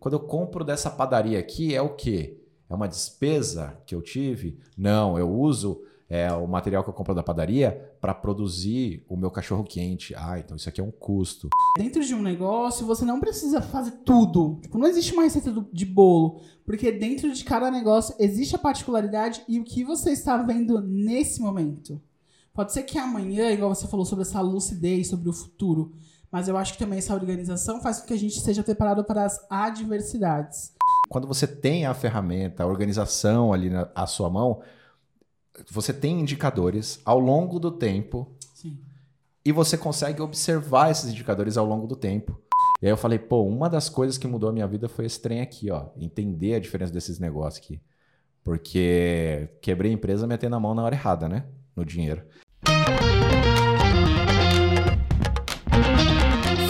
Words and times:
Quando 0.00 0.14
eu 0.14 0.20
compro 0.20 0.64
dessa 0.64 0.90
padaria 0.90 1.38
aqui, 1.38 1.74
é 1.74 1.82
o 1.82 1.90
quê? 1.90 2.38
É 2.70 2.74
uma 2.74 2.88
despesa 2.88 3.76
que 3.84 3.94
eu 3.94 4.00
tive? 4.00 4.58
Não, 4.76 5.18
eu 5.18 5.30
uso 5.30 5.82
é, 6.08 6.32
o 6.32 6.46
material 6.46 6.82
que 6.82 6.88
eu 6.88 6.94
compro 6.94 7.14
da 7.14 7.22
padaria 7.22 7.94
para 8.00 8.14
produzir 8.14 9.04
o 9.06 9.14
meu 9.14 9.30
cachorro 9.30 9.62
quente. 9.62 10.14
Ah, 10.16 10.38
então 10.38 10.56
isso 10.56 10.70
aqui 10.70 10.80
é 10.80 10.84
um 10.84 10.90
custo. 10.90 11.50
Dentro 11.76 12.02
de 12.02 12.14
um 12.14 12.22
negócio, 12.22 12.86
você 12.86 13.04
não 13.04 13.20
precisa 13.20 13.60
fazer 13.60 13.90
tudo. 14.04 14.58
Tipo, 14.62 14.78
não 14.78 14.88
existe 14.88 15.12
uma 15.12 15.24
receita 15.24 15.52
de 15.70 15.84
bolo. 15.84 16.40
Porque 16.64 16.90
dentro 16.90 17.30
de 17.30 17.44
cada 17.44 17.70
negócio 17.70 18.14
existe 18.18 18.56
a 18.56 18.58
particularidade 18.58 19.42
e 19.46 19.60
o 19.60 19.64
que 19.64 19.84
você 19.84 20.12
está 20.12 20.38
vendo 20.38 20.80
nesse 20.80 21.42
momento. 21.42 22.00
Pode 22.54 22.72
ser 22.72 22.84
que 22.84 22.98
amanhã, 22.98 23.50
igual 23.50 23.74
você 23.74 23.86
falou 23.86 24.06
sobre 24.06 24.22
essa 24.22 24.40
lucidez, 24.40 25.08
sobre 25.08 25.28
o 25.28 25.32
futuro. 25.32 25.92
Mas 26.30 26.46
eu 26.46 26.56
acho 26.56 26.74
que 26.74 26.78
também 26.78 26.98
essa 26.98 27.14
organização 27.14 27.80
faz 27.80 28.00
com 28.00 28.06
que 28.06 28.14
a 28.14 28.18
gente 28.18 28.36
esteja 28.36 28.62
preparado 28.62 29.04
para 29.04 29.24
as 29.24 29.44
adversidades. 29.50 30.72
Quando 31.08 31.26
você 31.26 31.46
tem 31.46 31.86
a 31.86 31.94
ferramenta, 31.94 32.62
a 32.62 32.66
organização 32.66 33.52
ali 33.52 33.68
na 33.68 33.90
à 33.94 34.06
sua 34.06 34.30
mão, 34.30 34.62
você 35.68 35.92
tem 35.92 36.20
indicadores 36.20 37.00
ao 37.04 37.18
longo 37.18 37.58
do 37.58 37.70
tempo 37.70 38.32
Sim. 38.54 38.78
e 39.44 39.50
você 39.50 39.76
consegue 39.76 40.22
observar 40.22 40.90
esses 40.90 41.10
indicadores 41.10 41.56
ao 41.56 41.66
longo 41.66 41.86
do 41.86 41.96
tempo. 41.96 42.40
E 42.80 42.86
aí 42.86 42.92
eu 42.92 42.96
falei, 42.96 43.18
pô, 43.18 43.42
uma 43.42 43.68
das 43.68 43.88
coisas 43.88 44.16
que 44.16 44.26
mudou 44.26 44.48
a 44.48 44.52
minha 44.52 44.66
vida 44.66 44.88
foi 44.88 45.04
esse 45.04 45.20
trem 45.20 45.40
aqui, 45.40 45.70
ó. 45.70 45.88
Entender 45.96 46.54
a 46.54 46.60
diferença 46.60 46.92
desses 46.92 47.18
negócios 47.18 47.62
aqui. 47.62 47.80
Porque 48.42 49.48
quebrei 49.60 49.90
a 49.90 49.94
empresa 49.94 50.26
metendo 50.26 50.56
a 50.56 50.60
mão 50.60 50.74
na 50.74 50.82
hora 50.82 50.94
errada, 50.94 51.28
né? 51.28 51.44
No 51.76 51.84
dinheiro. 51.84 52.22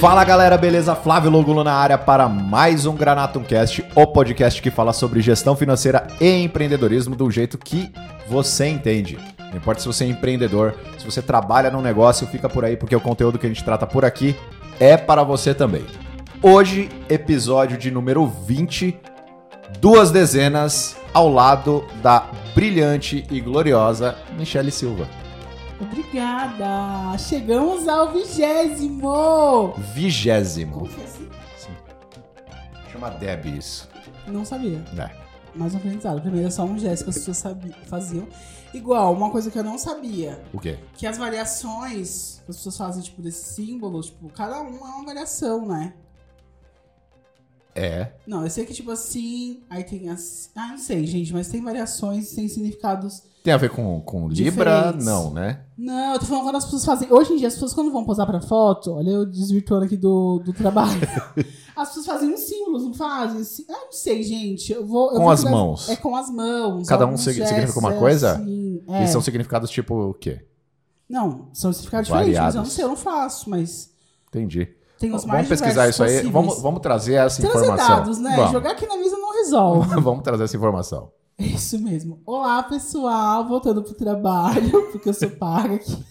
Fala 0.01 0.25
galera, 0.25 0.57
beleza? 0.57 0.95
Flávio 0.95 1.31
Logulo 1.31 1.63
na 1.63 1.75
área 1.75 1.99
para 1.99 2.27
mais 2.27 2.87
um 2.87 2.97
Granatum 2.97 3.43
Cast, 3.43 3.85
o 3.95 4.07
podcast 4.07 4.63
que 4.63 4.71
fala 4.71 4.95
sobre 4.95 5.21
gestão 5.21 5.55
financeira 5.55 6.07
e 6.19 6.43
empreendedorismo 6.43 7.15
do 7.15 7.31
jeito 7.31 7.59
que 7.59 7.93
você 8.27 8.67
entende. 8.67 9.19
Não 9.51 9.59
importa 9.59 9.83
se 9.83 9.87
você 9.87 10.05
é 10.05 10.09
empreendedor, 10.09 10.75
se 10.97 11.05
você 11.05 11.21
trabalha 11.21 11.71
num 11.71 11.83
negócio, 11.83 12.27
fica 12.27 12.49
por 12.49 12.65
aí 12.65 12.79
porque 12.79 12.97
o 12.97 13.01
conteúdo 13.01 13.39
que 13.39 13.45
a 13.45 13.49
gente 13.51 13.63
trata 13.63 13.87
por 13.87 14.03
aqui 14.03 14.35
é 14.81 14.97
para 14.97 15.23
você 15.23 15.53
também. 15.53 15.85
Hoje, 16.41 16.89
episódio 17.07 17.77
de 17.77 17.91
número 17.91 18.27
20, 18.27 18.99
duas 19.81 20.11
dezenas 20.11 20.97
ao 21.13 21.29
lado 21.29 21.85
da 22.03 22.25
brilhante 22.55 23.27
e 23.31 23.39
gloriosa 23.39 24.17
Michele 24.39 24.71
Silva. 24.71 25.20
Obrigada! 25.81 27.17
Chegamos 27.19 27.89
ao 27.89 28.13
vigésimo! 28.13 29.73
Vigésimo. 29.95 30.73
Como 30.81 30.89
que 30.89 31.01
é 31.01 31.05
assim? 31.05 31.29
Sim. 31.57 31.71
Chama 32.93 33.11
Deb 33.11 33.47
isso. 33.47 33.89
Não 34.27 34.45
sabia. 34.45 34.85
É. 34.99 35.21
Mais 35.55 35.75
um 35.75 35.79
aprendizado. 35.79 36.21
Primeiro 36.21 36.49
é 36.49 36.51
só 36.51 36.65
um 36.65 36.79
gesto 36.79 37.05
que 37.05 37.11
as 37.11 37.17
pessoas 37.17 37.37
sabi- 37.39 37.75
faziam. 37.87 38.29
Igual, 38.75 39.13
uma 39.15 39.31
coisa 39.31 39.51
que 39.51 39.59
eu 39.59 39.65
não 39.65 39.79
sabia. 39.79 40.41
O 40.53 40.61
quê? 40.61 40.79
Que 40.95 41.07
as 41.07 41.19
variações 41.19 42.41
que 42.45 42.51
as 42.51 42.57
pessoas 42.59 42.77
fazem, 42.77 43.03
tipo, 43.03 43.21
desses 43.23 43.47
símbolos, 43.55 44.07
tipo, 44.07 44.29
cada 44.29 44.61
um 44.61 44.77
é 44.77 44.91
uma 44.91 45.05
variação, 45.07 45.67
né? 45.67 45.95
É. 47.75 48.13
Não, 48.27 48.45
eu 48.45 48.51
sei 48.51 48.67
que, 48.67 48.75
tipo 48.75 48.91
assim, 48.91 49.63
aí 49.71 49.83
tem 49.83 50.09
as. 50.09 50.51
Ah, 50.55 50.69
não 50.69 50.79
sei, 50.79 51.07
gente, 51.07 51.33
mas 51.33 51.49
tem 51.49 51.63
variações, 51.63 52.31
tem 52.33 52.47
significados. 52.49 53.23
Tem 53.43 53.55
a 53.55 53.57
ver 53.57 53.71
com, 53.71 54.01
com 54.03 54.29
Libra? 54.29 54.75
Diferentes. 54.93 55.07
Não, 55.07 55.31
né? 55.33 55.61
Não, 55.77 56.13
eu 56.13 56.19
tô 56.19 56.27
falando 56.27 56.45
quando 56.45 56.57
as 56.57 56.65
pessoas 56.65 56.85
fazem. 56.85 57.11
Hoje 57.11 57.33
em 57.33 57.37
dia, 57.37 57.49
as 57.49 57.55
pessoas 57.55 57.73
quando 57.73 57.91
vão 57.91 58.05
posar 58.05 58.27
pra 58.27 58.41
foto, 58.41 58.93
olha 58.93 59.11
eu 59.11 59.25
desvirtuando 59.25 59.87
aqui 59.87 59.97
do, 59.97 60.41
do 60.45 60.53
trabalho. 60.53 61.01
as 61.75 61.89
pessoas 61.89 62.05
fazem 62.07 62.29
uns 62.35 62.41
símbolos, 62.41 62.85
não 62.85 62.93
fazem? 62.93 63.41
Ah, 63.71 63.85
não 63.87 63.93
sei, 63.93 64.23
gente. 64.23 64.71
Eu 64.73 64.87
vou, 64.87 65.11
eu 65.13 65.17
Com 65.17 65.23
vou 65.25 65.31
as 65.31 65.41
pegar- 65.43 65.57
mãos. 65.57 65.89
É 65.89 65.97
com 65.97 66.15
as 66.15 66.29
mãos. 66.31 66.87
Cada 66.87 67.05
um 67.05 67.09
alguns 67.09 67.23
sig- 67.25 67.33
significa 67.35 67.61
gestos, 67.63 67.83
uma 67.83 67.93
coisa? 67.95 68.33
assim, 68.33 68.83
é. 68.89 69.05
E 69.05 69.09
são 69.09 69.23
significados 69.23 69.71
tipo 69.71 69.95
o 70.11 70.13
quê? 70.15 70.45
Não, 71.09 71.49
são 71.55 71.73
significados 71.73 72.09
diferentes, 72.09 72.39
mas 72.39 72.55
eu 72.55 72.59
não 72.59 72.65
Variados. 72.65 72.73
sei, 72.75 72.85
eu 72.85 72.89
não 72.89 72.97
faço, 72.97 73.49
mas 73.49 73.91
Entendi. 74.29 74.69
tem 74.99 75.15
os 75.15 75.25
mais 75.25 75.47
Vamos 75.47 75.61
pesquisar 75.61 75.89
isso 75.89 76.03
aí. 76.03 76.11
possíveis. 76.11 76.33
Vamos, 76.33 76.61
vamos 76.63 76.81
trazer 76.81 77.15
essa 77.15 77.41
Trazer 77.41 77.59
informação. 77.65 77.97
dados, 77.97 78.19
né? 78.19 78.37
Vamos. 78.37 78.53
Jogar 78.53 78.73
aqui 78.73 78.87
na 78.87 78.97
mesa 78.99 79.17
não 79.17 79.33
resolve. 79.33 79.89
vamos 80.01 80.23
trazer 80.23 80.45
essa 80.45 80.57
informação. 80.57 81.11
Isso 81.55 81.79
mesmo. 81.79 82.21
Olá, 82.27 82.63
pessoal, 82.63 83.49
voltando 83.49 83.83
pro 83.83 83.95
trabalho, 83.95 84.89
porque 84.93 85.09
eu 85.09 85.15
sou 85.15 85.31
paga 85.31 85.77
aqui. 85.77 86.05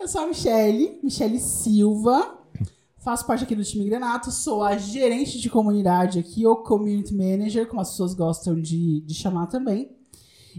Eu 0.00 0.08
sou 0.08 0.22
a 0.22 0.26
Michele, 0.26 0.98
Michele 1.00 1.38
Silva. 1.38 2.36
Faço 2.98 3.24
parte 3.24 3.44
aqui 3.44 3.54
do 3.54 3.62
time 3.62 3.84
Grenato, 3.84 4.32
sou 4.32 4.64
a 4.64 4.76
gerente 4.76 5.40
de 5.40 5.48
comunidade 5.48 6.18
aqui, 6.18 6.44
ou 6.44 6.56
community 6.56 7.14
manager, 7.14 7.68
como 7.68 7.80
as 7.80 7.90
pessoas 7.90 8.14
gostam 8.14 8.60
de, 8.60 9.00
de 9.02 9.14
chamar 9.14 9.46
também. 9.46 9.94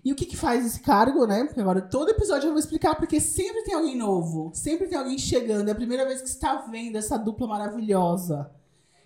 E 0.06 0.14
o 0.14 0.16
que, 0.16 0.26
que 0.26 0.38
faz 0.38 0.66
esse 0.66 0.80
cargo, 0.80 1.28
né? 1.28 1.44
Porque 1.44 1.60
agora 1.60 1.82
todo 1.82 2.10
episódio 2.10 2.48
eu 2.48 2.52
vou 2.52 2.60
explicar, 2.60 2.96
porque 2.96 3.20
sempre 3.20 3.64
tem 3.64 3.74
alguém 3.74 3.98
novo, 3.98 4.50
sempre 4.54 4.88
tem 4.88 4.98
alguém 4.98 5.18
chegando. 5.18 5.68
É 5.68 5.72
a 5.72 5.76
primeira 5.76 6.06
vez 6.06 6.22
que 6.22 6.30
está 6.30 6.62
vendo 6.72 6.96
essa 6.96 7.18
dupla 7.18 7.48
maravilhosa. 7.48 8.50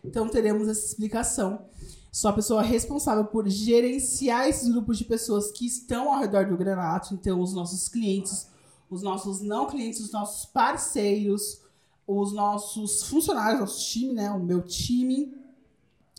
Então 0.04 0.28
teremos 0.28 0.68
essa 0.68 0.86
explicação. 0.86 1.66
Sou 2.12 2.30
a 2.30 2.34
pessoa 2.34 2.62
responsável 2.62 3.24
por 3.24 3.48
gerenciar 3.48 4.46
esses 4.46 4.70
grupos 4.70 4.98
de 4.98 5.06
pessoas 5.06 5.50
que 5.50 5.66
estão 5.66 6.14
ao 6.14 6.20
redor 6.20 6.46
do 6.46 6.58
Granato. 6.58 7.14
Então, 7.14 7.40
os 7.40 7.54
nossos 7.54 7.88
clientes, 7.88 8.50
os 8.90 9.02
nossos 9.02 9.40
não 9.40 9.66
clientes, 9.66 10.02
os 10.02 10.12
nossos 10.12 10.46
parceiros, 10.46 11.62
os 12.06 12.34
nossos 12.34 13.04
funcionários, 13.04 13.62
nosso 13.62 13.90
time, 13.90 14.14
né? 14.14 14.30
O 14.30 14.44
meu 14.44 14.62
time. 14.62 15.34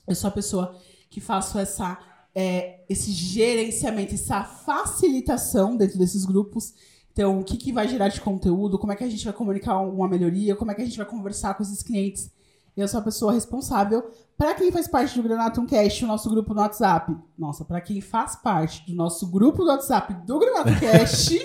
Eu 0.09 0.15
sou 0.15 0.29
a 0.29 0.33
pessoa 0.33 0.75
que 1.11 1.21
faço 1.21 1.59
essa, 1.59 1.99
é, 2.35 2.81
esse 2.89 3.13
gerenciamento, 3.13 4.15
essa 4.15 4.43
facilitação 4.43 5.77
dentro 5.77 5.99
desses 5.99 6.25
grupos. 6.25 6.73
Então, 7.13 7.41
o 7.41 7.45
que, 7.45 7.59
que 7.59 7.71
vai 7.71 7.87
gerar 7.87 8.09
de 8.09 8.23
conteúdo, 8.23 8.79
como 8.79 8.93
é 8.93 8.97
que 8.97 9.05
a 9.05 9.11
gente 9.11 9.27
vai 9.27 9.35
comunicar 9.35 9.79
uma 9.81 10.09
melhoria, 10.09 10.57
como 10.57 10.71
é 10.71 10.75
que 10.75 10.81
a 10.81 10.85
gente 10.87 10.97
vai 10.97 11.07
conversar 11.07 11.53
com 11.53 11.63
esses 11.63 11.83
clientes. 11.83 12.31
Eu 12.77 12.89
sou 12.89 13.01
a 13.01 13.03
pessoa 13.03 13.33
responsável. 13.33 14.11
Para 14.39 14.55
quem 14.55 14.73
faz 14.73 14.89
parte 14.89 15.17
do 15.17 15.23
Granatum 15.23 15.67
Cast, 15.67 16.05
o 16.05 16.09
nosso 16.09 16.29
grupo 16.31 16.55
no 16.55 16.61
WhatsApp. 16.61 17.15
Nossa, 17.39 17.65
para 17.65 17.81
quem 17.81 18.01
faz 18.01 18.35
parte 18.37 18.85
do 18.91 18.95
nosso 18.97 19.27
grupo 19.31 19.63
do 19.63 19.69
WhatsApp 19.69 20.15
do 20.27 20.39
Granatum 20.39 20.81
Cast, 20.81 21.39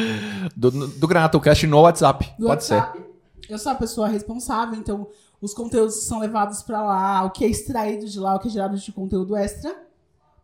Do, 0.54 0.70
do 0.88 1.06
Granato 1.08 1.40
Cast 1.40 1.66
no 1.66 1.80
WhatsApp. 1.80 2.34
Pode 2.38 2.64
ser. 2.64 2.74
WhatsApp, 2.74 3.04
eu 3.48 3.58
sou 3.58 3.72
a 3.72 3.74
pessoa 3.74 4.08
responsável. 4.08 4.78
Então, 4.78 5.08
os 5.40 5.54
conteúdos 5.54 6.04
são 6.04 6.18
levados 6.20 6.62
para 6.62 6.82
lá, 6.82 7.24
o 7.24 7.30
que 7.30 7.44
é 7.44 7.48
extraído 7.48 8.06
de 8.06 8.20
lá, 8.20 8.34
o 8.36 8.38
que 8.38 8.48
é 8.48 8.50
gerado 8.50 8.76
de 8.76 8.92
conteúdo 8.92 9.34
extra, 9.36 9.74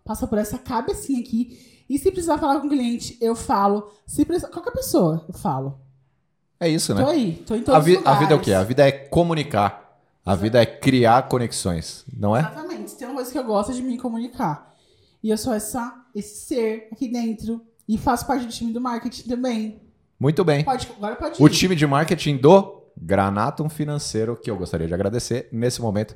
passa 0.05 0.27
por 0.27 0.39
essa 0.39 0.59
cabecinha 0.59 1.21
aqui. 1.21 1.85
E 1.89 1.99
se 1.99 2.11
precisar 2.11 2.39
falar 2.39 2.61
com 2.61 2.67
o 2.67 2.71
cliente, 2.71 3.17
eu 3.21 3.35
falo. 3.37 3.91
Se 4.07 4.25
precisar, 4.25 4.49
qualquer 4.49 4.71
pessoa, 4.73 5.25
eu 5.29 5.35
falo. 5.35 5.79
É 6.59 6.69
isso, 6.69 6.95
Tô 6.95 7.01
né? 7.01 7.11
aí, 7.11 7.43
tô 7.47 7.55
em 7.55 7.63
todos 7.63 7.75
A, 7.75 7.79
os 7.79 7.85
vi- 7.85 7.97
a 7.97 7.99
lugares. 7.99 8.21
vida 8.21 8.33
é 8.33 8.37
o 8.37 8.41
quê? 8.41 8.53
A 8.53 8.63
vida 8.65 8.87
é 8.89 8.93
comunicar. 8.93 9.80
A 10.25 10.35
vida 10.35 10.61
é 10.61 10.67
criar 10.67 11.29
conexões, 11.29 12.05
não 12.15 12.37
é? 12.37 12.41
Exatamente. 12.41 12.95
Tem 12.95 13.07
uma 13.09 13.15
coisa 13.17 13.33
que 13.33 13.39
eu 13.39 13.45
gosto 13.45 13.73
de 13.73 13.83
me 13.83 13.99
comunicar. 13.99 14.75
E 15.23 15.31
eu 15.31 15.37
sou 15.39 15.53
essa, 15.53 15.95
esse 16.15 16.47
ser 16.47 16.89
aqui 16.93 17.09
dentro. 17.09 17.63
E 17.89 17.99
faço 17.99 18.27
parte 18.27 18.45
do 18.45 18.53
time 18.53 18.73
do 18.73 18.81
marketing 18.81 19.29
também. 19.29 19.81
Muito 20.19 20.45
bem. 20.45 20.63
Pode, 20.65 20.89
agora 20.97 21.17
pode 21.17 21.43
O 21.43 21.47
ir. 21.47 21.51
time 21.51 21.75
de 21.75 21.87
marketing 21.87 22.37
do 22.37 22.85
Granatum 22.97 23.69
Financeiro, 23.69 24.37
que 24.37 24.51
eu 24.51 24.57
gostaria 24.57 24.87
de 24.87 24.95
agradecer 24.95 25.49
nesse 25.51 25.81
momento, 25.81 26.15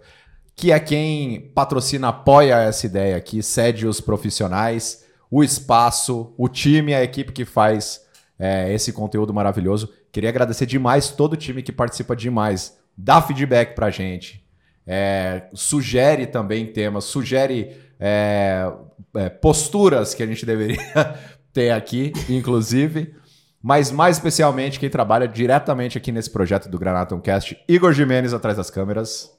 que 0.55 0.71
é 0.71 0.79
quem 0.79 1.51
patrocina, 1.55 2.09
apoia 2.09 2.61
essa 2.63 2.87
ideia 2.87 3.17
aqui, 3.17 3.43
cede 3.43 3.87
os 3.87 4.01
profissionais, 4.01 5.05
o 5.31 5.43
espaço, 5.43 6.33
o 6.37 6.49
time, 6.49 6.95
a 6.95 7.03
equipe 7.03 7.33
que 7.33 7.45
faz 7.45 8.03
é, 8.39 8.73
esse 8.73 8.93
conteúdo 8.93 9.33
maravilhoso. 9.35 9.91
Queria 10.13 10.29
agradecer 10.29 10.67
demais 10.67 11.11
todo 11.11 11.33
o 11.33 11.37
time 11.37 11.63
que 11.63 11.73
participa 11.73 12.15
demais, 12.15 12.79
dá 12.97 13.21
feedback 13.21 13.75
pra 13.75 13.91
gente, 13.91 14.45
é, 14.87 15.49
sugere 15.55 16.27
também 16.27 16.67
temas, 16.67 17.05
sugere 17.05 17.77
é, 17.99 18.71
é, 19.15 19.29
posturas 19.29 20.15
que 20.15 20.23
a 20.23 20.27
gente 20.27 20.45
deveria 20.45 20.79
ter 21.53 21.71
aqui, 21.71 22.13
inclusive. 22.29 23.15
Mas 23.63 23.91
mais 23.91 24.19
especialmente 24.19 24.79
quem 24.79 24.91
trabalha 24.91 25.27
diretamente 25.27 25.97
aqui 25.97 26.13
nesse 26.13 26.29
projeto 26.29 26.69
do 26.69 26.79
Granatum 26.79 27.19
Cast, 27.19 27.59
Igor 27.67 27.95
Jimenez 27.95 28.35
atrás 28.35 28.59
das 28.59 28.69
câmeras. 28.69 29.33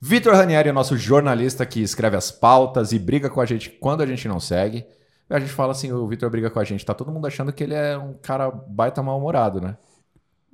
Vitor 0.00 0.34
Ranieri, 0.34 0.70
nosso 0.70 0.96
jornalista 0.96 1.64
que 1.66 1.80
escreve 1.80 2.16
as 2.16 2.30
pautas 2.30 2.92
e 2.92 2.98
briga 2.98 3.30
com 3.30 3.40
a 3.40 3.46
gente 3.46 3.70
quando 3.70 4.02
a 4.02 4.06
gente 4.06 4.28
não 4.28 4.38
segue. 4.38 4.86
A 5.28 5.40
gente 5.40 5.50
fala 5.50 5.72
assim, 5.72 5.90
o 5.90 6.06
Vitor 6.06 6.30
briga 6.30 6.50
com 6.50 6.60
a 6.60 6.64
gente. 6.64 6.84
Tá 6.84 6.94
todo 6.94 7.10
mundo 7.10 7.26
achando 7.26 7.52
que 7.52 7.64
ele 7.64 7.74
é 7.74 7.96
um 7.96 8.12
cara 8.12 8.50
baita 8.50 9.02
mal-humorado, 9.02 9.60
né? 9.60 9.76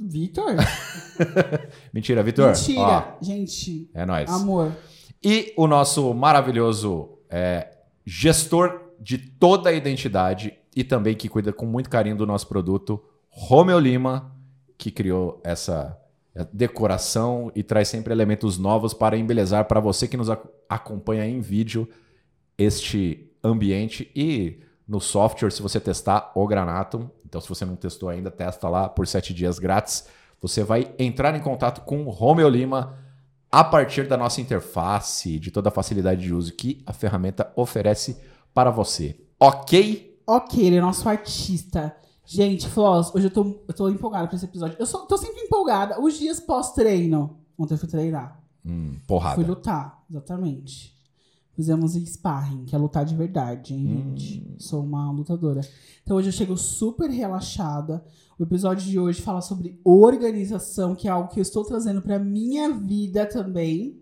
Vitor? 0.00 0.56
Mentira, 1.93 2.23
Vitor. 2.23 2.47
Mentira. 2.47 3.17
Gente, 3.20 3.91
Ó, 3.94 3.99
é 4.00 4.06
nóis. 4.06 4.31
amor. 4.31 4.73
E 5.23 5.52
o 5.56 5.67
nosso 5.67 6.14
maravilhoso 6.14 7.19
é, 7.29 7.69
gestor 8.06 8.81
de 8.99 9.19
toda 9.19 9.69
a 9.69 9.73
identidade 9.73 10.55
e 10.75 10.82
também 10.82 11.14
que 11.14 11.29
cuida 11.29 11.52
com 11.52 11.67
muito 11.67 11.91
carinho 11.91 12.17
do 12.17 12.26
nosso 12.26 12.47
produto, 12.47 13.02
Romeu 13.29 13.79
Lima, 13.79 14.35
que 14.79 14.91
criou 14.91 15.41
essa, 15.44 15.99
é 16.35 16.47
decoração 16.52 17.52
e 17.55 17.62
traz 17.62 17.88
sempre 17.88 18.12
elementos 18.12 18.56
novos 18.56 18.94
para 18.94 19.19
embelezar 19.19 19.67
para 19.67 19.81
você 19.81 20.08
que 20.08 20.17
nos 20.17 20.29
acompanha 20.69 21.26
em 21.26 21.41
vídeo 21.41 21.88
este 22.56 23.31
ambiente 23.44 24.11
e 24.14 24.61
no 24.88 25.00
software, 25.00 25.50
se 25.50 25.62
você 25.62 25.79
testar 25.79 26.32
o 26.35 26.47
Granatum. 26.47 27.08
Então, 27.31 27.41
se 27.41 27.49
você 27.49 27.65
não 27.65 27.77
testou 27.77 28.09
ainda, 28.09 28.29
testa 28.29 28.69
lá 28.69 28.88
por 28.88 29.06
sete 29.06 29.32
dias 29.32 29.61
grátis. 29.61 30.05
Você 30.43 30.65
vai 30.65 30.93
entrar 30.99 31.32
em 31.37 31.41
contato 31.41 31.82
com 31.82 32.05
o 32.05 32.11
Romeo 32.11 32.49
Lima 32.49 32.99
a 33.53 33.62
partir 33.62 34.09
da 34.09 34.17
nossa 34.17 34.41
interface, 34.41 35.38
de 35.38 35.53
toda 35.53 35.69
a 35.69 35.73
facilidade 35.73 36.23
de 36.23 36.35
uso 36.35 36.53
que 36.53 36.82
a 36.85 36.93
ferramenta 36.93 37.53
oferece 37.55 38.21
para 38.53 38.69
você. 38.71 39.17
Ok? 39.38 40.19
Ok, 40.27 40.65
ele 40.65 40.77
é 40.77 40.81
nosso 40.81 41.09
artista. 41.09 41.94
Gente, 42.27 42.69
Floss, 42.69 43.15
hoje 43.15 43.27
eu 43.27 43.31
tô, 43.31 43.61
eu 43.67 43.75
tô 43.75 43.88
empolgada 43.88 44.26
pra 44.26 44.37
esse 44.37 44.44
episódio. 44.44 44.76
Eu 44.79 44.87
sou, 44.87 45.06
tô 45.06 45.17
sempre 45.17 45.41
empolgada. 45.41 46.00
Os 46.00 46.19
dias 46.19 46.41
pós-treino. 46.41 47.38
Ontem 47.56 47.75
eu 47.75 47.79
fui 47.79 47.88
treinar. 47.88 48.41
Hum, 48.65 48.99
porrada. 49.06 49.37
Fui 49.37 49.44
lutar, 49.44 50.03
exatamente. 50.11 50.97
Fizemos 51.61 51.93
sparring, 51.93 52.65
que 52.65 52.75
é 52.75 52.79
lutar 52.79 53.05
de 53.05 53.15
verdade, 53.15 53.75
hein, 53.75 53.87
hum. 53.87 54.17
gente? 54.17 54.57
Sou 54.59 54.83
uma 54.83 55.12
lutadora. 55.12 55.61
Então 56.03 56.17
hoje 56.17 56.29
eu 56.29 56.33
chego 56.33 56.57
super 56.57 57.11
relaxada. 57.11 58.03
O 58.39 58.45
episódio 58.45 58.89
de 58.89 58.99
hoje 58.99 59.21
fala 59.21 59.43
sobre 59.43 59.79
organização, 59.85 60.95
que 60.95 61.07
é 61.07 61.11
algo 61.11 61.29
que 61.29 61.39
eu 61.39 61.43
estou 61.43 61.62
trazendo 61.62 62.01
para 62.01 62.19
minha 62.19 62.71
vida 62.73 63.27
também. 63.27 64.01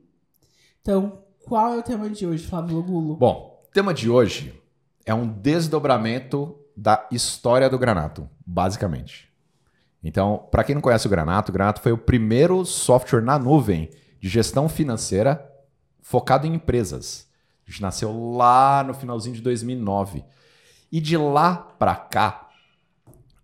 Então, 0.81 1.25
qual 1.45 1.75
é 1.75 1.79
o 1.79 1.83
tema 1.83 2.09
de 2.09 2.25
hoje, 2.25 2.47
Flávio 2.47 2.77
Logulo? 2.77 3.17
Bom, 3.17 3.61
o 3.69 3.73
tema 3.73 3.93
de 3.93 4.09
hoje 4.09 4.55
é 5.05 5.13
um 5.13 5.27
desdobramento 5.27 6.55
da 6.77 7.09
história 7.11 7.69
do 7.69 7.77
Granato, 7.77 8.31
basicamente. 8.47 9.29
Então, 10.01 10.47
para 10.49 10.63
quem 10.63 10.77
não 10.77 10.83
conhece 10.83 11.09
o 11.09 11.11
Granato, 11.11 11.51
o 11.51 11.53
Granato 11.53 11.81
foi 11.81 11.91
o 11.91 11.99
primeiro 11.99 12.65
software 12.65 13.21
na 13.21 13.37
nuvem 13.37 13.91
de 14.21 14.29
gestão 14.29 14.69
financeira 14.69 15.45
focado 16.01 16.47
em 16.47 16.55
empresas. 16.55 17.28
A 17.69 17.71
gente 17.71 17.83
nasceu 17.83 18.35
lá 18.35 18.83
no 18.83 18.95
finalzinho 18.95 19.37
de 19.37 19.43
2009. 19.43 20.25
E 20.91 21.03
de 21.03 21.19
lá 21.19 21.55
para 21.55 21.95
cá, 21.95 22.49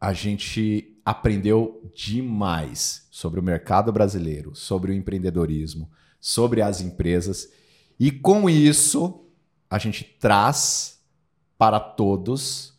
a 0.01 0.15
gente 0.15 0.99
aprendeu 1.05 1.83
demais 1.95 3.07
sobre 3.11 3.39
o 3.39 3.43
mercado 3.43 3.93
brasileiro, 3.93 4.55
sobre 4.55 4.93
o 4.93 4.95
empreendedorismo, 4.95 5.91
sobre 6.19 6.63
as 6.63 6.81
empresas. 6.81 7.53
E 8.01 8.11
com 8.11 8.49
isso, 8.49 9.27
a 9.69 9.79
gente 9.79 10.03
traz 10.05 11.03
para 11.59 11.79
todos 11.79 12.79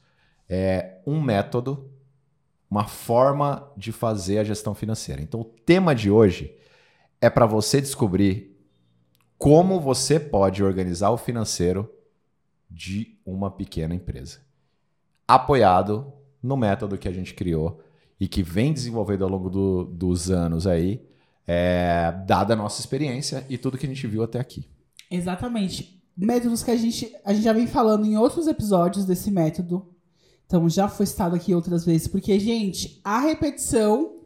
é, 0.49 0.99
um 1.05 1.21
método, 1.21 1.91
uma 2.67 2.87
forma 2.87 3.71
de 3.77 3.91
fazer 3.91 4.39
a 4.39 4.43
gestão 4.43 4.73
financeira. 4.73 5.21
Então, 5.21 5.41
o 5.41 5.45
tema 5.45 5.93
de 5.93 6.09
hoje 6.09 6.57
é 7.21 7.29
para 7.29 7.45
você 7.45 7.79
descobrir 7.79 8.54
como 9.45 9.79
você 9.79 10.19
pode 10.19 10.63
organizar 10.63 11.11
o 11.11 11.17
financeiro 11.17 11.87
de 12.67 13.15
uma 13.23 13.51
pequena 13.51 13.93
empresa. 13.93 14.39
Apoiado 15.27 16.11
no 16.41 16.57
método 16.57 16.97
que 16.97 17.07
a 17.07 17.11
gente 17.11 17.35
criou 17.35 17.79
e 18.19 18.27
que 18.27 18.41
vem 18.41 18.73
desenvolvendo 18.73 19.23
ao 19.23 19.29
longo 19.29 19.47
do, 19.47 19.85
dos 19.85 20.31
anos 20.31 20.65
aí, 20.65 20.99
é, 21.45 22.11
dada 22.25 22.53
a 22.53 22.57
nossa 22.57 22.81
experiência 22.81 23.45
e 23.47 23.55
tudo 23.55 23.77
que 23.77 23.85
a 23.85 23.89
gente 23.89 24.07
viu 24.07 24.23
até 24.23 24.39
aqui. 24.39 24.67
Exatamente. 25.11 26.03
Métodos 26.17 26.63
que 26.63 26.71
a 26.71 26.75
gente, 26.75 27.15
a 27.23 27.31
gente 27.31 27.43
já 27.43 27.53
vem 27.53 27.67
falando 27.67 28.03
em 28.07 28.17
outros 28.17 28.47
episódios 28.47 29.05
desse 29.05 29.29
método. 29.29 29.93
Então 30.47 30.67
já 30.67 30.89
foi 30.89 31.05
citado 31.05 31.35
aqui 31.35 31.53
outras 31.53 31.85
vezes, 31.85 32.07
porque, 32.07 32.39
gente, 32.39 32.99
a 33.03 33.19
repetição 33.19 34.21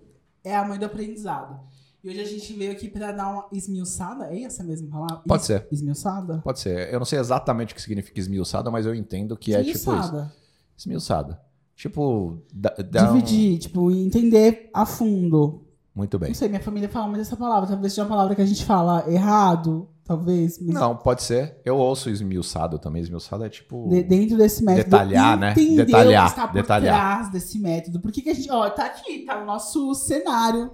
é 0.46 0.56
a 0.56 0.64
mãe 0.64 0.80
do 0.80 0.86
aprendizado. 0.86 1.60
E 2.02 2.10
hoje 2.10 2.22
a 2.22 2.26
gente 2.26 2.54
veio 2.54 2.72
aqui 2.72 2.88
para 2.88 3.12
dar 3.12 3.30
uma 3.30 3.48
esmiuçada, 3.52 4.34
é 4.34 4.44
essa 4.44 4.64
mesma 4.64 4.88
palavra? 4.90 5.22
Pode 5.28 5.46
ser. 5.46 5.68
Esmiuçada? 5.70 6.38
Pode 6.38 6.60
ser. 6.60 6.94
Eu 6.94 7.00
não 7.00 7.06
sei 7.06 7.20
exatamente 7.20 7.74
o 7.74 7.76
que 7.76 7.82
significa 7.82 8.18
esmiuçada, 8.18 8.72
mas 8.72 8.86
eu 8.86 8.96
entendo 8.96 9.36
que 9.36 9.54
é 9.54 9.62
tipo 9.62 9.94
isso. 9.94 10.32
Esmiuçada. 10.78 11.42
Tipo, 11.76 12.42
da 12.54 12.74
dividir, 13.06 13.56
um... 13.56 13.58
tipo, 13.58 13.92
entender 13.92 14.70
a 14.74 14.86
fundo. 14.86 15.66
Muito 15.94 16.18
bem. 16.18 16.30
Não 16.30 16.36
sei, 16.36 16.48
minha 16.48 16.62
família 16.62 16.88
fala 16.88 17.08
muito 17.08 17.22
essa 17.22 17.36
palavra. 17.36 17.68
Talvez 17.68 17.92
seja 17.92 18.04
uma 18.04 18.10
palavra 18.10 18.34
que 18.34 18.42
a 18.42 18.46
gente 18.46 18.64
fala 18.64 19.04
errado, 19.12 19.90
talvez. 20.06 20.58
Mas... 20.58 20.74
Não, 20.74 20.96
pode 20.96 21.22
ser. 21.24 21.60
Eu 21.66 21.76
ouço 21.76 22.10
esmiuçado 22.10 22.80
também. 22.80 23.02
Esmiuçado 23.02 23.44
é 23.44 23.50
tipo. 23.50 23.90
De, 23.90 24.04
dentro 24.04 24.38
desse 24.38 24.64
método. 24.64 24.86
Detalhar, 24.86 25.38
né? 25.38 25.54
Detalhar. 25.54 26.24
O 26.24 26.28
que 26.28 26.32
está 26.32 26.48
por 26.48 26.54
detalhar. 26.54 26.96
trás 26.96 27.32
desse 27.32 27.60
método. 27.60 28.00
Por 28.00 28.10
que, 28.10 28.22
que 28.22 28.30
a 28.30 28.34
gente. 28.34 28.50
Ó, 28.50 28.70
tá 28.70 28.86
aqui, 28.86 29.26
tá 29.26 29.38
no 29.38 29.46
nosso 29.46 29.94
cenário 29.96 30.72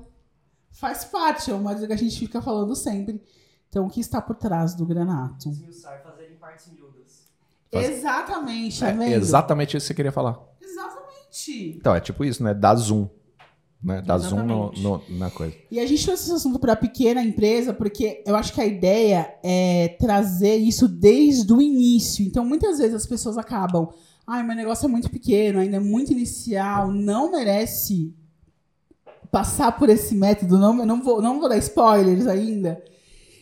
faz 0.76 1.06
parte, 1.06 1.50
é 1.50 1.54
uma 1.54 1.72
coisa 1.72 1.88
que 1.88 1.94
a 1.94 1.98
gente 1.98 2.20
fica 2.20 2.42
falando 2.42 2.76
sempre. 2.76 3.22
Então, 3.70 3.88
o 3.88 3.90
que 3.90 4.00
está 4.00 4.22
por 4.22 4.36
trás 4.36 4.76
do 4.76 4.86
granato? 4.86 5.50
Esmiuçar, 5.50 6.02
fazer 6.04 6.32
em 6.32 6.36
partes 6.36 6.72
miúdas. 6.72 7.26
Faz... 7.72 7.90
Exatamente, 7.90 8.80
tá 8.80 9.04
é, 9.04 9.14
Exatamente 9.14 9.78
isso 9.78 9.86
que 9.86 9.88
você 9.88 9.94
queria 9.94 10.12
falar. 10.12 10.40
Exatamente. 10.62 11.78
Então, 11.78 11.96
é 11.96 12.00
tipo 12.00 12.24
isso, 12.24 12.44
né? 12.44 12.54
Dar 12.54 12.76
zoom. 12.76 13.08
Né? 13.84 14.02
Dar 14.02 14.18
zoom 14.18 14.44
no, 14.46 14.72
no, 14.72 15.04
na 15.10 15.30
coisa. 15.30 15.56
E 15.70 15.80
a 15.80 15.86
gente 15.86 16.04
trouxe 16.04 16.24
esse 16.24 16.34
assunto 16.34 16.58
para 16.58 16.74
a 16.74 16.78
pequena 16.78 17.22
empresa 17.22 17.74
porque 17.74 18.24
eu 18.26 18.36
acho 18.36 18.54
que 18.54 18.62
a 18.62 18.66
ideia 18.66 19.38
é 19.44 19.90
trazer 20.00 20.56
isso 20.56 20.88
desde 20.88 21.54
o 21.54 21.62
início. 21.62 22.26
Então, 22.26 22.44
muitas 22.46 22.80
vezes 22.80 22.96
as 22.96 23.06
pessoas 23.06 23.38
acabam. 23.38 23.90
Ai, 24.26 24.42
meu 24.42 24.56
negócio 24.56 24.86
é 24.86 24.90
muito 24.90 25.10
pequeno, 25.10 25.60
ainda 25.60 25.78
é 25.78 25.80
muito 25.80 26.12
inicial, 26.12 26.92
não 26.92 27.32
merece 27.32 28.14
passar 29.36 29.78
por 29.78 29.90
esse 29.90 30.16
método, 30.16 30.58
não, 30.58 30.74
não, 30.86 31.04
vou, 31.04 31.22
não 31.22 31.42
vou 31.42 31.50
dar 31.50 31.58
spoilers 31.58 32.26
ainda. 32.26 32.82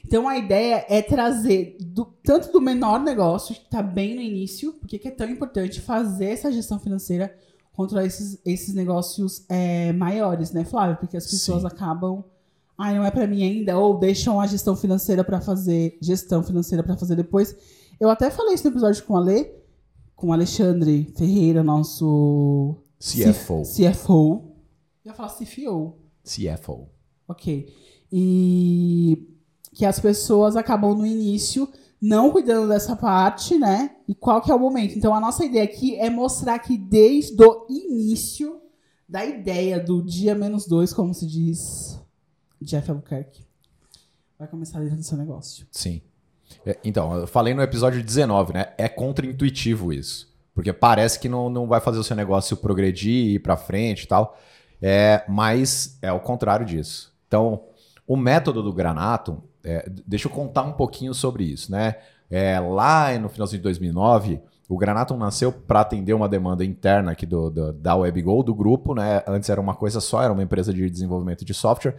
Então 0.04 0.28
a 0.28 0.36
ideia 0.36 0.84
é 0.90 1.04
trazer 1.04 1.78
do, 1.80 2.04
tanto 2.24 2.52
do 2.52 2.60
menor 2.60 3.00
negócio, 3.00 3.54
que 3.54 3.62
está 3.62 3.84
bem 3.84 4.16
no 4.16 4.22
início, 4.22 4.74
porque 4.74 5.00
é 5.08 5.12
tão 5.12 5.30
importante 5.30 5.80
fazer 5.80 6.26
essa 6.26 6.52
gestão 6.52 6.80
financeira 6.80 7.32
contra 7.74 8.04
esses, 8.04 8.40
esses 8.44 8.74
negócios 8.74 9.46
é, 9.48 9.94
maiores, 9.94 10.52
né, 10.52 10.66
Flávio? 10.66 10.98
Porque 10.98 11.16
as 11.16 11.28
pessoas 11.28 11.62
Sim. 11.62 11.68
acabam. 11.68 12.24
Ai, 12.76 12.96
não 12.96 13.06
é 13.06 13.12
para 13.12 13.28
mim 13.28 13.44
ainda, 13.44 13.78
ou 13.78 14.00
deixam 14.00 14.42
a 14.42 14.48
gestão 14.48 14.76
financeira 14.76 15.24
para 15.24 15.40
fazer, 15.42 16.00
gestão 16.02 16.42
financeira 16.42 16.82
para 16.82 16.98
fazer 16.98 17.16
depois. 17.16 17.56
Eu 18.00 18.10
até 18.10 18.32
falei 18.32 18.56
isso 18.56 18.64
no 18.64 18.72
episódio 18.72 19.04
com 19.04 19.14
o 19.14 19.18
Ale, 19.18 19.48
com 20.16 20.30
o 20.30 20.34
Alexandre 20.34 21.14
Ferreira, 21.16 21.62
nosso 21.62 22.78
CFO. 23.00 23.62
CFO 23.62 24.53
ia 25.06 25.14
falar 25.14 25.30
CFO. 25.30 25.98
CFO. 26.24 26.90
Ok. 27.28 27.74
E 28.12 29.28
que 29.74 29.86
as 29.86 30.00
pessoas 30.00 30.56
acabam 30.56 30.96
no 30.96 31.06
início 31.06 31.68
não 32.00 32.32
cuidando 32.32 32.68
dessa 32.68 32.96
parte, 32.96 33.58
né? 33.58 33.96
E 34.08 34.14
qual 34.14 34.42
que 34.42 34.52
é 34.52 34.56
o 34.56 34.60
momento? 34.60 34.98
Então 34.98 35.16
a 35.16 35.20
nossa 35.20 35.46
ideia 35.46 35.64
aqui 35.64 35.96
é 35.96 36.10
mostrar 36.10 36.60
que 36.60 36.78
desde 36.78 37.42
o 37.42 37.66
início 37.70 38.62
da 39.08 39.26
ideia 39.26 39.80
do 39.80 40.04
dia 40.04 40.36
menos 40.36 40.68
dois, 40.68 40.94
como 40.94 41.14
se 41.14 41.26
diz 41.26 42.00
Jeff 42.62 42.90
Albuquerque, 42.90 43.46
vai 44.38 44.48
começar 44.48 44.80
dentro 44.80 44.98
do 44.98 45.04
seu 45.04 45.18
negócio. 45.18 45.66
Sim. 45.72 46.02
É, 46.66 46.78
então, 46.84 47.16
eu 47.16 47.28
falei 47.28 47.54
no 47.54 47.62
episódio 47.62 48.04
19, 48.04 48.54
né? 48.54 48.74
É 48.78 48.88
contra-intuitivo 48.88 49.92
isso. 49.92 50.32
Porque 50.54 50.72
parece 50.72 51.20
que 51.20 51.28
não, 51.28 51.50
não 51.50 51.68
vai 51.68 51.82
fazer 51.82 51.98
o 51.98 52.04
seu 52.04 52.16
negócio 52.16 52.56
progredir, 52.58 53.36
ir 53.36 53.40
para 53.40 53.58
frente 53.58 54.04
e 54.04 54.08
tal. 54.08 54.38
É, 54.86 55.24
mas 55.30 55.98
é 56.02 56.12
o 56.12 56.20
contrário 56.20 56.66
disso. 56.66 57.14
Então, 57.26 57.64
o 58.06 58.18
método 58.18 58.62
do 58.62 58.74
Granato, 58.74 59.42
é, 59.64 59.90
deixa 60.06 60.28
eu 60.28 60.32
contar 60.32 60.64
um 60.64 60.74
pouquinho 60.74 61.14
sobre 61.14 61.46
isso. 61.46 61.72
Né? 61.72 61.96
É, 62.30 62.60
lá 62.60 63.18
no 63.18 63.30
finalzinho 63.30 63.60
de 63.60 63.64
2009, 63.64 64.42
o 64.68 64.78
Granatum 64.78 65.16
nasceu 65.16 65.54
para 65.54 65.80
atender 65.80 66.14
uma 66.14 66.28
demanda 66.28 66.66
interna 66.66 67.12
aqui 67.12 67.26
do, 67.26 67.50
do, 67.50 67.72
da 67.72 67.96
WebGo, 67.96 68.44
do 68.44 68.54
grupo. 68.54 68.94
Né? 68.94 69.24
Antes 69.26 69.50
era 69.50 69.62
uma 69.62 69.74
coisa 69.74 70.02
só, 70.02 70.22
era 70.22 70.34
uma 70.34 70.44
empresa 70.44 70.74
de 70.74 70.90
desenvolvimento 70.90 71.46
de 71.46 71.54
software. 71.54 71.96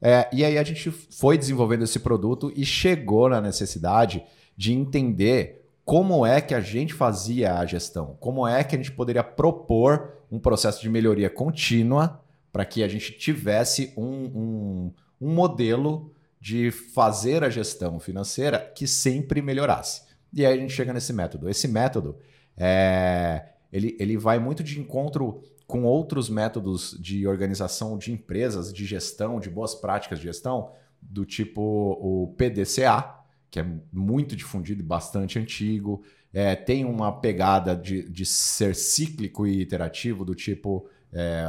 É, 0.00 0.28
e 0.32 0.44
aí 0.44 0.56
a 0.56 0.62
gente 0.62 0.88
foi 0.88 1.36
desenvolvendo 1.36 1.82
esse 1.82 1.98
produto 1.98 2.52
e 2.54 2.64
chegou 2.64 3.28
na 3.28 3.40
necessidade 3.40 4.22
de 4.56 4.72
entender 4.72 5.66
como 5.84 6.24
é 6.24 6.40
que 6.40 6.54
a 6.54 6.60
gente 6.60 6.94
fazia 6.94 7.58
a 7.58 7.66
gestão, 7.66 8.16
como 8.20 8.46
é 8.46 8.62
que 8.62 8.76
a 8.76 8.78
gente 8.78 8.92
poderia 8.92 9.24
propor 9.24 10.12
um 10.30 10.38
processo 10.38 10.80
de 10.80 10.88
melhoria 10.88 11.28
contínua 11.28 12.19
para 12.52 12.64
que 12.64 12.82
a 12.82 12.88
gente 12.88 13.12
tivesse 13.12 13.92
um, 13.96 14.04
um, 14.04 14.92
um 15.20 15.32
modelo 15.32 16.12
de 16.40 16.70
fazer 16.70 17.44
a 17.44 17.50
gestão 17.50 18.00
financeira 18.00 18.58
que 18.74 18.86
sempre 18.86 19.42
melhorasse. 19.42 20.02
E 20.32 20.46
aí 20.46 20.58
a 20.58 20.60
gente 20.60 20.72
chega 20.72 20.92
nesse 20.92 21.12
método. 21.12 21.48
Esse 21.48 21.68
método 21.68 22.16
é, 22.56 23.50
ele, 23.72 23.96
ele 23.98 24.16
vai 24.16 24.38
muito 24.38 24.62
de 24.62 24.80
encontro 24.80 25.42
com 25.66 25.84
outros 25.84 26.28
métodos 26.28 26.96
de 26.98 27.26
organização 27.26 27.96
de 27.96 28.12
empresas, 28.12 28.72
de 28.72 28.84
gestão, 28.84 29.38
de 29.38 29.48
boas 29.48 29.74
práticas 29.74 30.18
de 30.18 30.24
gestão, 30.24 30.72
do 31.00 31.24
tipo 31.24 31.62
o 31.62 32.34
PDCA, 32.36 33.20
que 33.50 33.60
é 33.60 33.66
muito 33.92 34.34
difundido 34.34 34.80
e 34.80 34.84
bastante 34.84 35.38
antigo. 35.38 36.02
É, 36.32 36.54
tem 36.56 36.84
uma 36.84 37.12
pegada 37.20 37.76
de, 37.76 38.08
de 38.08 38.26
ser 38.26 38.74
cíclico 38.74 39.46
e 39.46 39.60
iterativo, 39.60 40.24
do 40.24 40.34
tipo 40.34 40.88
é, 41.12 41.44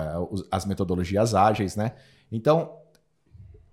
as 0.49 0.65
metodologias 0.65 1.33
ágeis, 1.35 1.75
né? 1.75 1.93
Então, 2.31 2.77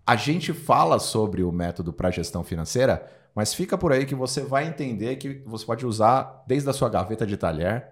A 0.07 0.17
gente 0.17 0.55
fala 0.55 0.99
sobre 0.99 1.43
o 1.43 1.53
método 1.53 1.93
para 1.93 2.11
gestão 2.11 2.43
financeira, 2.43 3.07
mas 3.35 3.53
fica 3.53 3.77
por 3.77 3.93
aí 3.93 4.07
que 4.07 4.15
você 4.15 4.41
vai 4.41 4.67
entender 4.67 5.17
que 5.17 5.43
você 5.45 5.67
pode 5.67 5.85
usar 5.85 6.43
desde 6.47 6.71
a 6.71 6.73
sua 6.73 6.89
gaveta 6.89 7.27
de 7.27 7.37
talher 7.37 7.91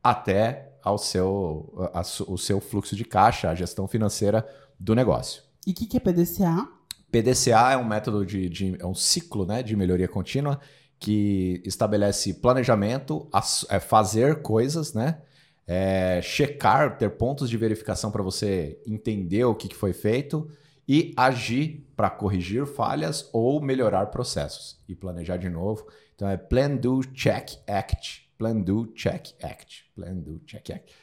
até 0.00 0.78
ao 0.80 0.96
seu, 0.96 1.90
a, 1.92 2.02
o 2.28 2.38
seu 2.38 2.60
fluxo 2.60 2.94
de 2.94 3.04
caixa, 3.04 3.50
a 3.50 3.54
gestão 3.56 3.88
financeira 3.88 4.46
do 4.78 4.94
negócio. 4.94 5.42
E 5.66 5.72
o 5.72 5.74
que, 5.74 5.86
que 5.86 5.96
é 5.96 6.00
PDCA? 6.00 6.68
PDCA 7.10 7.72
é 7.72 7.76
um 7.76 7.84
método 7.84 8.24
de, 8.24 8.48
de, 8.48 8.76
é 8.80 8.86
um 8.86 8.94
ciclo 8.94 9.44
né, 9.44 9.60
de 9.60 9.74
melhoria 9.74 10.06
contínua 10.06 10.60
que 11.00 11.60
estabelece 11.64 12.34
planejamento, 12.34 13.28
é 13.68 13.80
fazer 13.80 14.40
coisas, 14.40 14.94
né? 14.94 15.20
É, 15.66 16.20
checar, 16.22 16.96
ter 16.96 17.10
pontos 17.10 17.50
de 17.50 17.56
verificação 17.56 18.10
para 18.10 18.22
você 18.22 18.80
entender 18.86 19.44
o 19.44 19.54
que, 19.54 19.68
que 19.68 19.74
foi 19.74 19.92
feito 19.92 20.48
e 20.88 21.12
agir 21.16 21.84
para 21.96 22.08
corrigir 22.08 22.66
falhas 22.66 23.28
ou 23.32 23.60
melhorar 23.60 24.06
processos 24.06 24.80
e 24.88 24.94
planejar 24.94 25.36
de 25.36 25.48
novo. 25.48 25.86
Então 26.14 26.28
é 26.28 26.36
Plan, 26.36 26.76
Do, 26.76 27.02
Check, 27.12 27.58
Act. 27.66 28.30
Plan, 28.38 28.60
Do, 28.60 28.86
Check, 28.94 29.34
Act. 29.42 29.90
Plan, 29.94 30.14
Do, 30.14 30.40
Check, 30.46 30.70
Act. 30.70 30.94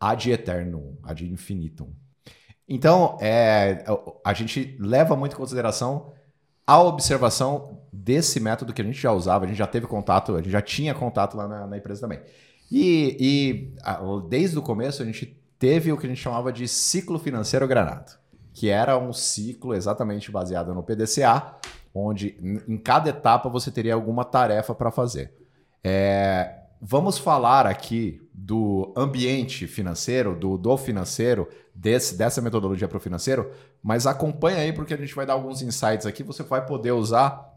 Ad 0.00 0.30
eternum, 0.30 0.96
ad 1.02 1.24
infinitum. 1.24 1.92
Então, 2.68 3.16
é, 3.20 3.84
a 4.24 4.34
gente 4.34 4.76
leva 4.78 5.16
muito 5.16 5.32
em 5.32 5.36
consideração 5.36 6.12
a 6.66 6.80
observação 6.82 7.80
desse 7.90 8.38
método 8.38 8.74
que 8.74 8.82
a 8.82 8.84
gente 8.84 9.00
já 9.00 9.10
usava, 9.10 9.46
a 9.46 9.48
gente 9.48 9.56
já 9.56 9.66
teve 9.66 9.86
contato, 9.86 10.34
a 10.34 10.42
gente 10.42 10.50
já 10.50 10.60
tinha 10.60 10.94
contato 10.94 11.34
lá 11.34 11.48
na, 11.48 11.66
na 11.66 11.78
empresa 11.78 12.02
também. 12.02 12.20
E, 12.70 13.16
e 13.18 13.74
desde 14.28 14.58
o 14.58 14.62
começo 14.62 15.02
a 15.02 15.04
gente 15.04 15.38
teve 15.58 15.90
o 15.92 15.96
que 15.96 16.06
a 16.06 16.08
gente 16.08 16.20
chamava 16.20 16.52
de 16.52 16.68
ciclo 16.68 17.18
financeiro 17.18 17.66
granado, 17.66 18.12
que 18.52 18.68
era 18.68 18.98
um 18.98 19.12
ciclo 19.12 19.74
exatamente 19.74 20.30
baseado 20.30 20.74
no 20.74 20.82
PDCA, 20.82 21.56
onde 21.94 22.36
em 22.68 22.76
cada 22.76 23.10
etapa 23.10 23.48
você 23.48 23.70
teria 23.70 23.94
alguma 23.94 24.24
tarefa 24.24 24.74
para 24.74 24.90
fazer. 24.90 25.32
É, 25.82 26.58
vamos 26.80 27.18
falar 27.18 27.66
aqui 27.66 28.20
do 28.32 28.92
ambiente 28.96 29.66
financeiro, 29.66 30.36
do, 30.36 30.56
do 30.56 30.76
financeiro, 30.76 31.48
desse, 31.74 32.16
dessa 32.16 32.40
metodologia 32.40 32.88
para 32.88 32.98
o 32.98 33.00
financeiro, 33.00 33.50
mas 33.82 34.06
acompanha 34.06 34.58
aí 34.58 34.72
porque 34.72 34.94
a 34.94 34.96
gente 34.96 35.14
vai 35.14 35.26
dar 35.26 35.32
alguns 35.32 35.62
insights 35.62 36.06
aqui, 36.06 36.22
você 36.22 36.42
vai 36.42 36.64
poder 36.64 36.92
usar 36.92 37.48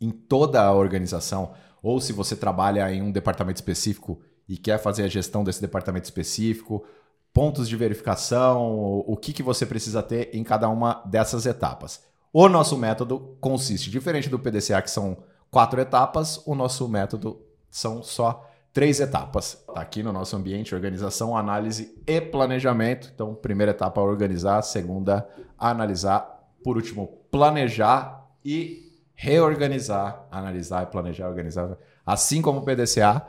em 0.00 0.10
toda 0.10 0.62
a 0.62 0.72
organização, 0.72 1.52
ou 1.82 2.00
se 2.00 2.12
você 2.12 2.36
trabalha 2.36 2.92
em 2.92 3.02
um 3.02 3.10
departamento 3.10 3.56
específico 3.56 4.20
e 4.48 4.56
quer 4.56 4.78
fazer 4.78 5.04
a 5.04 5.08
gestão 5.08 5.44
desse 5.44 5.60
departamento 5.60 6.04
específico, 6.04 6.84
pontos 7.32 7.68
de 7.68 7.76
verificação, 7.76 9.04
o 9.06 9.16
que, 9.16 9.32
que 9.32 9.42
você 9.42 9.66
precisa 9.66 10.02
ter 10.02 10.30
em 10.32 10.42
cada 10.42 10.68
uma 10.68 11.02
dessas 11.04 11.46
etapas. 11.46 12.02
O 12.32 12.48
nosso 12.48 12.76
método 12.76 13.36
consiste, 13.40 13.90
diferente 13.90 14.28
do 14.28 14.38
PDCA, 14.38 14.82
que 14.82 14.90
são 14.90 15.18
quatro 15.50 15.80
etapas, 15.80 16.42
o 16.46 16.54
nosso 16.54 16.88
método 16.88 17.40
são 17.70 18.02
só 18.02 18.48
três 18.72 19.00
etapas. 19.00 19.64
Tá 19.74 19.80
aqui 19.80 20.02
no 20.02 20.12
nosso 20.12 20.36
ambiente, 20.36 20.74
organização, 20.74 21.36
análise 21.36 21.96
e 22.06 22.20
planejamento. 22.20 23.10
Então, 23.14 23.34
primeira 23.34 23.72
etapa, 23.72 24.00
organizar. 24.00 24.62
Segunda, 24.62 25.28
analisar. 25.58 26.48
Por 26.62 26.76
último, 26.76 27.08
planejar 27.30 28.26
e 28.44 28.92
reorganizar. 29.14 30.26
Analisar 30.30 30.84
e 30.84 30.86
planejar, 30.86 31.28
organizar. 31.28 31.76
Assim 32.04 32.40
como 32.40 32.60
o 32.60 32.62
PDCA, 32.62 33.26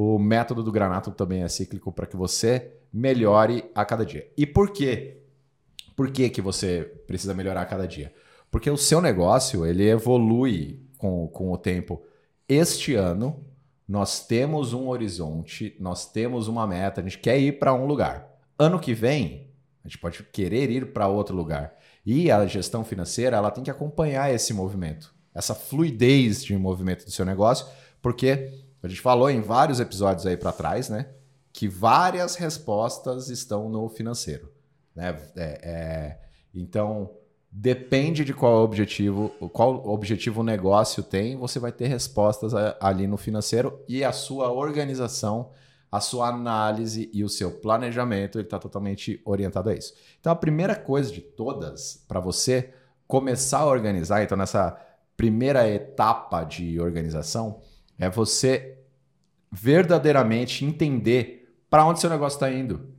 o 0.00 0.16
método 0.16 0.62
do 0.62 0.70
Granato 0.70 1.10
também 1.10 1.42
é 1.42 1.48
cíclico 1.48 1.90
para 1.90 2.06
que 2.06 2.16
você 2.16 2.70
melhore 2.92 3.68
a 3.74 3.84
cada 3.84 4.06
dia. 4.06 4.30
E 4.36 4.46
por 4.46 4.70
quê? 4.70 5.22
Por 5.96 6.12
que, 6.12 6.30
que 6.30 6.40
você 6.40 6.84
precisa 7.04 7.34
melhorar 7.34 7.62
a 7.62 7.66
cada 7.66 7.84
dia? 7.84 8.14
Porque 8.48 8.70
o 8.70 8.76
seu 8.76 9.00
negócio 9.00 9.66
ele 9.66 9.88
evolui 9.88 10.86
com, 10.98 11.26
com 11.26 11.50
o 11.50 11.58
tempo. 11.58 12.00
Este 12.48 12.94
ano, 12.94 13.44
nós 13.88 14.24
temos 14.24 14.72
um 14.72 14.86
horizonte, 14.86 15.76
nós 15.80 16.06
temos 16.06 16.46
uma 16.46 16.64
meta, 16.64 17.00
a 17.00 17.04
gente 17.04 17.18
quer 17.18 17.36
ir 17.40 17.58
para 17.58 17.74
um 17.74 17.84
lugar. 17.84 18.24
Ano 18.56 18.78
que 18.78 18.94
vem, 18.94 19.50
a 19.84 19.88
gente 19.88 19.98
pode 19.98 20.22
querer 20.22 20.70
ir 20.70 20.92
para 20.92 21.08
outro 21.08 21.34
lugar. 21.34 21.74
E 22.06 22.30
a 22.30 22.46
gestão 22.46 22.84
financeira, 22.84 23.36
ela 23.36 23.50
tem 23.50 23.64
que 23.64 23.70
acompanhar 23.70 24.32
esse 24.32 24.54
movimento, 24.54 25.12
essa 25.34 25.56
fluidez 25.56 26.44
de 26.44 26.56
movimento 26.56 27.04
do 27.04 27.10
seu 27.10 27.24
negócio, 27.24 27.66
porque 28.00 28.67
a 28.82 28.88
gente 28.88 29.00
falou 29.00 29.30
em 29.30 29.40
vários 29.40 29.80
episódios 29.80 30.26
aí 30.26 30.36
para 30.36 30.52
trás, 30.52 30.88
né, 30.88 31.08
que 31.52 31.68
várias 31.68 32.36
respostas 32.36 33.28
estão 33.28 33.68
no 33.68 33.88
financeiro, 33.88 34.52
né? 34.94 35.20
É, 35.36 35.60
é, 35.62 36.18
então, 36.54 37.10
depende 37.50 38.24
de 38.24 38.32
qual 38.32 38.62
objetivo, 38.62 39.30
qual 39.52 39.86
objetivo 39.88 40.40
o 40.40 40.44
negócio 40.44 41.02
tem, 41.02 41.36
você 41.36 41.58
vai 41.58 41.72
ter 41.72 41.86
respostas 41.86 42.52
ali 42.80 43.06
no 43.06 43.16
financeiro 43.16 43.82
e 43.88 44.04
a 44.04 44.12
sua 44.12 44.52
organização, 44.52 45.50
a 45.90 46.00
sua 46.00 46.28
análise 46.28 47.10
e 47.12 47.24
o 47.24 47.28
seu 47.28 47.50
planejamento, 47.50 48.38
ele 48.38 48.46
está 48.46 48.58
totalmente 48.58 49.20
orientado 49.24 49.70
a 49.70 49.74
isso. 49.74 49.94
Então, 50.20 50.30
a 50.30 50.36
primeira 50.36 50.76
coisa 50.76 51.10
de 51.10 51.20
todas 51.20 52.04
para 52.06 52.20
você 52.20 52.72
começar 53.06 53.60
a 53.60 53.66
organizar, 53.66 54.22
então 54.22 54.36
nessa 54.36 54.78
primeira 55.16 55.68
etapa 55.68 56.44
de 56.44 56.78
organização, 56.78 57.60
é 57.98 58.08
você 58.08 58.78
verdadeiramente 59.50 60.64
entender 60.64 61.54
para 61.68 61.84
onde 61.84 62.00
seu 62.00 62.10
negócio 62.10 62.36
está 62.36 62.50
indo 62.50 62.98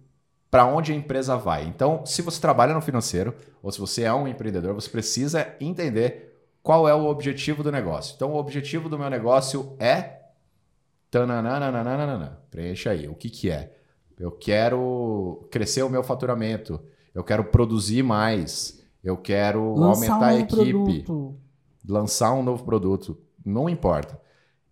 para 0.49 0.65
onde 0.65 0.91
a 0.91 0.95
empresa 0.95 1.37
vai. 1.37 1.65
Então, 1.65 2.05
se 2.05 2.21
você 2.21 2.41
trabalha 2.41 2.73
no 2.73 2.81
financeiro 2.81 3.35
ou 3.61 3.71
se 3.71 3.79
você 3.79 4.03
é 4.03 4.13
um 4.13 4.27
empreendedor, 4.27 4.73
você 4.73 4.89
precisa 4.89 5.53
entender 5.59 6.37
qual 6.63 6.87
é 6.89 6.93
o 6.93 7.05
objetivo 7.05 7.63
do 7.63 7.71
negócio. 7.71 8.15
Então, 8.15 8.33
o 8.33 8.37
objetivo 8.37 8.89
do 8.89 8.97
meu 8.97 9.09
negócio 9.09 9.75
é. 9.79 10.19
Preencha 12.49 12.91
aí. 12.91 13.07
O 13.07 13.15
que, 13.15 13.29
que 13.29 13.49
é? 13.49 13.75
Eu 14.19 14.31
quero 14.31 15.47
crescer 15.51 15.83
o 15.83 15.89
meu 15.89 16.03
faturamento. 16.03 16.79
Eu 17.13 17.23
quero 17.23 17.43
produzir 17.45 18.03
mais. 18.03 18.83
Eu 19.03 19.17
quero 19.17 19.75
lançar 19.75 20.13
aumentar 20.13 20.33
um 20.33 20.37
a 20.37 20.39
equipe. 20.39 21.03
Produto. 21.03 21.35
Lançar 21.87 22.33
um 22.33 22.43
novo 22.43 22.63
produto. 22.63 23.17
Não 23.45 23.69
importa. 23.69 24.19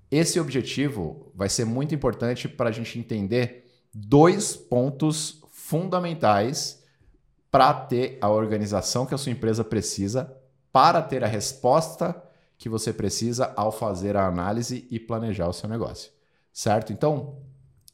Esse 0.09 0.39
objetivo 0.39 1.31
vai 1.35 1.49
ser 1.49 1.65
muito 1.65 1.93
importante 1.93 2.47
para 2.47 2.69
a 2.69 2.71
gente 2.71 2.97
entender 2.97 3.65
dois 3.93 4.55
pontos 4.55 5.41
fundamentais 5.51 6.83
para 7.51 7.73
ter 7.73 8.17
a 8.21 8.29
organização 8.29 9.05
que 9.05 9.13
a 9.13 9.17
sua 9.17 9.31
empresa 9.31 9.63
precisa, 9.63 10.33
para 10.71 11.01
ter 11.01 11.23
a 11.23 11.27
resposta 11.27 12.15
que 12.57 12.69
você 12.69 12.93
precisa 12.93 13.53
ao 13.55 13.71
fazer 13.71 14.15
a 14.15 14.27
análise 14.27 14.87
e 14.89 14.99
planejar 14.99 15.47
o 15.47 15.53
seu 15.53 15.69
negócio. 15.69 16.11
Certo? 16.53 16.91
Então, 16.91 17.37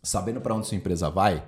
sabendo 0.02 0.40
para 0.40 0.54
onde 0.54 0.68
sua 0.68 0.78
empresa 0.78 1.10
vai, 1.10 1.44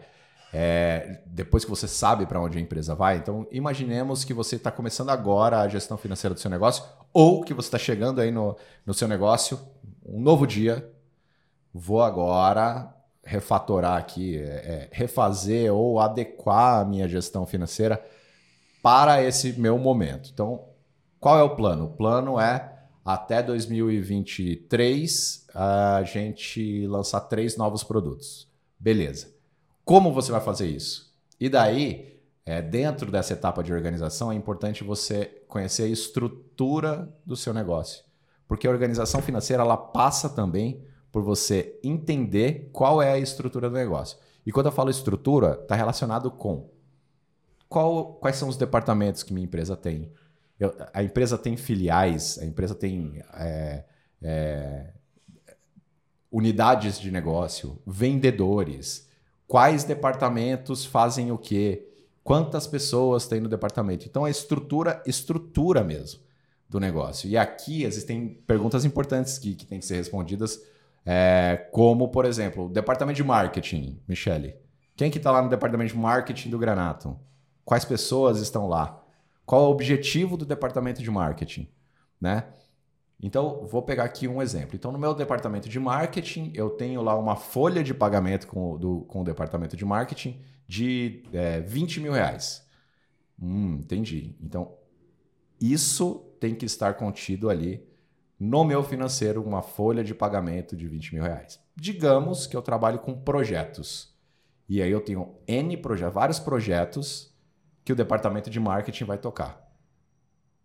é, 0.54 1.22
depois 1.26 1.64
que 1.64 1.70
você 1.70 1.88
sabe 1.88 2.26
para 2.26 2.40
onde 2.40 2.58
a 2.58 2.62
empresa 2.62 2.96
vai, 2.96 3.18
então 3.18 3.46
imaginemos 3.52 4.24
que 4.24 4.34
você 4.34 4.56
está 4.56 4.72
começando 4.72 5.10
agora 5.10 5.60
a 5.60 5.68
gestão 5.68 5.98
financeira 5.98 6.34
do 6.34 6.40
seu 6.40 6.50
negócio 6.50 6.84
ou 7.12 7.44
que 7.44 7.54
você 7.54 7.68
está 7.68 7.78
chegando 7.78 8.22
aí 8.22 8.32
no, 8.32 8.56
no 8.86 8.94
seu 8.94 9.08
negócio, 9.08 9.60
um 10.06 10.22
novo 10.22 10.46
dia, 10.46 10.88
vou 11.74 12.02
agora 12.02 12.94
refatorar 13.24 13.98
aqui, 13.98 14.38
é, 14.38 14.42
é, 14.42 14.90
refazer 14.92 15.74
ou 15.74 16.00
adequar 16.00 16.82
a 16.82 16.86
minha 16.86 17.08
gestão 17.08 17.46
financeira 17.46 18.06
para 18.84 19.24
esse 19.24 19.54
meu 19.54 19.80
momento. 19.80 20.30
Então, 20.32 20.66
qual 21.20 21.40
é 21.40 21.44
o 21.44 21.56
plano? 21.56 21.86
O 21.86 21.90
plano 21.90 22.40
é 22.40 22.72
até 23.04 23.42
2023 23.42 25.48
a 25.56 26.04
gente 26.04 26.86
lançar 26.86 27.22
três 27.22 27.58
novos 27.58 27.84
produtos. 27.84 28.48
Beleza. 28.80 29.34
Como 29.84 30.14
você 30.14 30.32
vai 30.32 30.42
fazer 30.42 30.68
isso? 30.68 31.12
E 31.40 31.50
daí, 31.50 32.20
é, 32.46 32.62
dentro 32.62 33.12
dessa 33.12 33.34
etapa 33.34 33.64
de 33.64 33.74
organização, 33.74 34.32
é 34.32 34.36
importante 34.36 34.84
você 34.84 35.44
conhecer 35.48 35.84
a 35.84 35.88
estrutura 35.88 37.12
do 37.26 37.36
seu 37.36 37.54
negócio. 37.54 38.05
Porque 38.48 38.68
a 38.68 38.72
organização 38.72 39.22
financeira 39.22 39.64
ela 39.64 39.78
passa 39.78 40.30
também 40.30 40.84
por 41.12 41.24
você 41.24 41.80
entender 41.84 42.70
qual 42.74 43.02
é 43.02 43.14
a 43.14 43.18
estrutura 43.18 43.70
do 43.70 43.76
negócio. 43.76 44.18
E 44.46 44.52
quando 44.52 44.68
eu 44.68 44.72
falo 44.72 44.90
estrutura, 44.90 45.58
está 45.62 45.76
relacionado 45.76 46.30
com 46.30 46.70
qual, 47.68 48.16
quais 48.16 48.36
são 48.36 48.50
os 48.50 48.58
departamentos 48.58 49.24
que 49.24 49.34
minha 49.34 49.46
empresa 49.46 49.76
tem. 49.76 50.12
Eu, 50.60 50.76
a 50.94 51.02
empresa 51.02 51.38
tem 51.38 51.58
filiais, 51.58 52.38
a 52.38 52.46
empresa 52.46 52.76
tem 52.76 53.24
é, 53.34 53.84
é, 54.22 54.94
unidades 56.32 57.00
de 57.00 57.10
negócio, 57.10 57.82
vendedores, 57.88 59.10
quais 59.48 59.84
departamentos 59.84 60.86
fazem 60.86 61.32
o 61.32 61.38
quê, 61.38 61.88
quantas 62.24 62.68
pessoas 62.68 63.26
tem 63.26 63.40
no 63.40 63.50
departamento. 63.50 64.06
Então 64.06 64.26
a 64.26 64.30
estrutura, 64.30 65.02
estrutura 65.06 65.84
mesmo 65.84 66.25
do 66.76 66.80
negócio. 66.80 67.30
E 67.30 67.38
aqui 67.38 67.84
existem 67.84 68.28
perguntas 68.46 68.84
importantes 68.84 69.38
que, 69.38 69.56
que 69.56 69.66
têm 69.66 69.80
que 69.80 69.86
ser 69.86 69.96
respondidas 69.96 70.60
é, 71.06 71.70
como, 71.72 72.10
por 72.10 72.26
exemplo, 72.26 72.66
o 72.66 72.70
departamento 72.70 73.16
de 73.16 73.24
marketing, 73.24 74.02
Michele. 74.06 74.56
Quem 74.96 75.10
que 75.10 75.18
está 75.18 75.32
lá 75.32 75.42
no 75.42 75.50
departamento 75.50 75.94
de 75.94 75.98
marketing 75.98 76.50
do 76.50 76.60
Granato? 76.60 77.18
Quais 77.64 77.86
pessoas 77.86 78.40
estão 78.42 78.68
lá? 78.68 79.02
Qual 79.46 79.64
é 79.64 79.68
o 79.68 79.72
objetivo 79.72 80.36
do 80.36 80.46
departamento 80.46 81.02
de 81.02 81.10
marketing, 81.10 81.70
né? 82.20 82.46
Então, 83.22 83.66
vou 83.66 83.82
pegar 83.82 84.04
aqui 84.04 84.28
um 84.28 84.42
exemplo. 84.42 84.76
Então, 84.76 84.92
no 84.92 85.00
meu 85.00 85.14
departamento 85.14 85.70
de 85.70 85.80
marketing, 85.80 86.52
eu 86.54 86.70
tenho 86.72 87.02
lá 87.02 87.18
uma 87.18 87.38
folha 87.38 87.82
de 87.82 87.94
pagamento 87.94 88.48
com, 88.48 88.74
o- 88.74 88.78
do, 88.78 89.00
com 89.02 89.22
o 89.22 89.24
departamento 89.24 89.78
de 89.78 89.86
marketing 89.86 90.42
de 90.68 91.24
é, 91.32 91.62
20 91.62 92.02
mil 92.02 92.12
reais. 92.12 92.66
Hum, 93.42 93.78
entendi. 93.80 94.36
Então, 94.42 94.74
isso 95.60 96.26
tem 96.46 96.54
que 96.54 96.66
estar 96.66 96.94
contido 96.94 97.50
ali 97.50 97.84
no 98.40 98.64
meu 98.64 98.84
financeiro, 98.84 99.42
uma 99.42 99.64
folha 99.64 100.04
de 100.04 100.14
pagamento 100.14 100.76
de 100.76 100.88
20 100.88 101.16
mil 101.16 101.24
reais. 101.24 101.60
Digamos 101.76 102.46
que 102.46 102.56
eu 102.56 102.62
trabalho 102.62 103.00
com 103.00 103.20
projetos. 103.20 104.14
E 104.70 104.80
aí 104.80 104.92
eu 104.92 105.02
tenho 105.02 105.36
N 105.48 105.76
projetos, 105.78 106.14
vários 106.14 106.40
projetos 106.40 107.34
que 107.84 107.92
o 107.92 107.96
departamento 107.96 108.50
de 108.52 108.60
marketing 108.60 109.06
vai 109.06 109.18
tocar. 109.18 109.60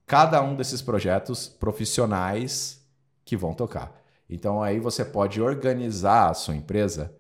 Cada 0.07 0.43
um 0.43 0.55
desses 0.55 0.83
projetos 0.83 1.49
profissionais 1.49 2.87
que 3.25 3.35
vão 3.37 3.55
tocar. 3.55 3.99
Então 4.29 4.63
aí 4.63 4.79
você 4.79 5.03
pode 5.03 5.41
organizar 5.41 6.29
a 6.29 6.35
sua 6.35 6.57
empresa 6.57 7.15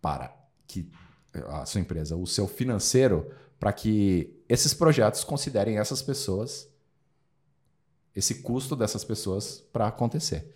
para 0.00 0.32
que 0.68 0.88
a 1.48 1.66
sua 1.66 1.80
empresa, 1.80 2.14
o 2.14 2.28
seu 2.28 2.46
financeiro, 2.46 3.28
para 3.58 3.72
que 3.72 4.40
esses 4.48 4.72
projetos 4.72 5.24
considerem 5.24 5.78
essas 5.78 6.00
pessoas 6.00 6.72
esse 8.14 8.36
custo 8.36 8.76
dessas 8.76 9.04
pessoas 9.04 9.64
para 9.72 9.86
acontecer. 9.86 10.54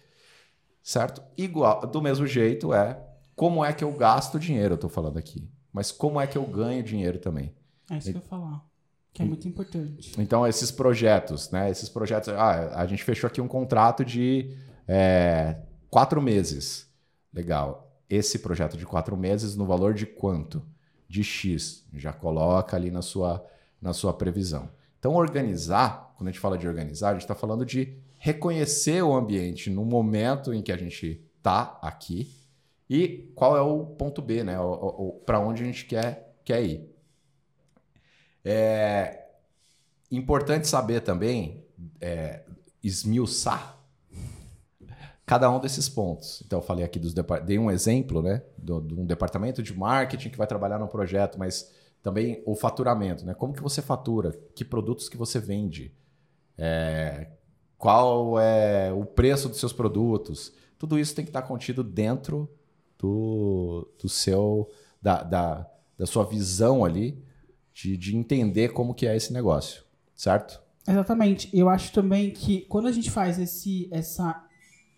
Certo? 0.83 1.23
Igual, 1.37 1.87
do 1.87 2.00
mesmo 2.00 2.27
jeito 2.27 2.73
é 2.73 2.99
como 3.35 3.65
é 3.65 3.73
que 3.73 3.85
eu 3.85 3.93
gasto 3.93 4.38
dinheiro, 4.38 4.75
eu 4.75 4.77
estou 4.77 4.91
falando 4.91 5.19
aqui. 5.19 5.49
Mas 5.73 5.93
como 5.93 6.21
é 6.21 6.27
que 6.27 6.37
eu 6.37 6.45
ganho 6.45 6.83
dinheiro 6.83 7.19
também? 7.19 7.55
É 7.91 7.99
isso 7.99 8.11
que 8.11 8.17
eu 8.17 8.23
ia 8.23 8.27
falar. 8.27 8.65
Que 9.12 9.23
é 9.23 9.25
muito 9.25 9.49
importante. 9.49 10.12
Então, 10.19 10.47
esses 10.47 10.71
projetos, 10.71 11.50
né? 11.50 11.71
Esses 11.71 11.88
projetos. 11.88 12.29
Ah, 12.31 12.81
a 12.81 12.87
gente 12.87 13.03
fechou 13.03 13.27
aqui 13.27 13.41
um 13.41 13.49
contrato 13.49 14.05
de 14.05 14.57
é, 14.87 15.57
quatro 15.91 16.21
meses. 16.23 16.88
Legal. 17.33 17.93
Esse 18.09 18.38
projeto 18.38 18.77
de 18.77 18.87
quatro 18.87 19.17
meses, 19.17 19.57
no 19.57 19.67
valor 19.67 19.93
de 19.93 20.07
quanto? 20.07 20.62
De 21.09 21.23
X. 21.23 21.85
Já 21.95 22.12
coloca 22.12 22.77
ali 22.77 22.91
na 22.91 23.03
sua, 23.03 23.45
na 23.81 23.93
sua 23.93 24.12
previsão. 24.15 24.71
Então, 24.99 25.14
organizar, 25.14 26.12
quando 26.17 26.28
a 26.28 26.33
gente 26.33 26.40
fala 26.40 26.59
de 26.59 26.67
organizar, 26.67 27.11
a 27.11 27.12
gente 27.12 27.23
está 27.23 27.35
falando 27.35 27.64
de 27.64 27.97
reconhecer 28.19 29.02
o 29.02 29.14
ambiente 29.14 29.71
no 29.71 29.85
momento 29.85 30.52
em 30.52 30.61
que 30.61 30.73
a 30.73 30.76
gente 30.76 31.25
está 31.37 31.78
aqui 31.81 32.35
e 32.90 33.31
qual 33.35 33.57
é 33.57 33.61
o 33.61 33.85
ponto 33.85 34.21
B, 34.21 34.43
né? 34.43 34.57
Para 35.25 35.38
onde 35.38 35.62
a 35.62 35.67
gente 35.67 35.85
quer, 35.85 36.37
quer 36.45 36.62
ir. 36.62 36.90
É 38.45 39.26
importante 40.11 40.67
saber 40.67 41.02
também 41.02 41.64
é, 42.00 42.43
esmiuçar 42.83 43.78
cada 45.28 45.50
um 45.50 45.61
desses 45.61 45.88
pontos. 45.90 46.43
Então, 46.47 46.59
eu 46.59 46.62
falei 46.62 46.83
aqui 46.83 46.99
dos 46.99 47.12
dei 47.45 47.59
um 47.59 47.71
exemplo, 47.71 48.23
né, 48.23 48.43
de 48.57 48.73
um 48.73 49.05
departamento 49.05 49.62
de 49.62 49.76
marketing 49.76 50.31
que 50.31 50.38
vai 50.38 50.47
trabalhar 50.47 50.78
no 50.78 50.88
projeto, 50.88 51.38
mas 51.38 51.71
também 52.02 52.43
o 52.47 52.55
faturamento, 52.55 53.25
né? 53.25 53.35
Como 53.35 53.52
que 53.52 53.62
você 53.62 53.83
fatura? 53.83 54.33
Que 54.55 54.64
produtos 54.64 55.09
que 55.09 55.17
você 55.17 55.38
vende? 55.38 55.93
É, 56.57 57.28
qual 57.76 58.38
é 58.38 58.93
o 58.93 59.05
preço 59.05 59.49
dos 59.49 59.59
seus 59.59 59.73
produtos? 59.73 60.52
Tudo 60.78 60.99
isso 60.99 61.14
tem 61.14 61.25
que 61.25 61.31
estar 61.31 61.43
contido 61.43 61.83
dentro 61.85 62.49
do, 62.99 63.88
do 64.00 64.09
seu 64.09 64.69
da, 65.00 65.23
da, 65.23 65.71
da 65.97 66.07
sua 66.07 66.25
visão 66.25 66.85
ali 66.85 67.23
de, 67.73 67.97
de 67.97 68.17
entender 68.17 68.71
como 68.71 68.95
que 68.95 69.07
é 69.07 69.17
esse 69.17 69.33
negócio, 69.33 69.85
certo? 70.14 70.61
Exatamente. 70.87 71.49
Eu 71.57 71.69
acho 71.69 71.93
também 71.93 72.33
que 72.33 72.62
quando 72.62 72.88
a 72.88 72.93
gente 72.93 73.11
faz 73.11 73.38
esse, 73.38 73.88
essa, 73.93 74.45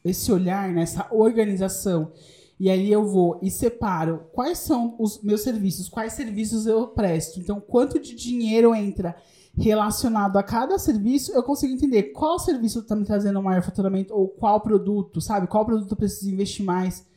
esse 0.04 0.32
olhar, 0.32 0.70
né, 0.70 0.82
essa 0.82 1.06
organização, 1.10 2.12
e 2.60 2.68
aí 2.68 2.92
eu 2.92 3.08
vou 3.08 3.40
e 3.40 3.50
separo 3.50 4.26
quais 4.34 4.58
são 4.58 4.94
os 4.98 5.22
meus 5.22 5.40
serviços, 5.40 5.88
quais 5.88 6.12
serviços 6.12 6.66
eu 6.66 6.88
presto. 6.88 7.40
Então, 7.40 7.58
quanto 7.58 7.98
de 7.98 8.14
dinheiro 8.14 8.74
entra 8.74 9.16
relacionado 9.56 10.36
a 10.36 10.42
cada 10.42 10.78
serviço, 10.78 11.32
eu 11.32 11.42
consigo 11.42 11.72
entender 11.72 12.12
qual 12.12 12.38
serviço 12.38 12.80
está 12.80 12.94
me 12.94 13.06
trazendo 13.06 13.42
maior 13.42 13.62
faturamento 13.62 14.12
ou 14.14 14.28
qual 14.28 14.60
produto, 14.60 15.22
sabe? 15.22 15.46
Qual 15.46 15.64
produto 15.64 15.90
eu 15.90 15.96
preciso 15.96 16.30
investir 16.30 16.62
mais. 16.62 17.08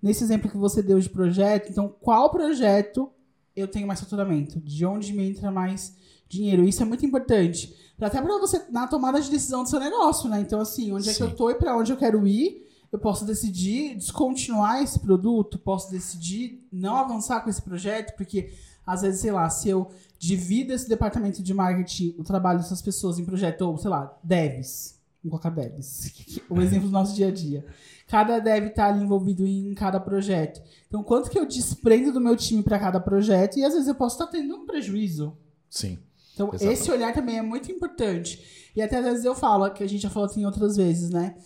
Nesse 0.00 0.22
exemplo 0.22 0.48
que 0.48 0.56
você 0.56 0.80
deu 0.80 1.00
de 1.00 1.10
projeto, 1.10 1.68
então 1.68 1.92
qual 2.00 2.30
projeto 2.30 3.10
eu 3.56 3.66
tenho 3.66 3.88
mais 3.88 4.00
faturamento? 4.00 4.60
De 4.60 4.86
onde 4.86 5.12
me 5.12 5.28
entra 5.28 5.50
mais 5.50 5.96
dinheiro? 6.28 6.62
Isso 6.62 6.80
é 6.80 6.86
muito 6.86 7.04
importante. 7.04 7.76
Até 8.00 8.22
para 8.22 8.38
você 8.38 8.62
na 8.70 8.86
tomada 8.86 9.20
de 9.20 9.28
decisão 9.28 9.64
do 9.64 9.68
seu 9.68 9.80
negócio, 9.80 10.30
né? 10.30 10.40
Então, 10.40 10.60
assim, 10.60 10.92
onde 10.92 11.08
é 11.08 11.12
que 11.12 11.18
Sim. 11.18 11.24
eu 11.24 11.34
tô 11.34 11.50
e 11.50 11.56
para 11.56 11.76
onde 11.76 11.90
eu 11.90 11.96
quero 11.96 12.24
ir, 12.24 12.70
eu 12.92 12.98
posso 12.98 13.24
decidir 13.24 13.96
descontinuar 13.96 14.82
esse 14.82 15.00
produto, 15.00 15.58
posso 15.58 15.90
decidir 15.90 16.62
não 16.70 16.96
avançar 16.96 17.40
com 17.40 17.48
esse 17.48 17.62
projeto, 17.62 18.14
porque 18.16 18.52
às 18.86 19.00
vezes, 19.00 19.20
sei 19.22 19.32
lá, 19.32 19.48
se 19.48 19.70
eu 19.70 19.90
divido 20.18 20.74
esse 20.74 20.88
departamento 20.88 21.42
de 21.42 21.54
marketing, 21.54 22.14
o 22.18 22.22
trabalho 22.22 22.58
dessas 22.58 22.82
pessoas 22.82 23.18
em 23.18 23.24
projeto, 23.24 23.62
ou 23.62 23.78
sei 23.78 23.90
lá, 23.90 24.16
devs. 24.22 25.00
Vamos 25.24 25.40
colocar 25.40 25.50
devs. 25.50 26.12
o 26.50 26.60
exemplo 26.60 26.88
do 26.88 26.92
nosso 26.92 27.14
dia 27.14 27.28
a 27.28 27.30
dia. 27.30 27.64
Cada 28.08 28.38
dev 28.40 28.68
tá 28.70 28.88
ali 28.88 29.02
envolvido 29.02 29.46
em 29.46 29.72
cada 29.72 29.98
projeto. 29.98 30.60
Então, 30.86 31.02
quanto 31.02 31.30
que 31.30 31.38
eu 31.38 31.46
desprendo 31.46 32.12
do 32.12 32.20
meu 32.20 32.36
time 32.36 32.62
para 32.62 32.78
cada 32.78 33.00
projeto? 33.00 33.58
E 33.58 33.64
às 33.64 33.72
vezes 33.72 33.88
eu 33.88 33.94
posso 33.94 34.16
estar 34.16 34.26
tendo 34.30 34.54
um 34.54 34.66
prejuízo. 34.66 35.34
Sim. 35.70 35.98
Então, 36.34 36.50
Exato. 36.52 36.70
esse 36.70 36.90
olhar 36.90 37.14
também 37.14 37.38
é 37.38 37.42
muito 37.42 37.72
importante. 37.72 38.70
E 38.76 38.82
até 38.82 38.98
às 38.98 39.04
vezes 39.04 39.24
eu 39.24 39.34
falo, 39.34 39.70
que 39.70 39.82
a 39.82 39.88
gente 39.88 40.02
já 40.02 40.10
falou 40.10 40.28
assim 40.28 40.44
outras 40.44 40.76
vezes, 40.76 41.08
né? 41.08 41.36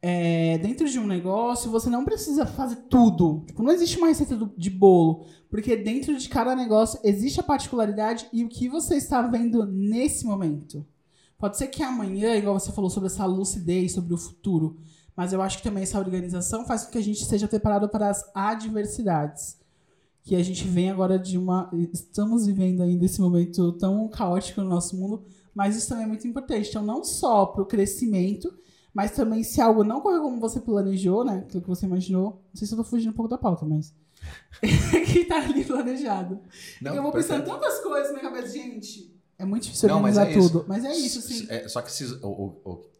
É, 0.00 0.58
dentro 0.58 0.88
de 0.88 0.98
um 0.98 1.06
negócio, 1.06 1.70
você 1.70 1.90
não 1.90 2.04
precisa 2.04 2.46
fazer 2.46 2.76
tudo. 2.88 3.42
Tipo, 3.46 3.62
não 3.62 3.72
existe 3.72 3.98
uma 3.98 4.06
receita 4.08 4.36
do- 4.36 4.52
de 4.56 4.70
bolo. 4.70 5.24
Porque 5.50 5.76
dentro 5.76 6.16
de 6.16 6.28
cada 6.28 6.54
negócio 6.54 7.00
existe 7.02 7.40
a 7.40 7.42
particularidade 7.42 8.28
e 8.32 8.44
o 8.44 8.48
que 8.48 8.68
você 8.68 8.96
está 8.96 9.22
vendo 9.22 9.66
nesse 9.66 10.24
momento. 10.24 10.86
Pode 11.38 11.56
ser 11.56 11.68
que 11.68 11.82
amanhã, 11.82 12.36
igual 12.36 12.58
você 12.58 12.70
falou 12.72 12.90
sobre 12.90 13.08
essa 13.08 13.24
lucidez, 13.24 13.92
sobre 13.92 14.12
o 14.12 14.18
futuro, 14.18 14.76
mas 15.16 15.32
eu 15.32 15.40
acho 15.42 15.58
que 15.58 15.64
também 15.64 15.82
essa 15.82 15.98
organização 15.98 16.64
faz 16.64 16.84
com 16.84 16.92
que 16.92 16.98
a 16.98 17.02
gente 17.02 17.22
esteja 17.22 17.48
preparado 17.48 17.88
para 17.88 18.08
as 18.10 18.22
adversidades. 18.34 19.56
Que 20.22 20.36
a 20.36 20.42
gente 20.42 20.66
vem 20.68 20.90
agora 20.90 21.18
de 21.18 21.38
uma. 21.38 21.70
Estamos 21.92 22.46
vivendo 22.46 22.82
ainda 22.82 23.04
esse 23.04 23.20
momento 23.20 23.72
tão 23.72 24.06
caótico 24.08 24.60
no 24.60 24.68
nosso 24.68 24.96
mundo, 24.96 25.24
mas 25.54 25.74
isso 25.76 25.88
também 25.88 26.04
é 26.04 26.08
muito 26.08 26.26
importante. 26.28 26.68
Então, 26.68 26.84
não 26.84 27.02
só 27.02 27.46
para 27.46 27.62
o 27.62 27.66
crescimento, 27.66 28.52
mas 28.98 29.12
também 29.12 29.44
se 29.44 29.60
algo 29.60 29.84
não 29.84 30.00
correr 30.00 30.18
como 30.18 30.40
você 30.40 30.58
planejou, 30.58 31.24
né? 31.24 31.44
Aquilo 31.46 31.62
que 31.62 31.68
você 31.68 31.86
imaginou. 31.86 32.42
Não 32.52 32.56
sei 32.58 32.66
se 32.66 32.74
eu 32.74 32.78
tô 32.78 32.82
fugindo 32.82 33.10
um 33.10 33.12
pouco 33.12 33.28
da 33.30 33.38
pauta, 33.38 33.64
mas. 33.64 33.94
que 35.06 35.24
tá 35.24 35.36
ali 35.36 35.64
planejado. 35.64 36.40
Não, 36.82 36.96
eu 36.96 37.02
vou 37.04 37.12
pensando 37.12 37.42
em 37.42 37.44
perfeito. 37.44 37.60
tantas 37.62 37.80
coisas 37.80 38.08
na 38.12 38.18
minha 38.18 38.28
cabeça, 38.28 38.52
gente. 38.52 39.14
É 39.38 39.44
muito 39.44 39.62
difícil 39.62 39.88
Não, 39.88 40.00
mas 40.00 40.16
organizar 40.16 40.36
é 40.36 40.44
isso. 40.44 40.52
tudo. 40.52 40.64
Mas 40.66 40.84
é 40.84 40.92
isso, 40.96 41.20
sim. 41.22 41.46
É, 41.48 41.68
só 41.68 41.80
que 41.80 41.90
esses, 41.90 42.10
o- 42.10 42.26
o- 42.64 42.90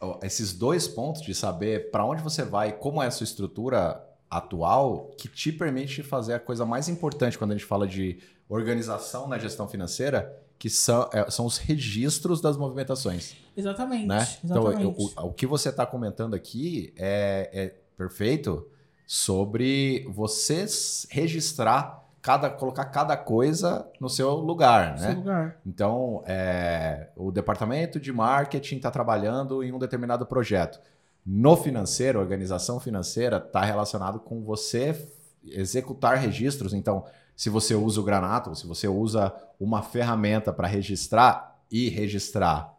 o- 0.00 0.18
esses 0.22 0.52
dois 0.52 0.86
pontos 0.86 1.22
de 1.22 1.34
saber 1.34 1.90
para 1.90 2.04
onde 2.06 2.22
você 2.22 2.44
vai, 2.44 2.70
como 2.78 3.02
é 3.02 3.08
a 3.08 3.10
sua 3.10 3.24
estrutura 3.24 4.00
atual, 4.30 5.10
que 5.18 5.26
te 5.26 5.50
permite 5.50 6.04
fazer 6.04 6.34
a 6.34 6.38
coisa 6.38 6.64
mais 6.64 6.88
importante 6.88 7.36
quando 7.36 7.50
a 7.50 7.54
gente 7.56 7.66
fala 7.66 7.84
de 7.88 8.20
organização 8.48 9.26
na 9.26 9.38
gestão 9.40 9.66
financeira, 9.68 10.40
que 10.58 10.68
são, 10.68 11.08
é, 11.12 11.30
são 11.30 11.46
os 11.46 11.56
registros 11.58 12.40
das 12.40 12.56
movimentações. 12.56 13.36
Exatamente. 13.56 14.06
né? 14.06 14.26
Então, 14.44 14.68
Exatamente. 14.68 15.14
o, 15.16 15.26
o 15.26 15.32
que 15.32 15.46
você 15.46 15.68
está 15.68 15.86
comentando 15.86 16.34
aqui 16.34 16.92
é, 16.96 17.50
é 17.52 17.74
perfeito 17.96 18.66
sobre 19.06 20.06
você 20.10 20.66
registrar 21.10 22.04
cada, 22.20 22.50
colocar 22.50 22.84
cada 22.86 23.16
coisa 23.16 23.88
no 24.00 24.08
seu 24.08 24.34
lugar, 24.34 24.98
Seu 24.98 25.08
né? 25.08 25.14
lugar. 25.14 25.60
Então, 25.64 26.22
é, 26.26 27.08
o 27.16 27.30
departamento 27.30 27.98
de 27.98 28.12
marketing 28.12 28.76
está 28.76 28.90
trabalhando 28.90 29.62
em 29.62 29.72
um 29.72 29.78
determinado 29.78 30.26
projeto. 30.26 30.80
No 31.24 31.56
financeiro, 31.56 32.18
organização 32.18 32.80
financeira 32.80 33.36
está 33.38 33.62
relacionado 33.62 34.18
com 34.18 34.42
você 34.42 35.08
executar 35.44 36.16
registros. 36.18 36.74
Então, 36.74 37.04
se 37.38 37.48
você 37.48 37.72
usa 37.72 38.00
o 38.00 38.02
Granato, 38.02 38.52
se 38.56 38.66
você 38.66 38.88
usa 38.88 39.32
uma 39.60 39.80
ferramenta 39.80 40.52
para 40.52 40.66
registrar 40.66 41.56
e 41.70 41.88
registrar 41.88 42.76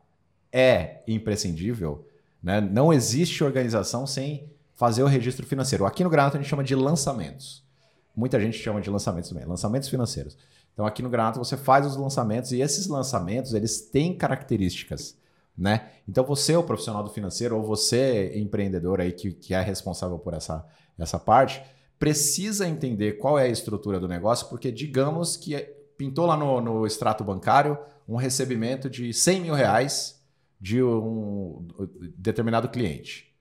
é 0.51 1.01
imprescindível, 1.07 2.05
né? 2.43 2.59
não 2.59 2.91
existe 2.91 3.41
organização 3.41 4.05
sem 4.05 4.51
fazer 4.75 5.01
o 5.01 5.07
registro 5.07 5.45
financeiro. 5.45 5.85
Aqui 5.85 6.03
no 6.03 6.09
Granato 6.09 6.35
a 6.35 6.41
gente 6.41 6.49
chama 6.49 6.63
de 6.63 6.75
lançamentos. 6.75 7.63
Muita 8.13 8.37
gente 8.37 8.57
chama 8.57 8.81
de 8.81 8.89
lançamentos 8.89 9.29
também, 9.29 9.45
lançamentos 9.45 9.87
financeiros. 9.87 10.37
Então 10.73 10.85
aqui 10.85 11.01
no 11.01 11.09
Granato 11.09 11.39
você 11.39 11.55
faz 11.55 11.85
os 11.85 11.95
lançamentos 11.95 12.51
e 12.51 12.59
esses 12.59 12.87
lançamentos 12.87 13.53
eles 13.53 13.79
têm 13.79 14.13
características, 14.13 15.17
né? 15.57 15.87
Então 16.05 16.25
você, 16.25 16.53
o 16.57 16.63
profissional 16.63 17.01
do 17.01 17.09
financeiro, 17.09 17.55
ou 17.55 17.63
você, 17.63 18.37
empreendedor 18.37 18.99
aí 18.99 19.13
que, 19.13 19.31
que 19.31 19.53
é 19.53 19.61
responsável 19.61 20.19
por 20.19 20.33
essa, 20.33 20.67
essa 20.97 21.17
parte, 21.17 21.63
precisa 21.99 22.67
entender 22.67 23.17
qual 23.17 23.37
é 23.37 23.43
a 23.43 23.49
estrutura 23.49 23.99
do 23.99 24.07
negócio, 24.07 24.47
porque 24.47 24.71
digamos 24.71 25.35
que 25.35 25.55
pintou 25.97 26.25
lá 26.25 26.37
no, 26.37 26.61
no 26.61 26.87
extrato 26.87 27.23
bancário 27.23 27.77
um 28.07 28.15
recebimento 28.15 28.89
de 28.89 29.13
100 29.13 29.41
mil 29.41 29.53
reais 29.53 30.19
de 30.59 30.81
um 30.81 31.67
determinado 32.17 32.69
cliente. 32.69 33.35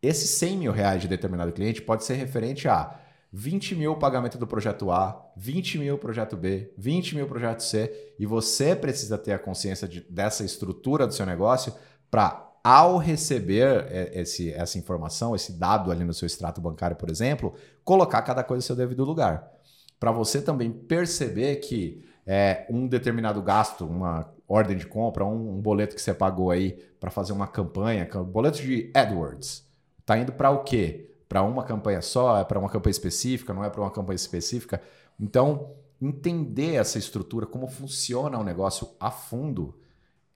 Esse 0.00 0.28
100 0.28 0.56
mil 0.58 0.72
reais 0.72 1.02
de 1.02 1.08
determinado 1.08 1.50
cliente 1.50 1.82
pode 1.82 2.04
ser 2.04 2.14
referente 2.14 2.68
a 2.68 3.00
20 3.32 3.74
mil 3.74 3.96
pagamento 3.96 4.38
do 4.38 4.46
projeto 4.46 4.90
A, 4.90 5.30
20 5.36 5.78
mil 5.78 5.98
projeto 5.98 6.36
B, 6.36 6.72
20 6.78 7.16
mil 7.16 7.26
projeto 7.26 7.60
C, 7.60 8.14
e 8.18 8.24
você 8.24 8.76
precisa 8.76 9.18
ter 9.18 9.32
a 9.32 9.38
consciência 9.38 9.88
de, 9.88 10.00
dessa 10.08 10.44
estrutura 10.44 11.06
do 11.06 11.12
seu 11.12 11.26
negócio 11.26 11.74
para, 12.10 12.47
ao 12.68 12.98
receber 12.98 13.86
esse, 14.12 14.52
essa 14.52 14.76
informação, 14.76 15.34
esse 15.34 15.52
dado 15.52 15.90
ali 15.90 16.04
no 16.04 16.12
seu 16.12 16.26
extrato 16.26 16.60
bancário, 16.60 16.96
por 16.96 17.08
exemplo, 17.08 17.54
colocar 17.82 18.20
cada 18.20 18.44
coisa 18.44 18.58
no 18.58 18.62
seu 18.62 18.76
devido 18.76 19.04
lugar. 19.04 19.50
Para 19.98 20.12
você 20.12 20.42
também 20.42 20.70
perceber 20.70 21.56
que 21.56 22.04
é, 22.26 22.66
um 22.68 22.86
determinado 22.86 23.40
gasto, 23.40 23.86
uma 23.86 24.30
ordem 24.46 24.76
de 24.76 24.86
compra, 24.86 25.24
um, 25.24 25.56
um 25.56 25.60
boleto 25.60 25.96
que 25.96 26.02
você 26.02 26.12
pagou 26.12 26.50
aí 26.50 26.72
para 27.00 27.10
fazer 27.10 27.32
uma 27.32 27.46
campanha, 27.46 28.06
boleto 28.26 28.60
de 28.60 28.90
AdWords, 28.92 29.64
tá 30.04 30.18
indo 30.18 30.32
para 30.32 30.50
o 30.50 30.62
quê? 30.62 31.08
para 31.28 31.42
uma 31.42 31.62
campanha 31.62 32.00
só, 32.00 32.38
é 32.40 32.44
para 32.44 32.58
uma 32.58 32.70
campanha 32.70 32.90
específica, 32.90 33.52
não 33.52 33.62
é 33.62 33.68
para 33.68 33.82
uma 33.82 33.90
campanha 33.90 34.16
específica. 34.16 34.80
Então, 35.20 35.72
entender 36.00 36.74
essa 36.74 36.98
estrutura, 36.98 37.44
como 37.44 37.68
funciona 37.68 38.38
o 38.38 38.44
negócio 38.44 38.88
a 38.98 39.10
fundo, 39.10 39.74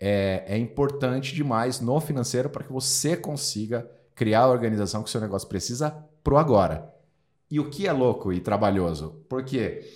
é, 0.05 0.43
é 0.49 0.59
importante 0.59 1.33
demais 1.33 1.81
no 1.81 2.01
financeiro 2.01 2.51
para 2.51 2.65
que 2.65 2.73
você 2.73 3.17
consiga 3.17 3.89
criar 4.17 4.41
a 4.41 4.49
organização 4.49 5.01
que 5.01 5.09
o 5.09 5.13
seu 5.13 5.21
negócio 5.21 5.47
precisa 5.49 5.97
pro 6.25 6.37
agora. 6.37 6.93
E 7.49 7.61
o 7.61 7.71
que 7.71 7.87
é 7.87 7.93
louco 7.93 8.33
e 8.33 8.41
trabalhoso? 8.41 9.25
Porque 9.29 9.89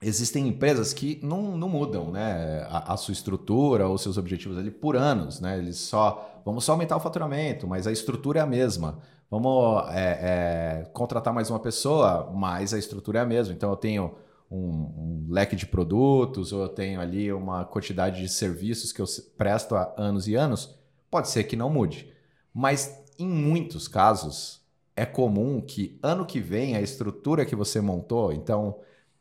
existem 0.00 0.48
empresas 0.48 0.94
que 0.94 1.20
não, 1.22 1.54
não 1.54 1.68
mudam 1.68 2.10
né, 2.10 2.66
a, 2.70 2.94
a, 2.94 2.96
sua 2.96 3.12
estrutura 3.12 3.86
ou 3.86 3.98
seus 3.98 4.16
objetivos 4.16 4.56
ali 4.56 4.70
por 4.70 4.96
anos. 4.96 5.38
Né? 5.38 5.58
Eles 5.58 5.76
só. 5.76 6.40
Vamos 6.42 6.64
só 6.64 6.72
aumentar 6.72 6.96
o 6.96 7.00
faturamento, 7.00 7.66
mas 7.66 7.86
a 7.86 7.92
estrutura 7.92 8.40
é 8.40 8.42
a 8.42 8.46
mesma. 8.46 9.00
Vamos 9.30 9.84
é, 9.90 10.82
é, 10.82 10.90
contratar 10.94 11.34
mais 11.34 11.50
uma 11.50 11.58
pessoa, 11.58 12.30
mas 12.34 12.72
a 12.72 12.78
estrutura 12.78 13.18
é 13.18 13.22
a 13.22 13.26
mesma. 13.26 13.52
Então 13.52 13.68
eu 13.68 13.76
tenho 13.76 14.14
um, 14.50 14.58
um, 14.58 15.26
leque 15.28 15.56
de 15.56 15.66
produtos, 15.66 16.52
ou 16.52 16.62
eu 16.62 16.68
tenho 16.68 17.00
ali 17.00 17.32
uma 17.32 17.64
quantidade 17.64 18.20
de 18.20 18.28
serviços 18.28 18.92
que 18.92 19.00
eu 19.00 19.06
presto 19.36 19.74
há 19.74 19.92
anos 19.96 20.28
e 20.28 20.34
anos. 20.34 20.78
Pode 21.10 21.28
ser 21.28 21.44
que 21.44 21.56
não 21.56 21.70
mude. 21.70 22.12
Mas 22.52 23.02
em 23.18 23.28
muitos 23.28 23.88
casos 23.88 24.60
é 24.96 25.04
comum 25.04 25.60
que 25.60 25.98
ano 26.02 26.24
que 26.24 26.40
vem 26.40 26.76
a 26.76 26.80
estrutura 26.80 27.44
que 27.44 27.56
você 27.56 27.80
montou, 27.80 28.32
então 28.32 28.78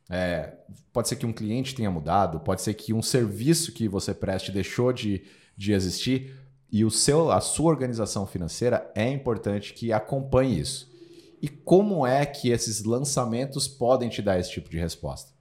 é, 0.09 0.53
pode 0.91 1.07
ser 1.07 1.15
que 1.15 1.25
um 1.25 1.33
cliente 1.33 1.73
tenha 1.73 1.89
mudado, 1.89 2.39
pode 2.39 2.61
ser 2.61 2.73
que 2.75 2.93
um 2.93 3.01
serviço 3.01 3.71
que 3.71 3.87
você 3.87 4.13
preste 4.13 4.51
deixou 4.51 4.93
de, 4.93 5.23
de 5.57 5.73
existir, 5.73 6.35
e 6.71 6.83
o 6.83 6.91
seu, 6.91 7.31
a 7.31 7.39
sua 7.39 7.69
organização 7.69 8.25
financeira 8.25 8.91
é 8.95 9.07
importante 9.09 9.73
que 9.73 9.93
acompanhe 9.93 10.59
isso. 10.59 10.91
E 11.43 11.49
como 11.49 12.07
é 12.07 12.25
que 12.25 12.51
esses 12.51 12.85
lançamentos 12.85 13.67
podem 13.67 14.07
te 14.07 14.21
dar 14.21 14.39
esse 14.39 14.49
tipo 14.49 14.69
de 14.69 14.79
resposta? 14.79 15.33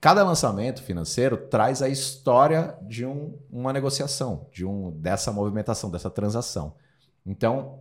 Cada 0.00 0.22
lançamento 0.22 0.84
financeiro 0.84 1.36
traz 1.36 1.82
a 1.82 1.88
história 1.88 2.78
de 2.82 3.04
um, 3.04 3.36
uma 3.50 3.72
negociação, 3.72 4.46
de 4.52 4.64
um 4.64 4.92
dessa 4.92 5.32
movimentação, 5.32 5.90
dessa 5.90 6.08
transação. 6.08 6.76
Então, 7.26 7.80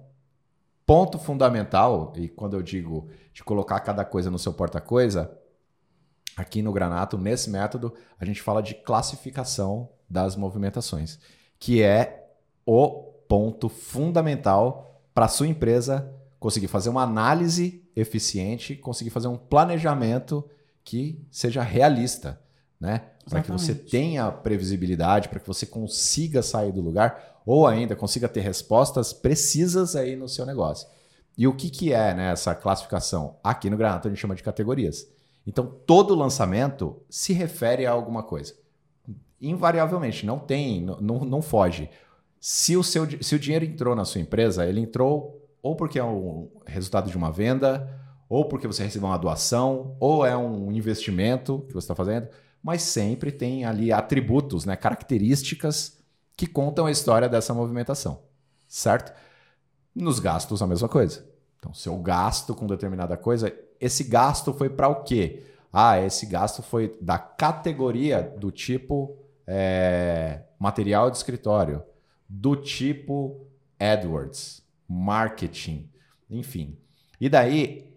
ponto 0.88 1.19
fundamental, 1.19 2.13
e 2.15 2.27
quando 2.27 2.55
eu 2.55 2.63
digo 2.63 3.10
de 3.31 3.43
colocar 3.43 3.79
cada 3.81 4.03
coisa 4.03 4.31
no 4.31 4.39
seu 4.39 4.51
porta-coisa, 4.51 5.31
aqui 6.36 6.63
no 6.63 6.73
Granato, 6.73 7.15
nesse 7.15 7.51
método, 7.51 7.93
a 8.19 8.25
gente 8.25 8.41
fala 8.41 8.63
de 8.63 8.73
classificação 8.73 9.89
das 10.10 10.36
movimentações, 10.36 11.19
que 11.60 11.84
é 11.84 12.27
o 12.65 13.03
ponto 13.27 13.69
fundamental 13.69 14.99
para 15.13 15.25
a 15.25 15.29
sua 15.29 15.45
empresa 15.45 16.12
conseguir 16.39 16.67
fazer 16.67 16.89
uma 16.89 17.04
análise 17.04 17.84
eficiente, 17.95 18.76
conseguir 18.76 19.10
fazer 19.10 19.28
um 19.28 19.38
planejamento 19.38 20.48
que 20.84 21.26
seja 21.32 21.62
realista, 21.62 22.39
né? 22.80 23.02
Para 23.28 23.41
que 23.41 23.52
você 23.52 23.74
tenha 23.74 24.32
previsibilidade, 24.32 25.30
para 25.30 25.39
que 25.39 25.48
você 25.48 25.65
consiga 25.65 26.43
sair 26.43 26.71
do 26.71 26.82
lugar 26.82 27.41
ou 27.45 27.65
ainda 27.65 27.95
consiga 27.95 28.30
ter 28.30 28.41
respostas 28.41 29.13
precisas 29.13 29.95
aí 29.95 30.15
no 30.15 30.30
seu 30.30 30.45
negócio. 30.45 30.88
E 31.38 31.48
o 31.48 31.54
que, 31.54 31.69
que 31.69 31.91
é 31.91 32.13
né, 32.13 32.32
essa 32.32 32.56
classificação? 32.56 33.38
Aqui 33.43 33.69
no 33.69 33.78
Granato 33.78 34.08
a 34.08 34.12
gente 34.12 34.19
chama 34.19 34.36
de 34.36 34.43
categorias. 34.43 35.08
Então, 35.45 35.65
todo 35.86 36.15
lançamento 36.15 37.02
se 37.10 37.34
refere 37.34 37.86
a 37.86 37.91
alguma 37.91 38.24
coisa. 38.24 38.54
Invariavelmente, 39.39 40.26
não 40.26 40.39
tem, 40.39 40.82
não, 40.82 41.19
não 41.19 41.41
foge. 41.41 41.89
Se 42.39 42.76
o, 42.76 42.84
seu, 42.84 43.08
se 43.21 43.36
o 43.36 43.39
dinheiro 43.39 43.65
entrou 43.65 43.95
na 43.95 44.06
sua 44.06 44.21
empresa, 44.21 44.65
ele 44.65 44.80
entrou 44.80 45.44
ou 45.65 45.75
porque 45.75 45.97
é 45.97 46.04
o 46.04 46.51
resultado 46.67 47.10
de 47.10 47.17
uma 47.17 47.32
venda, 47.32 47.89
ou 48.30 48.45
porque 48.45 48.67
você 48.67 48.84
recebeu 48.84 49.10
uma 49.10 49.17
doação, 49.17 49.97
ou 49.99 50.23
é 50.23 50.38
um 50.38 50.71
investimento 50.71 51.65
que 51.67 51.73
você 51.73 51.86
está 51.86 51.95
fazendo, 51.95 52.28
mas 52.62 52.84
sempre 52.84 53.32
tem 53.32 53.65
ali 53.65 53.91
atributos, 53.91 54.63
né, 54.63 54.75
características 54.75 55.97
que 56.38 56.45
contam 56.45 56.86
a 56.86 56.91
história 56.91 57.28
dessa 57.28 57.51
movimentação, 57.51 58.21
certo? 58.67 59.12
Nos 59.95 60.19
gastos, 60.19 60.62
a 60.62 60.67
mesma 60.67 60.88
coisa. 60.88 61.28
Então, 61.58 61.73
seu 61.73 61.97
gasto 61.97 62.54
com 62.54 62.67
determinada 62.67 63.17
coisa, 63.17 63.51
esse 63.82 64.04
gasto 64.04 64.54
foi 64.54 64.69
para 64.69 64.88
o 64.88 65.01
quê? 65.01 65.47
Ah, 65.73 65.99
esse 65.99 66.28
gasto 66.28 66.62
foi 66.62 66.95
da 67.01 67.17
categoria 67.17 68.21
do 68.38 68.51
tipo 68.51 69.17
é, 69.47 70.41
material 70.60 71.10
de 71.10 71.17
escritório 71.17 71.82
do 72.30 72.56
tipo 72.56 73.47
AdWords, 73.80 74.63
marketing, 74.88 75.89
enfim. 76.30 76.78
E 77.19 77.30
daí, 77.30 77.91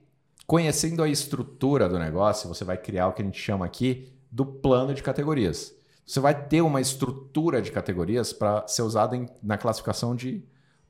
conhecendo 0.47 1.03
a 1.03 1.09
estrutura 1.09 1.89
do 1.89 1.99
negócio, 1.99 2.49
você 2.49 2.65
vai 2.65 2.77
criar 2.77 3.09
o 3.09 3.13
que 3.13 3.23
a 3.23 3.25
gente 3.25 3.41
chama 3.41 3.67
aqui 3.67 4.13
do 4.31 4.45
plano 4.45 4.95
de 4.95 5.03
categorias. 5.03 5.75
Você 6.07 6.21
vai 6.21 6.47
ter 6.47 6.63
uma 6.63 6.81
estrutura 6.81 7.61
de 7.61 7.71
categorias 7.71 8.33
para 8.33 8.67
ser 8.67 8.83
usada 8.83 9.17
na 9.43 9.59
classificação 9.59 10.17
de 10.17 10.43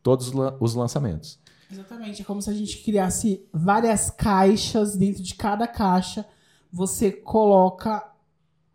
todos 0.03 0.33
os 0.61 0.75
lançamentos. 0.75 1.41
Exatamente, 1.71 2.23
é 2.23 2.25
como 2.25 2.41
se 2.41 2.49
a 2.49 2.55
gente 2.55 2.79
criasse 2.83 3.47
várias 3.53 4.11
caixas, 4.11 4.97
dentro 4.97 5.23
de 5.23 5.35
cada 5.35 5.67
caixa 5.67 6.25
você 6.71 7.11
coloca 7.11 8.07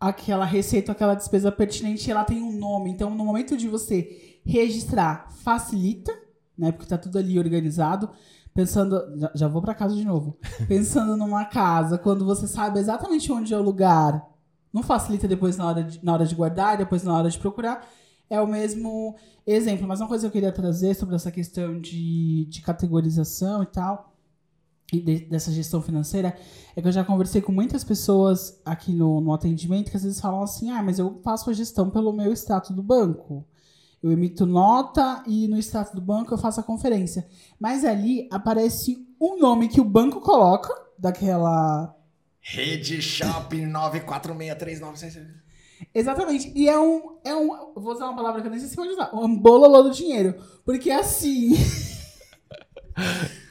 aquela 0.00 0.44
receita, 0.44 0.92
aquela 0.92 1.14
despesa 1.14 1.50
pertinente, 1.50 2.10
ela 2.10 2.24
tem 2.24 2.42
um 2.42 2.52
nome. 2.52 2.90
Então, 2.90 3.08
no 3.10 3.24
momento 3.24 3.56
de 3.56 3.68
você 3.68 4.34
Registrar 4.46 5.30
facilita, 5.42 6.12
né? 6.56 6.72
Porque 6.72 6.88
tá 6.88 6.98
tudo 6.98 7.18
ali 7.18 7.38
organizado. 7.38 8.10
Pensando. 8.52 9.18
Já, 9.18 9.30
já 9.34 9.48
vou 9.48 9.60
para 9.60 9.74
casa 9.74 9.94
de 9.94 10.04
novo. 10.04 10.38
Pensando 10.68 11.16
numa 11.16 11.44
casa, 11.44 11.98
quando 11.98 12.24
você 12.24 12.46
sabe 12.46 12.78
exatamente 12.78 13.30
onde 13.32 13.52
é 13.52 13.58
o 13.58 13.62
lugar, 13.62 14.24
não 14.72 14.82
facilita 14.82 15.28
depois 15.28 15.56
na 15.56 15.66
hora 15.66 15.84
de, 15.84 16.04
na 16.04 16.12
hora 16.12 16.26
de 16.26 16.34
guardar, 16.34 16.78
depois 16.78 17.02
na 17.02 17.16
hora 17.16 17.30
de 17.30 17.38
procurar. 17.38 17.86
É 18.28 18.40
o 18.40 18.46
mesmo 18.46 19.16
exemplo. 19.46 19.86
Mas 19.86 20.00
uma 20.00 20.08
coisa 20.08 20.22
que 20.22 20.26
eu 20.28 20.32
queria 20.32 20.52
trazer 20.52 20.94
sobre 20.94 21.14
essa 21.14 21.30
questão 21.30 21.80
de, 21.80 22.46
de 22.46 22.62
categorização 22.62 23.62
e 23.62 23.66
tal, 23.66 24.12
e 24.92 25.00
de, 25.00 25.20
dessa 25.26 25.52
gestão 25.52 25.82
financeira, 25.82 26.36
é 26.74 26.82
que 26.82 26.88
eu 26.88 26.92
já 26.92 27.04
conversei 27.04 27.40
com 27.40 27.52
muitas 27.52 27.84
pessoas 27.84 28.60
aqui 28.64 28.92
no, 28.92 29.20
no 29.20 29.32
atendimento 29.32 29.90
que 29.90 29.96
às 29.96 30.04
vezes 30.04 30.20
falam 30.20 30.42
assim: 30.42 30.70
ah, 30.70 30.82
mas 30.82 30.98
eu 30.98 31.20
faço 31.22 31.50
a 31.50 31.52
gestão 31.52 31.90
pelo 31.90 32.12
meu 32.12 32.32
extrato 32.32 32.72
do 32.72 32.82
banco. 32.82 33.44
Eu 34.04 34.12
emito 34.12 34.44
nota 34.44 35.24
e 35.26 35.48
no 35.48 35.56
status 35.56 35.94
do 35.94 36.00
banco 36.02 36.34
eu 36.34 36.36
faço 36.36 36.60
a 36.60 36.62
conferência. 36.62 37.26
Mas 37.58 37.86
ali 37.86 38.28
aparece 38.30 39.02
um 39.18 39.38
nome 39.38 39.66
que 39.66 39.80
o 39.80 39.84
banco 39.84 40.20
coloca, 40.20 40.68
daquela. 40.98 41.96
Rede 42.38 43.00
Shopping 43.00 43.66
9463966. 43.72 45.26
Exatamente. 45.94 46.52
E 46.54 46.68
é 46.68 46.78
um. 46.78 47.16
É 47.24 47.34
um. 47.34 47.72
Vou 47.74 47.94
usar 47.94 48.04
uma 48.04 48.14
palavra 48.14 48.42
que 48.42 48.46
eu 48.46 48.50
nem 48.50 48.60
sei 48.60 48.68
se 48.68 48.76
pode 48.76 48.90
usar. 48.90 49.08
Um 49.14 49.38
bololô 49.38 49.84
do 49.84 49.90
dinheiro. 49.90 50.34
Porque 50.66 50.90
assim. 50.90 51.54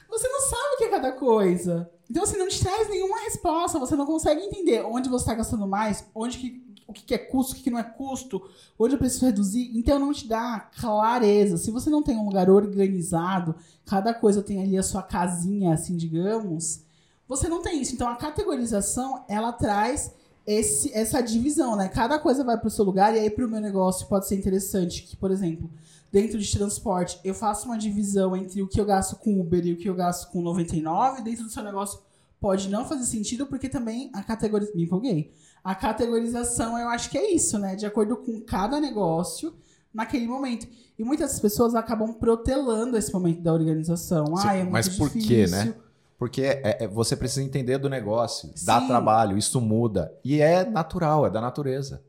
você 0.08 0.28
não 0.28 0.40
sabe 0.40 0.76
o 0.76 0.78
que 0.78 0.84
é 0.84 0.90
cada 0.90 1.14
coisa. 1.14 1.90
Então, 2.08 2.22
assim, 2.22 2.38
não 2.38 2.48
te 2.48 2.60
traz 2.60 2.88
nenhuma 2.90 3.22
resposta. 3.22 3.80
Você 3.80 3.96
não 3.96 4.06
consegue 4.06 4.44
entender 4.44 4.86
onde 4.86 5.10
você 5.10 5.24
está 5.24 5.34
gastando 5.34 5.66
mais, 5.66 6.08
onde 6.14 6.38
que 6.38 6.73
o 6.88 6.94
que 6.94 7.14
é 7.14 7.18
custo, 7.18 7.54
o 7.54 7.56
que 7.56 7.70
não 7.70 7.80
é 7.80 7.84
custo, 7.84 8.42
onde 8.78 8.96
eu 8.96 9.00
preciso 9.00 9.26
reduzir. 9.26 9.72
Então 9.74 10.00
não 10.00 10.14
te 10.14 10.28
dá 10.28 10.60
clareza. 10.80 11.58
Se 11.58 11.72
você 11.72 11.90
não 11.90 12.04
tem 12.04 12.18
um 12.18 12.26
lugar 12.26 12.50
organizado, 12.50 13.56
cada 13.86 14.14
coisa 14.14 14.42
tem 14.42 14.62
ali 14.62 14.78
a 14.78 14.84
sua 14.84 15.04
casinha, 15.04 15.74
assim, 15.74 15.96
digamos, 15.96 16.82
você 17.28 17.48
não 17.48 17.62
tem 17.62 17.82
isso. 17.82 17.94
Então 17.94 18.08
a 18.08 18.16
categorização, 18.16 19.24
ela 19.28 19.52
traz 19.52 20.12
esse, 20.46 20.94
essa 20.94 21.22
divisão, 21.22 21.76
né? 21.76 21.88
Cada 21.88 22.20
coisa 22.20 22.44
vai 22.44 22.58
para 22.58 22.68
o 22.68 22.72
seu 22.72 22.84
lugar 22.84 23.16
e 23.16 23.20
aí 23.20 23.30
para 23.30 23.46
o 23.46 23.50
meu 23.50 23.62
negócio 23.62 24.08
pode 24.08 24.28
ser 24.28 24.36
interessante 24.36 25.04
que, 25.04 25.16
por 25.16 25.32
exemplo, 25.32 25.70
dentro 26.12 26.38
de 26.38 26.52
transporte, 26.52 27.20
eu 27.24 27.34
faço 27.34 27.66
uma 27.66 27.78
divisão 27.78 28.36
entre 28.36 28.62
o 28.62 28.68
que 28.68 28.80
eu 28.80 28.86
gasto 28.86 29.16
com 29.16 29.40
Uber 29.40 29.66
e 29.66 29.74
o 29.74 29.78
que 29.78 29.90
eu 29.90 29.96
gasto 29.96 30.30
com 30.32 30.42
99, 30.42 31.22
dentro 31.24 31.44
do 31.44 31.50
seu 31.50 31.64
negócio 31.64 32.00
pode 32.40 32.70
não 32.70 32.86
fazer 32.86 33.06
sentido, 33.06 33.48
porque 33.48 33.70
também 33.70 34.12
a 34.14 34.22
categorização. 34.22 34.76
Me 34.78 34.84
empolguei. 34.84 35.34
A 35.64 35.74
categorização, 35.74 36.78
eu 36.78 36.90
acho 36.90 37.10
que 37.10 37.18
é 37.18 37.34
isso, 37.34 37.58
né? 37.58 37.76
De 37.76 37.86
acordo 37.86 38.18
com 38.18 38.42
cada 38.42 38.80
negócio 38.82 39.54
naquele 39.94 40.28
momento. 40.28 40.68
E 40.98 41.04
muitas 41.04 41.40
pessoas 41.40 41.74
acabam 41.76 42.14
protelando 42.14 42.98
esse 42.98 43.14
momento 43.14 43.42
da 43.42 43.54
organização. 43.54 44.26
Sim, 44.38 44.48
ah, 44.48 44.56
é 44.56 44.60
muito 44.60 44.72
mas 44.72 44.90
por 44.90 45.10
quê, 45.10 45.48
né? 45.48 45.74
Porque 46.18 46.42
é- 46.42 46.84
é- 46.84 46.88
você 46.88 47.16
precisa 47.16 47.44
entender 47.44 47.78
do 47.78 47.90
negócio, 47.90 48.50
dá 48.66 48.80
Sim. 48.80 48.88
trabalho, 48.88 49.38
isso 49.38 49.60
muda. 49.60 50.14
E 50.24 50.42
é 50.42 50.64
natural, 50.66 51.26
é 51.26 51.30
da 51.30 51.42
natureza. 51.42 52.04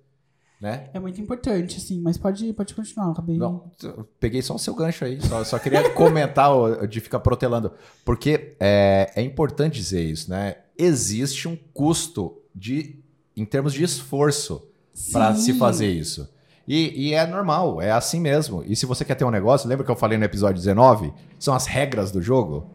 Né? 0.61 0.89
É 0.95 1.01
muito 1.01 1.21
importante, 1.21 1.77
assim, 1.77 2.01
mas 2.01 2.17
pode, 2.17 2.51
pode 2.55 2.75
continuar, 2.75 3.11
acabei. 3.11 3.37
Não, 3.37 3.71
peguei 4.19 4.41
só 4.41 4.55
o 4.55 4.59
seu 4.59 4.75
gancho 4.75 5.05
aí, 5.05 5.21
só, 5.21 5.45
só 5.45 5.59
queria 5.59 5.83
comentar 5.93 6.87
de 6.87 7.01
ficar 7.01 7.21
protelando. 7.21 7.73
Porque 8.05 8.57
é, 8.59 9.13
é 9.15 9.21
importante 9.21 9.75
dizer 9.75 10.03
isso, 10.03 10.31
né? 10.31 10.57
Existe 10.79 11.49
um 11.49 11.57
custo 11.75 12.41
de, 12.55 13.04
em 13.37 13.45
termos 13.45 13.73
de 13.73 13.83
esforço 13.83 14.67
para 15.13 15.35
se 15.35 15.55
fazer 15.55 15.89
isso. 15.91 16.29
E, 16.67 17.09
e 17.09 17.15
é 17.15 17.27
normal, 17.27 17.83
é 17.83 17.91
assim 17.91 18.19
mesmo. 18.21 18.63
E 18.67 18.75
se 18.75 18.87
você 18.87 19.05
quer 19.05 19.15
ter 19.17 19.25
um 19.25 19.31
negócio, 19.31 19.69
lembra 19.69 19.85
que 19.85 19.91
eu 19.91 19.97
falei 19.97 20.17
no 20.17 20.25
episódio 20.25 20.55
19? 20.63 21.13
São 21.39 21.55
as 21.55 21.67
regras 21.67 22.11
do 22.11 22.23
jogo. 22.23 22.67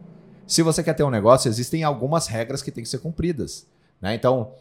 Se 0.46 0.62
você 0.62 0.82
quer 0.82 0.94
ter 0.94 1.02
um 1.02 1.10
negócio, 1.10 1.48
existem 1.48 1.82
algumas 1.82 2.26
regras 2.26 2.62
que 2.62 2.70
têm 2.70 2.84
que 2.84 2.90
ser 2.90 2.98
cumpridas. 2.98 3.66
Né? 4.00 4.14
Então, 4.14 4.52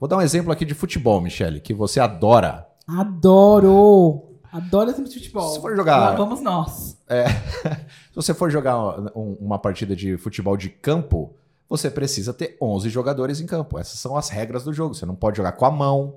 vou 0.00 0.08
dar 0.08 0.16
um 0.16 0.22
exemplo 0.22 0.52
aqui 0.52 0.64
de 0.64 0.74
futebol, 0.74 1.20
Michele, 1.20 1.60
que 1.60 1.74
você 1.74 2.00
adora. 2.00 2.66
Adoro! 2.86 4.22
Adoro 4.52 4.90
esse 4.90 5.02
de 5.02 5.14
futebol. 5.14 5.54
Se 5.54 5.60
for 5.60 5.74
jogar- 5.74 5.96
Lá 5.98 6.14
vamos 6.14 6.40
nós. 6.42 6.98
Se 8.10 8.14
você 8.14 8.34
for 8.34 8.50
jogar 8.50 8.76
um- 9.16 9.36
uma 9.40 9.58
partida 9.58 9.96
de 9.96 10.16
futebol 10.18 10.56
de 10.56 10.68
campo, 10.68 11.34
você 11.72 11.90
precisa 11.90 12.32
ter 12.34 12.56
11 12.60 12.88
jogadores 12.90 13.40
em 13.40 13.46
campo. 13.46 13.78
Essas 13.78 13.98
são 13.98 14.16
as 14.16 14.28
regras 14.28 14.62
do 14.64 14.72
jogo. 14.72 14.94
Você 14.94 15.06
não 15.06 15.14
pode 15.14 15.36
jogar 15.38 15.52
com 15.52 15.64
a 15.64 15.70
mão. 15.70 16.16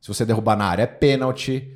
Se 0.00 0.08
você 0.08 0.24
derrubar 0.24 0.56
na 0.56 0.66
área, 0.66 0.82
é 0.82 0.86
pênalti. 0.86 1.74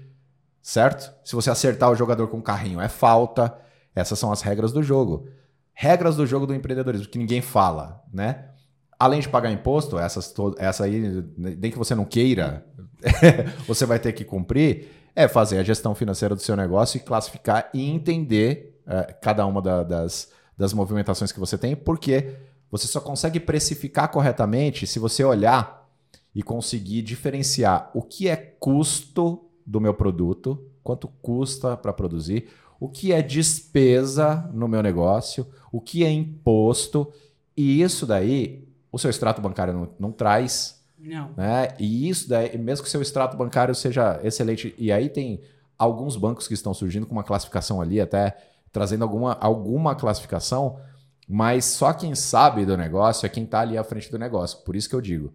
Certo? 0.63 1.13
Se 1.25 1.35
você 1.35 1.51
acertar 1.51 1.91
o 1.91 1.95
jogador 1.97 2.29
com 2.29 2.39
o 2.39 2.43
carrinho, 2.43 2.81
é 2.81 2.89
falta. 2.89 3.57
Essas 3.95 4.19
são 4.19 4.31
as 4.31 4.43
regras 4.43 4.73
do 4.73 4.83
jogo. 4.83 5.27
Regras 5.73 6.17
do 6.17 6.27
jogo 6.27 6.47
do 6.47 6.55
empreendedorismo, 6.55 7.09
que 7.09 7.19
ninguém 7.19 7.41
fala, 7.41 8.03
né? 8.13 8.47
Além 8.99 9.21
de 9.21 9.29
pagar 9.29 9.51
imposto, 9.51 9.97
essas 9.99 10.35
essa 10.59 10.85
aí, 10.85 11.25
nem 11.37 11.71
que 11.71 11.79
você 11.79 11.95
não 11.95 12.05
queira, 12.05 12.67
você 13.67 13.87
vai 13.87 13.99
ter 14.01 14.13
que 14.13 14.25
cumprir, 14.25 14.89
é 15.15 15.29
fazer 15.29 15.57
a 15.59 15.63
gestão 15.63 15.95
financeira 15.95 16.35
do 16.35 16.43
seu 16.43 16.57
negócio 16.57 16.97
e 16.97 17.01
classificar 17.01 17.71
e 17.73 17.89
entender 17.89 18.81
eh, 18.87 19.15
cada 19.23 19.47
uma 19.47 19.63
da- 19.63 19.85
das, 19.85 20.29
das 20.57 20.73
movimentações 20.73 21.31
que 21.31 21.39
você 21.39 21.57
tem, 21.57 21.77
porque 21.77 22.35
você 22.71 22.87
só 22.87 23.01
consegue 23.01 23.41
precificar 23.41 24.11
corretamente 24.11 24.87
se 24.87 24.99
você 24.99 25.25
olhar 25.25 25.89
e 26.35 26.43
conseguir 26.43 27.03
diferenciar 27.03 27.91
o 27.95 28.03
que 28.03 28.29
é 28.29 28.37
custo 28.37 29.45
do 29.65 29.81
meu 29.81 29.95
produto, 29.95 30.59
quanto 30.83 31.09
custa 31.21 31.77
para 31.77 31.93
produzir, 31.93 32.49
o 32.81 32.89
que 32.89 33.13
é 33.13 33.21
despesa 33.21 34.49
no 34.53 34.69
meu 34.69 34.83
negócio, 34.83 35.47
o 35.73 35.81
que 35.81 36.05
é 36.05 36.11
imposto, 36.11 37.13
e 37.57 37.83
isso 37.83 38.07
daí 38.07 38.69
o 38.91 38.99
seu 38.99 39.11
extrato 39.11 39.41
bancário 39.43 39.75
não, 39.75 39.89
não 39.99 40.13
traz, 40.13 40.81
Não. 40.99 41.31
né? 41.37 41.69
E 41.79 42.09
isso 42.09 42.29
daí, 42.29 42.57
mesmo 42.57 42.85
que 42.85 42.91
seu 42.91 43.03
extrato 43.03 43.37
bancário 43.37 43.75
seja 43.75 44.21
excelente, 44.23 44.75
e 44.79 44.91
aí 44.93 45.09
tem 45.09 45.41
alguns 45.77 46.17
bancos 46.17 46.49
que 46.49 46.55
estão 46.55 46.73
surgindo 46.73 47.07
com 47.07 47.13
uma 47.13 47.25
classificação 47.25 47.81
ali, 47.81 48.01
até 48.01 48.37
trazendo 48.73 49.03
alguma, 49.03 49.37
alguma 49.41 49.95
classificação, 49.95 50.79
mas 51.29 51.67
só 51.67 51.93
quem 51.93 52.15
sabe 52.15 52.65
do 52.65 52.77
negócio 52.77 53.27
é 53.27 53.29
quem 53.29 53.45
está 53.45 53.61
ali 53.61 53.77
à 53.77 53.85
frente 53.85 54.11
do 54.11 54.19
negócio. 54.19 54.61
Por 54.61 54.75
isso 54.75 54.89
que 54.89 54.95
eu 54.95 55.01
digo, 55.01 55.35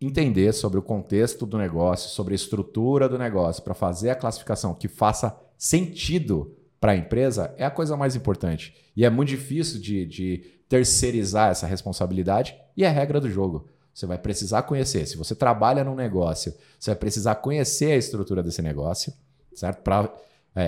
entender 0.00 0.52
sobre 0.54 0.78
o 0.78 0.82
contexto 0.82 1.44
do 1.44 1.58
negócio, 1.58 2.08
sobre 2.08 2.32
a 2.32 2.36
estrutura 2.36 3.08
do 3.08 3.18
negócio, 3.18 3.62
para 3.62 3.74
fazer 3.74 4.10
a 4.10 4.14
classificação 4.14 4.74
que 4.74 4.88
faça 4.88 5.38
sentido 5.58 6.56
para 6.80 6.92
a 6.92 6.96
empresa 6.96 7.54
é 7.58 7.64
a 7.64 7.70
coisa 7.70 7.96
mais 7.96 8.16
importante. 8.16 8.74
E 8.96 9.04
é 9.04 9.10
muito 9.10 9.28
difícil 9.28 9.80
de, 9.80 10.06
de 10.06 10.38
terceirizar 10.68 11.50
essa 11.50 11.66
responsabilidade 11.66 12.56
e 12.76 12.84
é 12.84 12.88
regra 12.88 13.20
do 13.20 13.30
jogo. 13.30 13.68
Você 13.92 14.06
vai 14.06 14.18
precisar 14.18 14.62
conhecer. 14.62 15.06
Se 15.06 15.16
você 15.16 15.34
trabalha 15.34 15.84
num 15.84 15.94
negócio, 15.94 16.54
você 16.78 16.90
vai 16.90 16.98
precisar 16.98 17.36
conhecer 17.36 17.92
a 17.92 17.96
estrutura 17.96 18.42
desse 18.42 18.60
negócio, 18.60 19.12
certo? 19.54 19.82
Para 19.82 20.12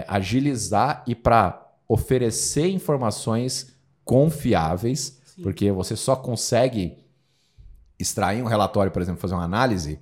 agilizar 0.06 1.02
e 1.06 1.14
para 1.14 1.66
oferecer 1.88 2.68
informações 2.68 3.75
confiáveis, 4.06 5.20
Sim. 5.26 5.42
porque 5.42 5.70
você 5.70 5.94
só 5.96 6.16
consegue 6.16 6.96
extrair 7.98 8.42
um 8.42 8.46
relatório, 8.46 8.90
por 8.92 9.02
exemplo, 9.02 9.20
fazer 9.20 9.34
uma 9.34 9.44
análise. 9.44 9.98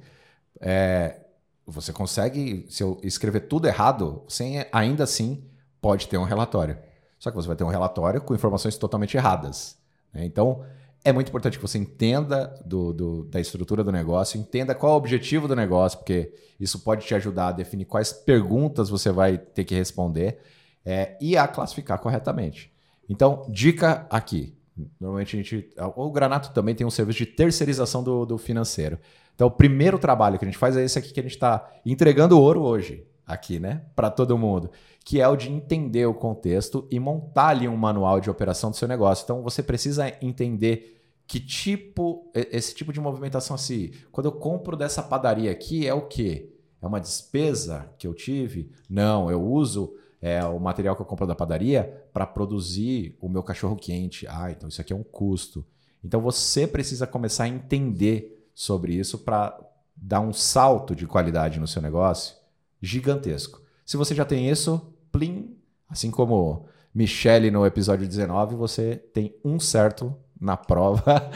é, 0.61 1.21
você 1.67 1.95
consegue, 1.95 2.67
se 2.69 2.83
eu 2.83 3.01
escrever 3.03 3.41
tudo 3.49 3.67
errado, 3.67 4.23
você 4.29 4.69
ainda 4.71 5.05
assim 5.05 5.43
pode 5.81 6.07
ter 6.09 6.19
um 6.19 6.25
relatório. 6.25 6.77
Só 7.19 7.31
que 7.31 7.37
você 7.37 7.49
vai 7.49 7.57
ter 7.57 7.65
um 7.65 7.69
relatório 7.69 8.21
com 8.21 8.35
informações 8.35 8.77
totalmente 8.77 9.17
erradas. 9.17 9.79
né? 10.13 10.27
Então, 10.27 10.63
é 11.03 11.11
muito 11.11 11.29
importante 11.29 11.57
que 11.59 11.63
você 11.67 11.79
entenda 11.79 12.55
do, 12.67 12.93
do- 12.93 13.25
da 13.25 13.41
estrutura 13.41 13.83
do 13.83 13.91
negócio, 13.91 14.39
entenda 14.39 14.75
qual 14.75 14.93
é 14.93 14.95
o 14.95 14.99
objetivo 14.99 15.49
do 15.49 15.57
negócio, 15.57 15.99
porque 15.99 16.35
isso 16.61 16.81
pode 16.81 17.07
te 17.07 17.15
ajudar 17.15 17.49
a 17.49 17.53
definir 17.53 17.87
quais 17.87 18.13
perguntas 18.13 18.91
você 18.91 19.11
vai 19.11 19.39
ter 19.39 19.65
que 19.65 19.75
responder 19.75 20.41
é, 20.85 21.17
e 21.19 21.35
a 21.35 21.49
classificar 21.49 21.99
corretamente. 21.99 22.71
Então, 23.09 23.47
dica 23.49 24.07
aqui. 24.11 24.57
Normalmente 25.01 25.37
a 25.37 25.43
gente. 25.43 25.71
O 25.97 26.11
Granato 26.11 26.53
também 26.53 26.75
tem 26.75 26.87
um 26.87 26.91
serviço 26.91 27.19
de 27.19 27.27
terceirização 27.27 28.03
do, 28.03 28.27
do 28.27 28.39
financeiro. 28.39 28.99
Então, 29.35 29.47
o 29.47 29.51
primeiro 29.51 29.99
trabalho 29.99 30.39
que 30.39 30.45
a 30.45 30.49
gente 30.49 30.59
faz 30.59 30.77
é 30.77 30.85
esse 30.85 30.99
aqui 30.99 31.13
que 31.13 31.21
a 31.21 31.23
gente 31.23 31.33
está 31.33 31.69
entregando 31.85 32.41
ouro 32.41 32.63
hoje, 32.63 33.07
aqui, 33.27 33.59
né? 33.59 33.83
Para 33.95 34.11
todo 34.11 34.39
mundo. 34.39 34.71
Que 35.05 35.21
é 35.21 35.29
o 35.29 35.37
de 35.37 35.51
entender 35.51 36.07
o 36.07 36.15
contexto 36.15 36.87
e 36.91 36.99
montar 36.99 37.49
ali 37.49 37.69
um 37.69 37.77
manual 37.77 38.21
de 38.21 38.31
operação 38.31 38.71
do 38.71 38.77
seu 38.77 38.89
negócio. 38.89 39.25
Então, 39.25 39.43
você 39.43 39.63
precisa 39.63 40.13
entender 40.21 41.01
que 41.27 41.39
tipo. 41.39 42.31
Esse 42.35 42.75
tipo 42.75 42.93
de 42.93 43.01
movimentação 43.01 43.55
assim. 43.55 43.93
Quando 44.11 44.27
eu 44.27 44.33
compro 44.33 44.77
dessa 44.77 45.03
padaria 45.03 45.51
aqui, 45.51 45.87
é 45.87 45.95
o 45.95 46.03
quê? 46.03 46.51
É 46.83 46.87
uma 46.87 47.01
despesa 47.01 47.89
que 47.97 48.07
eu 48.07 48.13
tive? 48.13 48.71
Não, 48.91 49.31
eu 49.31 49.43
uso 49.43 49.95
é, 50.25 50.43
o 50.43 50.59
material 50.59 50.97
que 50.97 51.03
eu 51.03 51.07
compro 51.07 51.27
da 51.27 51.35
padaria 51.35 52.03
para 52.11 52.27
produzir 52.27 53.15
o 53.21 53.29
meu 53.29 53.43
cachorro 53.43 53.77
quente. 53.77 54.27
Ah, 54.27 54.51
então 54.51 54.71
isso 54.71 54.81
aqui 54.81 54.91
é 54.91 54.97
um 54.97 55.03
custo. 55.03 55.63
Então 56.03 56.19
você 56.19 56.67
precisa 56.67 57.07
começar 57.07 57.45
a 57.45 57.49
entender 57.49 58.43
sobre 58.55 58.95
isso 58.95 59.19
para 59.19 59.55
dar 59.95 60.21
um 60.21 60.33
salto 60.33 60.97
de 60.97 61.07
qualidade 61.07 61.61
no 61.61 61.69
seu 61.69 61.83
negócio 61.83 62.37
gigantesco. 62.81 63.61
Se 63.85 63.99
você 63.99 64.15
já 64.15 64.25
tem 64.25 64.49
isso, 64.49 64.81
plim, 65.13 65.59
assim 65.91 66.11
como 66.11 66.65
Michele 66.95 67.51
no 67.51 67.67
episódio 67.67 68.09
19, 68.09 68.57
você 68.57 68.97
tem 69.13 69.37
um 69.45 69.61
certo 69.61 70.17
na 70.41 70.57
prova. 70.57 71.31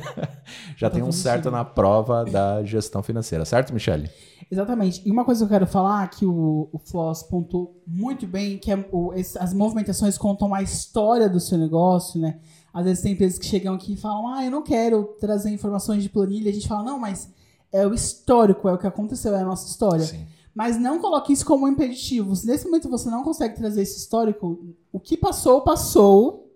já 0.78 0.88
tem 0.88 1.02
um 1.02 1.12
certo 1.12 1.50
na 1.50 1.62
prova 1.62 2.24
da 2.24 2.64
gestão 2.64 3.02
financeira, 3.02 3.44
certo, 3.44 3.74
Michele? 3.74 4.08
Exatamente. 4.50 5.02
E 5.06 5.10
uma 5.10 5.24
coisa 5.24 5.40
que 5.40 5.44
eu 5.44 5.48
quero 5.58 5.66
falar, 5.66 6.08
que 6.10 6.24
o, 6.26 6.68
o 6.72 6.78
Floss 6.78 7.22
pontuou 7.22 7.80
muito 7.86 8.26
bem, 8.26 8.58
que 8.58 8.70
é 8.70 8.88
o- 8.92 9.12
esse- 9.14 9.38
as 9.38 9.52
movimentações 9.54 10.16
contam 10.18 10.54
a 10.54 10.62
história 10.62 11.28
do 11.28 11.40
seu 11.40 11.58
negócio, 11.58 12.20
né? 12.20 12.38
Às 12.72 12.84
vezes 12.84 13.02
tem 13.02 13.12
empresas 13.12 13.38
que 13.38 13.46
chegam 13.46 13.74
aqui 13.74 13.92
e 13.94 13.96
falam, 13.96 14.28
ah, 14.28 14.44
eu 14.44 14.50
não 14.50 14.62
quero 14.62 15.04
trazer 15.20 15.50
informações 15.50 16.02
de 16.02 16.08
planilha. 16.08 16.50
A 16.50 16.54
gente 16.54 16.66
fala, 16.68 16.82
não, 16.82 16.98
mas 16.98 17.28
é 17.72 17.86
o 17.86 17.94
histórico, 17.94 18.68
é 18.68 18.72
o 18.72 18.78
que 18.78 18.86
aconteceu, 18.86 19.34
é 19.34 19.40
a 19.42 19.44
nossa 19.44 19.68
história. 19.68 20.04
Sim. 20.04 20.26
Mas 20.54 20.76
não 20.78 21.00
coloque 21.00 21.32
isso 21.32 21.44
como 21.44 21.66
um 21.66 21.68
impeditivo. 21.68 22.34
Se 22.36 22.46
nesse 22.46 22.64
momento 22.64 22.88
você 22.88 23.10
não 23.10 23.24
consegue 23.24 23.56
trazer 23.56 23.82
esse 23.82 23.98
histórico, 23.98 24.74
o 24.92 25.00
que 25.00 25.16
passou, 25.16 25.62
passou. 25.62 26.52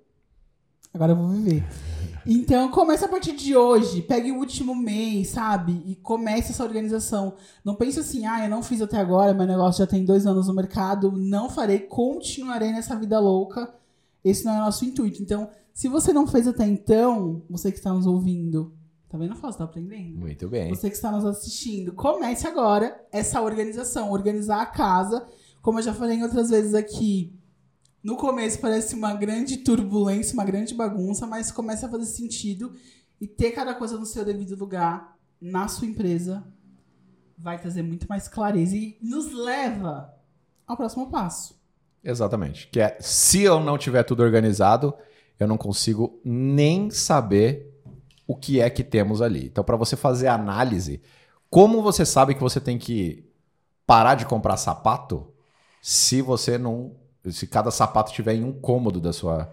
Agora 0.95 1.13
eu 1.13 1.17
vou 1.17 1.29
viver. 1.29 1.65
Então, 2.31 2.71
comece 2.71 3.03
a 3.07 3.09
partir 3.09 3.33
de 3.33 3.57
hoje. 3.57 4.03
Pegue 4.03 4.31
o 4.31 4.37
último 4.37 4.75
mês, 4.75 5.29
sabe? 5.29 5.83
E 5.87 5.97
comece 5.97 6.53
essa 6.53 6.63
organização. 6.63 7.33
Não 7.65 7.75
pense 7.75 7.99
assim, 7.99 8.27
ah, 8.27 8.45
eu 8.45 8.51
não 8.51 8.63
fiz 8.63 8.83
até 8.83 8.99
agora, 8.99 9.33
meu 9.33 9.47
negócio 9.47 9.79
já 9.79 9.87
tem 9.87 10.05
dois 10.05 10.27
anos 10.27 10.47
no 10.47 10.55
mercado, 10.55 11.11
não 11.11 11.49
farei, 11.49 11.79
continuarei 11.79 12.71
nessa 12.71 12.95
vida 12.95 13.19
louca. 13.19 13.73
Esse 14.23 14.45
não 14.45 14.53
é 14.53 14.59
o 14.59 14.65
nosso 14.67 14.85
intuito. 14.85 15.23
Então, 15.23 15.49
se 15.73 15.89
você 15.89 16.13
não 16.13 16.27
fez 16.27 16.47
até 16.47 16.67
então, 16.67 17.41
você 17.49 17.73
que 17.73 17.79
está 17.79 17.95
nos 17.95 18.07
ouvindo, 18.07 18.75
tá 19.09 19.17
vendo, 19.17 19.35
Fausto? 19.35 19.61
Tá 19.61 19.65
aprendendo? 19.65 20.19
Muito 20.19 20.49
bem. 20.51 20.69
Você 20.69 20.91
que 20.91 20.97
está 20.97 21.11
nos 21.11 21.25
assistindo, 21.25 21.95
comece 21.95 22.47
agora 22.47 23.01
essa 23.11 23.41
organização, 23.41 24.13
organizar 24.13 24.61
a 24.61 24.67
casa. 24.67 25.27
Como 25.63 25.79
eu 25.79 25.83
já 25.83 25.95
falei 25.95 26.19
em 26.19 26.23
outras 26.23 26.51
vezes 26.51 26.75
aqui, 26.75 27.33
no 28.03 28.17
começo 28.17 28.61
parece 28.61 28.95
uma 28.95 29.15
grande 29.15 29.59
turbulência, 29.59 30.35
uma 30.35 30.45
grande 30.45 30.75
bagunça, 30.75 31.27
mas 31.27 31.51
começa 31.51 31.87
a 31.87 31.91
fazer 31.91 32.07
sentido 32.07 32.75
e 33.21 33.27
ter 33.27 33.53
cada 33.53 33.75
coisa 33.75 33.99
no 33.99 34.07
seu 34.07 34.25
devido 34.25 34.57
lugar 34.57 35.17
na 35.41 35.69
sua 35.69 35.87
empresa 35.87 36.45
vai 37.37 37.59
trazer 37.59 37.83
muito 37.83 38.07
mais 38.09 38.27
clareza 38.27 38.77
e 38.77 38.99
nos 39.01 39.33
leva 39.33 40.13
ao 40.67 40.77
próximo 40.77 41.11
passo. 41.11 41.59
Exatamente. 42.03 42.69
Que 42.69 42.81
é, 42.81 42.97
se 43.01 43.43
eu 43.43 43.61
não 43.61 43.79
tiver 43.79 44.03
tudo 44.03 44.23
organizado, 44.23 44.95
eu 45.39 45.47
não 45.47 45.57
consigo 45.57 46.21
nem 46.25 46.91
saber 46.91 47.69
o 48.27 48.35
que 48.35 48.61
é 48.61 48.69
que 48.69 48.85
temos 48.85 49.23
ali. 49.23 49.47
Então, 49.47 49.65
para 49.65 49.77
você 49.77 49.97
fazer 49.97 50.29
análise, 50.29 51.01
como 51.49 51.83
você 51.83 52.05
sabe 52.05 52.35
que 52.35 52.41
você 52.41 52.61
tem 52.61 52.79
que 52.79 53.25
parar 53.87 54.15
de 54.15 54.27
comprar 54.27 54.57
sapato 54.57 55.33
se 55.81 56.21
você 56.21 56.59
não. 56.59 56.93
Se 57.33 57.47
cada 57.47 57.71
sapato 57.71 58.13
tiver 58.13 58.35
em 58.35 58.45
um 58.45 58.53
cômodo 58.53 59.01
da 59.01 59.13
sua, 59.13 59.51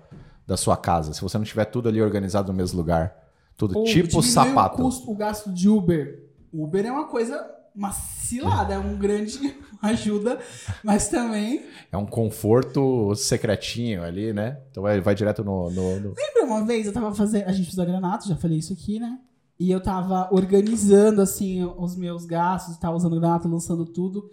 da 0.48 0.56
sua 0.58 0.78
casa, 0.78 1.14
se 1.14 1.22
você 1.22 1.38
não 1.38 1.46
tiver 1.46 1.66
tudo 1.66 1.90
ali 1.90 2.02
organizado 2.02 2.52
no 2.52 2.58
mesmo 2.58 2.78
lugar, 2.78 3.16
tudo 3.58 3.78
Ou 3.78 3.84
tipo 3.86 4.22
sapato. 4.22 4.82
O, 4.82 4.86
custo, 4.86 5.12
o 5.12 5.16
gasto 5.16 5.52
de 5.52 5.70
Uber. 5.70 6.24
Uber 6.54 6.86
é 6.86 6.92
uma 6.92 7.06
coisa, 7.08 7.44
uma 7.76 7.92
cilada, 7.92 8.74
é 8.74 8.80
um 8.80 8.98
grande 8.98 9.56
ajuda, 9.82 10.40
mas 10.84 11.08
também. 11.10 11.66
É 11.92 11.98
um 11.98 12.06
conforto 12.06 13.14
secretinho 13.16 14.04
ali, 14.04 14.34
né? 14.34 14.60
Então 14.72 14.84
vai, 14.84 15.00
vai 15.02 15.16
direto 15.16 15.44
no. 15.44 15.70
no- 15.70 16.00
no- 16.00 16.14
Lembra 16.18 16.44
uma 16.46 16.66
vez 16.66 16.86
eu 16.86 16.94
tava 16.94 17.14
fazendo. 17.14 17.48
A 17.48 17.52
gente 17.52 17.66
fez 17.66 17.80
a 17.80 17.86
Granato, 17.86 18.28
já 18.28 18.36
falei 18.36 18.58
isso 18.60 18.74
aqui, 18.74 19.00
né? 19.00 19.20
E 19.58 19.72
eu 19.72 19.82
tava 19.82 20.28
organizando, 20.34 21.22
assim, 21.22 21.64
os 21.78 21.96
meus 21.96 22.26
gastos, 22.26 22.76
tava 22.78 22.98
usando 22.98 23.18
Granato, 23.20 23.48
lançando 23.48 23.86
tudo. 23.86 24.30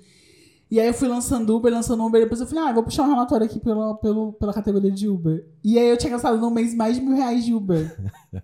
E 0.72 0.80
aí 0.80 0.86
eu 0.86 0.94
fui 0.94 1.06
lançando 1.06 1.54
Uber, 1.54 1.70
lançando 1.70 2.02
Uber, 2.02 2.22
depois 2.22 2.40
eu 2.40 2.46
falei, 2.46 2.64
ah, 2.64 2.72
vou 2.72 2.82
puxar 2.82 3.02
um 3.02 3.10
relatório 3.10 3.44
aqui 3.44 3.60
pela, 3.60 3.94
pelo, 3.98 4.32
pela 4.32 4.54
categoria 4.54 4.90
de 4.90 5.06
Uber. 5.06 5.46
E 5.62 5.78
aí 5.78 5.86
eu 5.86 5.98
tinha 5.98 6.10
gastado 6.10 6.38
no 6.38 6.50
mês 6.50 6.74
mais 6.74 6.96
de 6.96 7.02
mil 7.02 7.14
reais 7.14 7.44
de 7.44 7.52
Uber. 7.52 7.94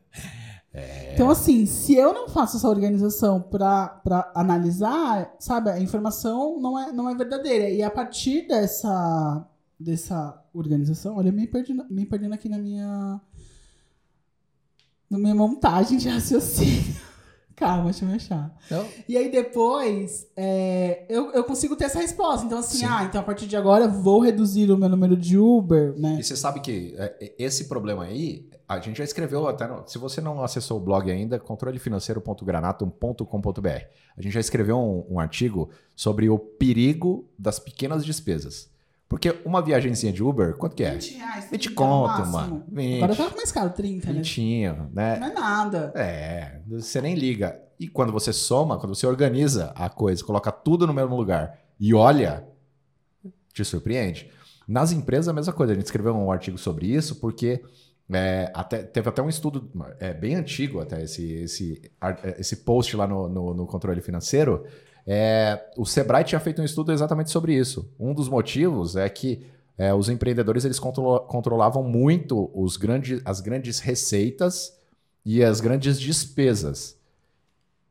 Então, 1.13 1.29
assim, 1.29 1.67
se 1.67 1.95
eu 1.95 2.13
não 2.13 2.29
faço 2.29 2.57
essa 2.57 2.69
organização 2.69 3.43
pra, 3.43 3.89
pra 3.89 4.31
analisar, 4.33 5.35
sabe, 5.41 5.71
a 5.71 5.81
informação 5.81 6.61
não 6.61 6.79
é, 6.79 6.93
não 6.93 7.11
é 7.11 7.15
verdadeira. 7.17 7.69
E 7.69 7.83
a 7.83 7.91
partir 7.91 8.47
dessa, 8.47 9.45
dessa 9.81 10.41
organização, 10.55 11.17
olha, 11.17 11.31
eu 11.31 11.33
me 11.33 11.49
perdendo, 11.49 11.85
me 11.91 12.07
perdendo 12.07 12.35
aqui 12.35 12.49
na 12.49 12.59
minha. 12.59 13.21
na 15.11 15.19
minha 15.19 15.35
montagem 15.35 15.99
de 15.99 16.09
raciocínio. 16.09 17.08
Calma, 17.59 17.85
deixa 17.87 18.05
eu 18.05 18.09
me 18.09 18.15
achar. 18.15 18.57
Não? 18.71 18.87
E 19.09 19.17
aí 19.17 19.31
depois, 19.33 20.29
é, 20.37 21.05
eu, 21.09 21.33
eu 21.33 21.43
consigo 21.43 21.75
ter 21.75 21.87
essa 21.87 21.99
resposta. 22.01 22.47
Então, 22.47 22.59
assim, 22.59 22.79
Sim. 22.79 22.87
ah, 22.89 23.03
então 23.05 23.21
a 23.21 23.25
partir 23.25 23.47
de 23.47 23.57
agora 23.57 23.87
eu 23.87 23.91
vou 23.91 24.21
reduzir 24.21 24.71
o 24.71 24.79
meu 24.79 24.89
número 24.89 25.17
de 25.17 25.37
Uber, 25.37 25.93
né? 25.99 26.19
E 26.21 26.23
você 26.23 26.37
sabe 26.37 26.61
que 26.61 26.95
é, 26.97 27.35
esse 27.37 27.65
problema 27.65 28.05
aí, 28.05 28.49
a 28.69 28.79
gente 28.79 28.99
já 28.99 29.05
escreveu 29.05 29.49
até. 29.49 29.67
no- 29.67 29.83
se 29.89 29.99
você 29.99 30.21
não 30.21 30.41
acessou 30.43 30.77
o 30.77 30.81
blog 30.81 31.11
ainda, 31.11 31.39
controlefinanceiro.granatum.com.br. 31.39 33.69
A 34.17 34.23
gente 34.23 34.33
já 34.33 34.41
escreveu 34.41 34.79
um, 34.79 35.15
um 35.15 35.21
artigo 35.21 35.71
sobre 35.97 36.29
o 36.29 36.39
perigo 36.39 37.29
das 37.39 37.59
pequenas 37.59 38.05
despesas. 38.05 38.69
Porque 39.09 39.35
uma 39.45 39.63
viagenzinha 39.63 40.13
de 40.13 40.23
Uber, 40.23 40.55
quanto 40.57 40.77
que 40.77 40.85
é? 40.85 40.91
20 40.93 41.15
reais. 41.17 41.45
20 41.51 41.63
30 41.69 41.71
no 41.71 41.75
conto, 41.77 42.09
máximo. 42.19 42.33
mano. 42.33 42.65
20. 42.71 43.03
Agora 43.03 43.17
tá 43.31 43.37
mais 43.37 43.51
caro, 43.53 43.71
30, 43.71 44.07
né? 44.09 44.13
Vintinho, 44.13 44.91
né? 44.93 45.19
Não 45.19 45.27
é 45.29 45.33
nada. 45.33 45.93
É, 45.97 46.61
você 46.67 47.01
nem 47.01 47.15
liga. 47.15 47.59
E 47.81 47.89
quando 47.89 48.13
você 48.13 48.33
soma, 48.33 48.79
quando 48.79 48.95
você 48.95 49.07
organiza 49.07 49.73
a 49.75 49.89
coisa, 49.89 50.23
coloca 50.23 50.53
tudo 50.53 50.87
no 50.87 50.93
mesmo 50.93 51.17
lugar 51.17 51.59
e 51.81 51.95
olha, 51.95 52.45
te 53.55 53.65
surpreende. 53.65 54.31
Nas 54.67 54.93
empresas, 54.93 55.29
a 55.29 55.33
mesma 55.33 55.53
coisa. 55.55 55.73
A 55.73 55.77
gente 55.77 55.87
escreveu 55.87 56.15
um 56.15 56.31
artigo 56.31 56.59
sobre 56.59 56.87
isso 56.87 57.17
porque 57.17 57.63
é, 58.13 58.51
até, 58.55 58.83
teve 58.83 59.09
até 59.09 59.23
um 59.23 59.29
estudo 59.31 59.71
é, 60.01 60.13
bem 60.13 60.35
antigo, 60.35 60.81
até 60.81 61.03
esse, 61.03 61.33
esse, 61.33 61.91
ar- 61.99 62.21
esse 62.39 62.57
post 62.57 62.95
lá 62.95 63.07
no, 63.07 63.27
no, 63.29 63.55
no 63.55 63.67
controle 63.67 64.03
financeiro. 64.03 64.67
É, 65.11 65.71
o 65.75 65.87
Sebrae 65.87 66.23
tinha 66.23 66.39
feito 66.39 66.61
um 66.61 66.65
estudo 66.67 66.93
exatamente 66.93 67.31
sobre 67.31 67.55
isso. 67.55 67.91
Um 67.99 68.13
dos 68.13 68.29
motivos 68.29 68.95
é 68.95 69.09
que 69.09 69.47
é, 69.79 69.95
os 69.95 70.11
empreendedores 70.11 70.67
eles 70.67 70.79
contro- 70.79 71.21
controlavam 71.21 71.83
muito 71.83 72.51
os 72.53 72.77
grandes, 72.77 73.23
as 73.25 73.41
grandes 73.41 73.81
receitas 73.81 74.79
e 75.25 75.43
as 75.43 75.63
grandes 75.63 75.99
despesas. 75.99 76.99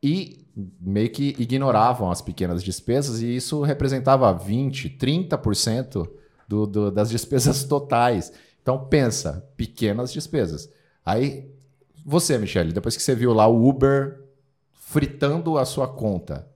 E 0.03 0.45
meio 0.79 1.09
que 1.09 1.35
ignoravam 1.39 2.11
as 2.11 2.21
pequenas 2.21 2.63
despesas, 2.63 3.19
e 3.19 3.35
isso 3.35 3.63
representava 3.63 4.31
20%, 4.37 4.95
30% 4.99 6.07
do, 6.47 6.67
do, 6.67 6.91
das 6.91 7.09
despesas 7.09 7.63
totais. 7.63 8.31
Então 8.61 8.85
pensa, 8.85 9.43
pequenas 9.57 10.13
despesas. 10.13 10.69
Aí, 11.03 11.49
você, 12.05 12.37
Michele, 12.37 12.73
depois 12.73 12.95
que 12.95 13.01
você 13.01 13.15
viu 13.15 13.33
lá 13.33 13.47
o 13.47 13.67
Uber 13.67 14.23
fritando 14.71 15.57
a 15.57 15.65
sua 15.65 15.87
conta, 15.87 16.47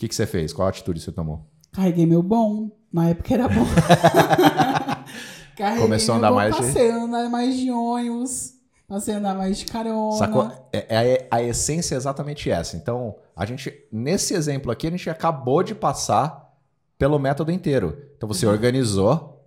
que, 0.00 0.08
que 0.08 0.14
você 0.14 0.26
fez? 0.26 0.52
Qual 0.52 0.66
atitude 0.66 0.98
você 1.00 1.12
tomou? 1.12 1.44
Carreguei 1.72 2.06
meu 2.06 2.22
bom. 2.22 2.70
Na 2.92 3.10
época 3.10 3.34
era 3.34 3.46
bom. 3.48 3.64
Carreguei 5.56 5.82
Começou 5.82 6.14
a 6.14 6.18
andar 6.18 6.30
bom, 6.30 6.36
mais 6.36 6.54
de- 6.56 6.62
Passei 6.62 6.90
a 6.90 6.96
andar 6.96 7.28
mais 7.30 7.56
de 7.56 7.70
ônibus. 7.70 8.54
Passei 8.88 9.14
a 9.14 9.18
andar 9.18 9.34
mais 9.36 9.58
de 9.58 9.66
carona. 9.66 10.16
Sacou? 10.16 10.50
É, 10.72 10.86
é- 11.12 11.28
a 11.30 11.42
essência 11.42 11.94
é 11.94 11.98
exatamente 11.98 12.50
essa. 12.50 12.76
Então, 12.76 13.14
a 13.36 13.44
gente, 13.44 13.72
nesse 13.92 14.34
exemplo 14.34 14.72
aqui, 14.72 14.86
a 14.86 14.90
gente 14.90 15.08
acabou 15.08 15.62
de 15.62 15.74
passar 15.74 16.50
pelo 16.98 17.18
método 17.18 17.52
inteiro. 17.52 18.02
Então, 18.16 18.26
você 18.28 18.46
organizou, 18.46 19.44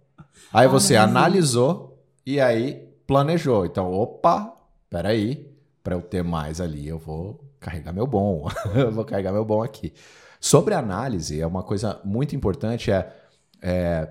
aí 0.53 0.67
você 0.67 0.95
Analisou. 0.95 1.19
analisou 1.19 2.03
e 2.25 2.39
aí 2.39 2.87
planejou. 3.05 3.65
Então, 3.65 3.91
opa, 3.91 4.53
peraí, 4.89 5.51
para 5.83 5.95
eu 5.95 6.01
ter 6.01 6.23
mais 6.23 6.61
ali, 6.61 6.87
eu 6.87 6.97
vou 6.99 7.43
carregar 7.59 7.91
meu 7.91 8.07
bom. 8.07 8.47
eu 8.75 8.91
vou 8.91 9.03
carregar 9.03 9.33
meu 9.33 9.43
bom 9.43 9.61
aqui. 9.61 9.91
Sobre 10.45 10.73
análise, 10.73 11.39
é 11.39 11.47
uma 11.47 11.63
coisa 11.63 12.01
muito 12.03 12.35
importante, 12.35 12.91
é, 12.91 13.09
é 13.61 14.09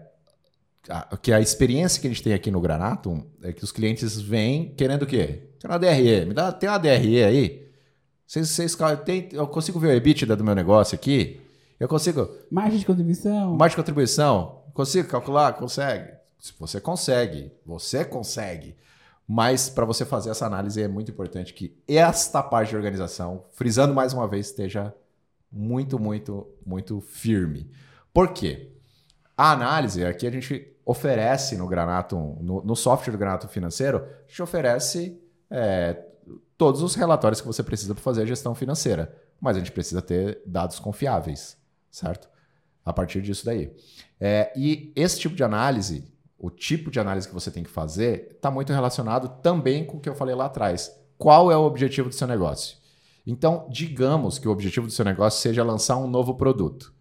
a- 0.89 1.15
que 1.19 1.31
a 1.31 1.39
experiência 1.43 2.01
que 2.01 2.07
a 2.07 2.11
gente 2.11 2.23
tem 2.23 2.33
aqui 2.33 2.51
no 2.51 2.59
Granatum 2.59 3.23
é 3.43 3.53
que 3.53 3.63
os 3.63 3.71
clientes 3.71 4.19
vêm 4.19 4.73
querendo 4.75 5.03
o 5.03 5.07
quê? 5.07 5.51
Tem 5.61 5.71
uma 5.71 5.79
DRE, 5.79 6.25
me 6.25 6.33
dá, 6.33 6.51
tem 6.51 6.71
uma 6.71 6.79
DRE 6.79 7.23
aí? 7.23 7.71
Vocês, 8.27 8.49
vocês, 8.49 8.75
tem, 9.05 9.29
eu 9.31 9.47
consigo 9.47 9.79
ver 9.79 9.89
o 9.89 9.93
EBITDA 9.93 10.35
do 10.35 10.43
meu 10.43 10.55
negócio 10.55 10.95
aqui? 10.95 11.39
Eu 11.79 11.87
consigo. 11.87 12.27
Margem 12.51 12.79
de 12.79 12.87
contribuição. 12.87 13.55
Mais 13.55 13.73
de 13.73 13.77
contribuição? 13.77 14.63
Consigo 14.73 15.09
calcular? 15.09 15.53
Consegue? 15.53 16.13
Se 16.39 16.55
Você 16.59 16.81
consegue. 16.81 17.53
Você 17.67 18.07
consegue. 18.07 18.75
Mas 19.29 19.69
para 19.69 19.85
você 19.85 20.07
fazer 20.07 20.31
essa 20.31 20.47
análise 20.47 20.81
é 20.83 20.89
muito 20.89 21.11
importante 21.11 21.53
que 21.53 21.77
esta 21.87 22.43
parte 22.43 22.71
de 22.71 22.77
organização, 22.77 23.45
frisando 23.53 23.93
mais 23.93 24.15
uma 24.15 24.27
vez, 24.27 24.47
esteja 24.47 24.95
muito, 25.53 25.99
muito, 25.99 26.49
muito 26.65 27.01
firme. 27.01 27.71
Por 28.13 28.33
quê? 28.33 28.73
A 29.37 29.53
análise, 29.53 30.05
aqui 30.05 30.27
a 30.27 30.31
gente 30.31 30.73
oferece 30.85 31.57
no 31.57 31.67
Granatum, 31.67 32.39
no, 32.41 32.63
no 32.63 32.77
software 32.77 33.13
do 33.13 33.19
Granatum 33.19 33.49
Financeiro, 33.49 33.99
a 33.99 34.29
gente 34.29 34.43
oferece 34.43 35.21
é, 35.51 36.03
todos 36.57 36.83
os 36.83 36.95
relatórios 36.95 37.41
que 37.41 37.47
você 37.47 37.63
precisa 37.63 37.95
para 37.95 38.03
fazer 38.03 38.23
a 38.23 38.27
gestão 38.27 38.55
financeira. 38.55 39.17
Mas 39.41 39.57
a 39.57 39.59
gente 39.59 39.73
precisa 39.73 40.01
ter 40.01 40.41
dados 40.47 40.79
confiáveis, 40.79 41.57
certo? 41.91 42.29
A 42.85 42.93
partir 42.93 43.21
disso 43.21 43.45
daí. 43.45 43.75
É, 44.21 44.53
e 44.57 44.93
esse 44.95 45.19
tipo 45.19 45.35
de 45.35 45.43
análise, 45.43 46.13
o 46.39 46.51
tipo 46.51 46.91
de 46.91 47.01
análise 47.01 47.27
que 47.27 47.35
você 47.35 47.51
tem 47.51 47.65
que 47.65 47.71
fazer, 47.71 48.33
está 48.37 48.51
muito 48.51 48.73
relacionado 48.73 49.41
também 49.43 49.85
com 49.85 49.97
o 49.97 50.01
que 50.01 50.09
eu 50.09 50.15
falei 50.15 50.35
lá 50.35 50.47
atrás. 50.47 50.97
Qual 51.19 51.51
é 51.51 51.57
o 51.57 51.63
objetivo 51.63 52.09
do 52.09 52.15
seu 52.15 52.27
negócio? 52.27 52.77
Então, 53.27 53.69
digamos 53.71 54.39
que 54.39 54.49
o 54.49 54.51
objetivo 54.51 54.87
do 54.87 54.93
seu 54.93 55.05
negócio 55.05 55.41
seja 55.41 55.63
lançar 55.63 55.97
um 55.97 56.09
novo 56.09 56.35
produto. 56.35 56.93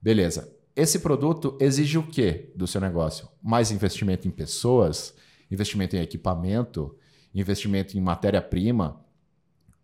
Beleza. 0.00 0.52
Esse 0.74 1.00
produto 1.00 1.56
exige 1.60 1.98
o 1.98 2.06
quê 2.06 2.52
do 2.54 2.66
seu 2.66 2.80
negócio? 2.80 3.28
Mais 3.42 3.70
investimento 3.70 4.28
em 4.28 4.30
pessoas, 4.30 5.14
investimento 5.50 5.96
em 5.96 6.00
equipamento, 6.00 6.96
investimento 7.34 7.96
em 7.96 8.00
matéria-prima. 8.00 9.00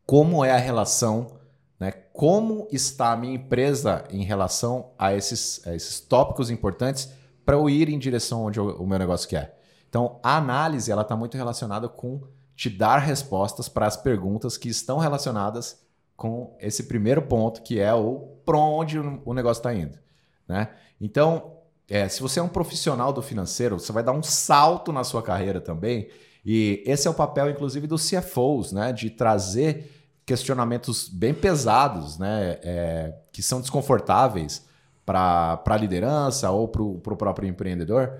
Como 0.06 0.44
é 0.44 0.52
a 0.52 0.56
relação, 0.58 1.38
né? 1.80 1.90
Como 1.90 2.68
está 2.70 3.12
a 3.12 3.16
minha 3.16 3.34
empresa 3.34 4.04
em 4.10 4.22
relação 4.22 4.92
a 4.98 5.14
esses, 5.14 5.66
a 5.66 5.74
esses 5.74 6.00
tópicos 6.00 6.50
importantes 6.50 7.08
para 7.44 7.56
eu 7.56 7.68
ir 7.68 7.88
em 7.88 7.98
direção 7.98 8.44
onde 8.44 8.58
eu- 8.58 8.76
o 8.76 8.86
meu 8.86 8.98
negócio 8.98 9.28
quer? 9.28 9.60
Então, 9.88 10.18
a 10.22 10.36
análise 10.36 10.90
ela 10.90 11.02
está 11.02 11.16
muito 11.16 11.36
relacionada 11.36 11.88
com 11.88 12.22
te 12.56 12.70
dar 12.70 12.98
respostas 12.98 13.68
para 13.68 13.86
as 13.86 13.96
perguntas 13.96 14.56
que 14.56 14.68
estão 14.68 14.98
relacionadas 14.98 15.83
com 16.16 16.56
esse 16.60 16.84
primeiro 16.84 17.22
ponto, 17.22 17.62
que 17.62 17.80
é 17.80 17.92
o 17.92 18.32
para 18.44 18.58
onde 18.58 18.98
o 18.98 19.32
negócio 19.32 19.60
está 19.60 19.74
indo. 19.74 19.98
Né? 20.46 20.68
Então, 21.00 21.54
é, 21.88 22.08
se 22.08 22.20
você 22.20 22.40
é 22.40 22.42
um 22.42 22.48
profissional 22.48 23.12
do 23.12 23.22
financeiro, 23.22 23.78
você 23.78 23.90
vai 23.92 24.02
dar 24.02 24.12
um 24.12 24.22
salto 24.22 24.92
na 24.92 25.02
sua 25.02 25.22
carreira 25.22 25.60
também. 25.60 26.08
E 26.44 26.82
esse 26.86 27.08
é 27.08 27.10
o 27.10 27.14
papel, 27.14 27.50
inclusive, 27.50 27.86
dos 27.86 28.08
CFOs, 28.08 28.72
né? 28.72 28.92
de 28.92 29.10
trazer 29.10 29.90
questionamentos 30.26 31.08
bem 31.08 31.34
pesados, 31.34 32.18
né? 32.18 32.58
é, 32.62 33.14
que 33.32 33.42
são 33.42 33.60
desconfortáveis 33.60 34.66
para 35.04 35.62
a 35.66 35.76
liderança 35.76 36.50
ou 36.50 36.68
para 36.68 36.82
o 36.82 37.16
próprio 37.16 37.48
empreendedor, 37.48 38.18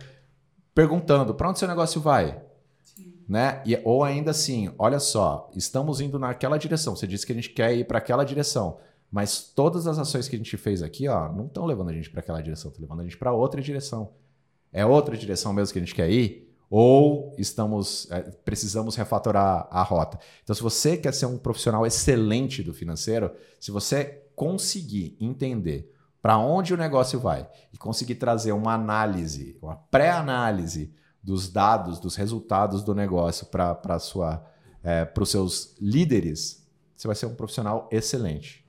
perguntando 0.74 1.34
para 1.34 1.48
onde 1.48 1.58
seu 1.58 1.68
negócio 1.68 2.00
vai? 2.00 2.42
Né? 3.28 3.62
E, 3.64 3.80
ou 3.84 4.04
ainda 4.04 4.32
assim, 4.32 4.72
olha 4.78 5.00
só, 5.00 5.50
estamos 5.56 6.00
indo 6.00 6.18
naquela 6.18 6.58
direção. 6.58 6.94
Você 6.94 7.06
disse 7.06 7.26
que 7.26 7.32
a 7.32 7.34
gente 7.34 7.50
quer 7.50 7.74
ir 7.74 7.86
para 7.86 7.98
aquela 7.98 8.24
direção, 8.24 8.78
mas 9.10 9.40
todas 9.40 9.86
as 9.86 9.98
ações 9.98 10.28
que 10.28 10.36
a 10.36 10.38
gente 10.38 10.56
fez 10.56 10.82
aqui, 10.82 11.08
ó, 11.08 11.32
não 11.32 11.46
estão 11.46 11.64
levando 11.64 11.90
a 11.90 11.92
gente 11.92 12.10
para 12.10 12.20
aquela 12.20 12.42
direção, 12.42 12.70
estão 12.70 12.82
levando 12.82 13.00
a 13.00 13.04
gente 13.04 13.16
para 13.16 13.32
outra 13.32 13.62
direção. 13.62 14.12
É 14.72 14.84
outra 14.84 15.16
direção 15.16 15.52
mesmo 15.52 15.72
que 15.72 15.78
a 15.78 15.82
gente 15.82 15.94
quer 15.94 16.10
ir? 16.10 16.44
ou 16.76 17.32
estamos 17.38 18.10
é, 18.10 18.20
precisamos 18.44 18.96
refatorar 18.96 19.68
a 19.70 19.82
rota. 19.82 20.18
Então, 20.42 20.56
se 20.56 20.60
você 20.60 20.96
quer 20.96 21.14
ser 21.14 21.26
um 21.26 21.38
profissional 21.38 21.86
excelente 21.86 22.64
do 22.64 22.74
financeiro, 22.74 23.30
se 23.60 23.70
você 23.70 24.24
conseguir 24.34 25.16
entender 25.20 25.92
para 26.20 26.36
onde 26.36 26.74
o 26.74 26.76
negócio 26.76 27.20
vai 27.20 27.48
e 27.72 27.78
conseguir 27.78 28.16
trazer 28.16 28.50
uma 28.50 28.74
análise, 28.74 29.56
uma 29.62 29.76
pré-análise 29.76 30.92
dos 31.24 31.48
dados, 31.48 31.98
dos 31.98 32.16
resultados 32.16 32.84
do 32.84 32.94
negócio 32.94 33.46
para 33.46 33.80
é, 34.82 35.10
os 35.18 35.30
seus 35.30 35.74
líderes, 35.80 36.68
você 36.94 37.08
vai 37.08 37.16
ser 37.16 37.26
um 37.26 37.34
profissional 37.34 37.88
excelente, 37.90 38.64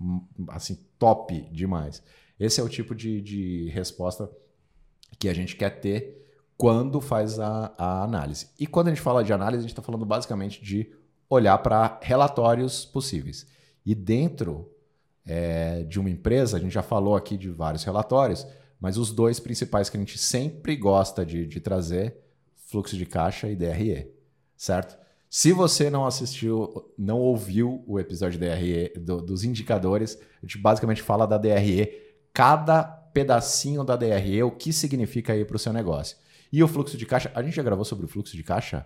hum, 0.00 0.26
assim 0.48 0.78
top 0.98 1.48
demais. 1.52 2.02
Esse 2.40 2.60
é 2.60 2.64
o 2.64 2.68
tipo 2.68 2.94
de, 2.94 3.20
de 3.20 3.68
resposta 3.68 4.30
que 5.18 5.28
a 5.28 5.34
gente 5.34 5.54
quer 5.54 5.80
ter 5.80 6.26
quando 6.56 7.00
faz 7.00 7.38
a, 7.38 7.74
a 7.76 8.02
análise. 8.02 8.48
E 8.58 8.66
quando 8.66 8.88
a 8.88 8.90
gente 8.90 9.02
fala 9.02 9.22
de 9.22 9.32
análise, 9.32 9.58
a 9.58 9.62
gente 9.62 9.72
está 9.72 9.82
falando 9.82 10.06
basicamente 10.06 10.64
de 10.64 10.90
olhar 11.28 11.58
para 11.58 12.00
relatórios 12.02 12.86
possíveis. 12.86 13.46
E 13.84 13.94
dentro 13.94 14.70
é, 15.26 15.82
de 15.82 16.00
uma 16.00 16.08
empresa, 16.08 16.56
a 16.56 16.60
gente 16.60 16.72
já 16.72 16.82
falou 16.82 17.14
aqui 17.16 17.36
de 17.36 17.50
vários 17.50 17.84
relatórios, 17.84 18.46
mas 18.82 18.98
os 18.98 19.12
dois 19.12 19.38
principais 19.38 19.88
que 19.88 19.96
a 19.96 20.00
gente 20.00 20.18
sempre 20.18 20.74
gosta 20.74 21.24
de, 21.24 21.46
de 21.46 21.60
trazer, 21.60 22.16
fluxo 22.66 22.96
de 22.96 23.06
caixa 23.06 23.48
e 23.48 23.54
DRE, 23.54 24.10
certo? 24.56 24.98
Se 25.30 25.52
você 25.52 25.88
não 25.88 26.04
assistiu, 26.04 26.92
não 26.98 27.20
ouviu 27.20 27.84
o 27.86 28.00
episódio 28.00 28.40
DRE, 28.40 28.92
do, 28.98 29.22
dos 29.22 29.44
indicadores, 29.44 30.18
a 30.42 30.44
gente 30.44 30.58
basicamente 30.58 31.00
fala 31.00 31.26
da 31.26 31.38
DRE, 31.38 31.92
cada 32.34 32.82
pedacinho 32.82 33.84
da 33.84 33.94
DRE, 33.94 34.42
o 34.42 34.50
que 34.50 34.72
significa 34.72 35.32
aí 35.32 35.44
para 35.44 35.54
o 35.54 35.60
seu 35.60 35.72
negócio. 35.72 36.16
E 36.52 36.60
o 36.60 36.66
fluxo 36.66 36.96
de 36.96 37.06
caixa, 37.06 37.30
a 37.36 37.42
gente 37.42 37.54
já 37.54 37.62
gravou 37.62 37.84
sobre 37.84 38.06
o 38.06 38.08
fluxo 38.08 38.36
de 38.36 38.42
caixa? 38.42 38.84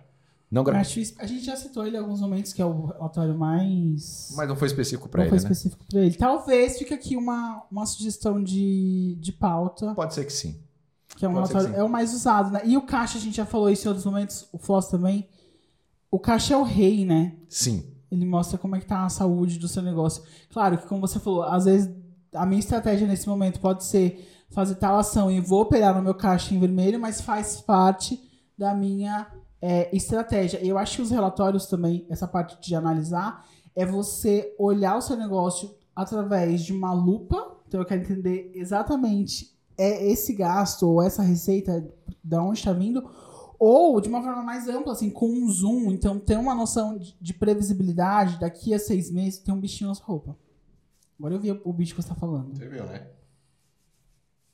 Não 0.49 0.63
gravou. 0.63 0.81
A 1.19 1.25
gente 1.25 1.45
já 1.45 1.55
citou 1.57 1.85
ele 1.85 1.97
em 1.97 1.99
alguns 1.99 2.21
momentos, 2.21 2.53
que 2.53 2.61
é 2.61 2.65
o 2.65 2.85
relatório 2.85 3.37
mais. 3.37 4.33
Mas 4.35 4.47
não 4.47 4.55
foi 4.55 4.67
específico 4.67 5.09
para 5.09 5.23
ele. 5.23 5.31
Não 5.31 5.37
foi 5.37 5.47
né? 5.47 5.51
específico 5.51 5.85
para 5.89 5.99
ele. 5.99 6.15
Talvez 6.15 6.77
fique 6.77 6.93
aqui 6.93 7.17
uma, 7.17 7.63
uma 7.69 7.85
sugestão 7.85 8.41
de, 8.41 9.17
de 9.19 9.31
pauta. 9.33 9.93
Pode 9.93 10.13
ser 10.13 10.23
que 10.25 10.31
sim. 10.31 10.57
Que 11.17 11.25
é 11.25 11.29
um 11.29 11.33
relatório, 11.33 11.75
é 11.75 11.83
o 11.83 11.89
mais 11.89 12.13
usado, 12.13 12.51
né? 12.51 12.61
E 12.63 12.77
o 12.77 12.81
caixa, 12.83 13.17
a 13.17 13.21
gente 13.21 13.35
já 13.35 13.45
falou 13.45 13.69
isso 13.69 13.85
em 13.85 13.89
outros 13.89 14.05
momentos, 14.05 14.47
o 14.53 14.57
Floss 14.57 14.87
também. 14.87 15.27
O 16.09 16.19
caixa 16.19 16.53
é 16.53 16.57
o 16.57 16.63
rei, 16.63 17.05
né? 17.05 17.35
Sim. 17.49 17.83
Ele 18.09 18.25
mostra 18.25 18.57
como 18.57 18.75
é 18.75 18.79
que 18.79 18.85
tá 18.85 19.03
a 19.03 19.09
saúde 19.09 19.59
do 19.59 19.67
seu 19.67 19.81
negócio. 19.81 20.23
Claro 20.49 20.77
que, 20.77 20.87
como 20.87 21.01
você 21.01 21.19
falou, 21.19 21.43
às 21.43 21.65
vezes 21.65 21.93
a 22.33 22.45
minha 22.45 22.59
estratégia 22.59 23.07
nesse 23.07 23.27
momento 23.27 23.59
pode 23.59 23.83
ser 23.83 24.45
fazer 24.49 24.75
tal 24.75 24.97
ação 24.97 25.29
e 25.29 25.41
vou 25.41 25.61
operar 25.61 25.93
no 25.95 26.01
meu 26.01 26.13
caixa 26.13 26.53
em 26.53 26.59
vermelho, 26.59 26.99
mas 26.99 27.19
faz 27.19 27.59
parte 27.59 28.19
da 28.57 28.73
minha 28.73 29.27
é, 29.61 29.95
estratégia. 29.95 30.63
Eu 30.63 30.77
acho 30.77 30.97
que 30.97 31.01
os 31.01 31.11
relatórios 31.11 31.65
também, 31.65 32.05
essa 32.09 32.27
parte 32.27 32.59
de 32.61 32.75
analisar, 32.75 33.45
é 33.75 33.85
você 33.85 34.55
olhar 34.57 34.97
o 34.97 35.01
seu 35.01 35.15
negócio 35.15 35.75
através 35.95 36.61
de 36.61 36.73
uma 36.73 36.93
lupa. 36.93 37.57
Então 37.67 37.79
eu 37.81 37.85
quero 37.85 38.01
entender 38.01 38.51
exatamente 38.53 39.57
é 39.77 40.09
esse 40.11 40.33
gasto 40.33 40.87
ou 40.87 41.01
essa 41.01 41.21
receita 41.21 41.87
da 42.23 42.41
onde 42.41 42.57
está 42.57 42.73
vindo, 42.73 43.07
ou 43.59 44.01
de 44.01 44.09
uma 44.09 44.21
forma 44.23 44.41
mais 44.41 44.67
ampla, 44.67 44.93
assim, 44.93 45.09
com 45.09 45.29
um 45.29 45.49
zoom. 45.49 45.91
Então 45.91 46.19
ter 46.19 46.37
uma 46.37 46.55
noção 46.55 46.97
de, 46.97 47.15
de 47.21 47.33
previsibilidade 47.33 48.39
daqui 48.39 48.73
a 48.73 48.79
seis 48.79 49.11
meses 49.11 49.39
tem 49.39 49.53
um 49.53 49.59
bichinho 49.59 49.89
na 49.89 49.95
sua 49.95 50.07
roupa. 50.07 50.37
Agora 51.19 51.35
eu 51.35 51.39
vi 51.39 51.51
o 51.51 51.73
bicho 51.73 51.95
que 51.95 52.01
você 52.01 52.09
está 52.09 52.19
falando. 52.19 52.55
Você 52.55 52.67
viu, 52.67 52.85
né? 52.85 53.07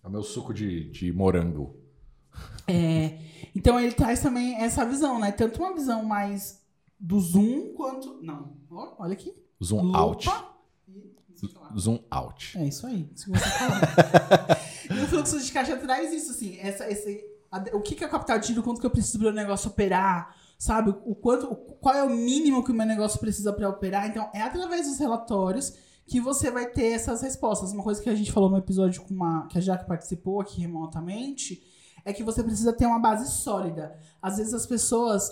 É 0.03 0.07
o 0.07 0.11
meu 0.11 0.23
suco 0.23 0.53
de, 0.53 0.89
de 0.91 1.11
morango. 1.11 1.77
É, 2.67 3.19
então 3.55 3.79
ele 3.79 3.93
traz 3.93 4.19
também 4.19 4.55
essa 4.55 4.85
visão, 4.85 5.19
né? 5.19 5.31
Tanto 5.31 5.61
uma 5.61 5.73
visão 5.73 6.03
mais 6.03 6.61
do 6.99 7.19
zoom 7.19 7.73
quanto. 7.73 8.19
Não, 8.21 8.55
olha 8.97 9.13
aqui. 9.13 9.33
Zoom 9.63 9.83
Lupa. 9.83 9.97
out. 9.97 10.29
Zoom 11.77 11.99
out. 12.09 12.57
É 12.57 12.65
isso 12.65 12.87
aí. 12.87 13.09
Isso 13.13 13.29
e 14.89 14.99
o 15.01 15.07
fluxo 15.07 15.39
de 15.39 15.51
caixa 15.51 15.75
traz 15.77 16.13
isso, 16.13 16.31
assim. 16.31 16.57
Essa, 16.59 16.89
esse, 16.89 17.23
a, 17.51 17.59
o 17.73 17.81
que, 17.81 17.95
que 17.95 18.03
é 18.03 18.07
o 18.07 18.09
capital 18.09 18.39
de 18.39 18.47
giro, 18.47 18.63
quanto 18.63 18.79
que 18.79 18.85
eu 18.85 18.91
preciso 18.91 19.19
para 19.19 19.29
o 19.29 19.33
negócio 19.33 19.69
operar, 19.69 20.35
sabe? 20.57 20.93
O 21.05 21.15
quanto, 21.15 21.51
o, 21.51 21.55
qual 21.55 21.95
é 21.95 22.03
o 22.03 22.09
mínimo 22.09 22.63
que 22.63 22.71
o 22.71 22.75
meu 22.75 22.85
negócio 22.85 23.19
precisa 23.19 23.51
para 23.51 23.69
operar. 23.69 24.07
Então, 24.07 24.29
é 24.33 24.41
através 24.41 24.87
dos 24.87 24.99
relatórios 24.99 25.73
que 26.05 26.19
você 26.19 26.51
vai 26.51 26.67
ter 26.67 26.87
essas 26.87 27.21
respostas. 27.21 27.71
Uma 27.71 27.83
coisa 27.83 28.01
que 28.01 28.09
a 28.09 28.15
gente 28.15 28.31
falou 28.31 28.49
no 28.49 28.57
episódio 28.57 29.01
com 29.01 29.13
uma, 29.13 29.47
que 29.47 29.57
a 29.57 29.61
Jaque 29.61 29.87
participou 29.87 30.41
aqui 30.41 30.61
remotamente 30.61 31.61
é 32.05 32.13
que 32.13 32.23
você 32.23 32.43
precisa 32.43 32.73
ter 32.73 32.85
uma 32.85 32.99
base 32.99 33.31
sólida. 33.31 33.97
Às 34.21 34.37
vezes 34.37 34.53
as 34.53 34.65
pessoas. 34.65 35.29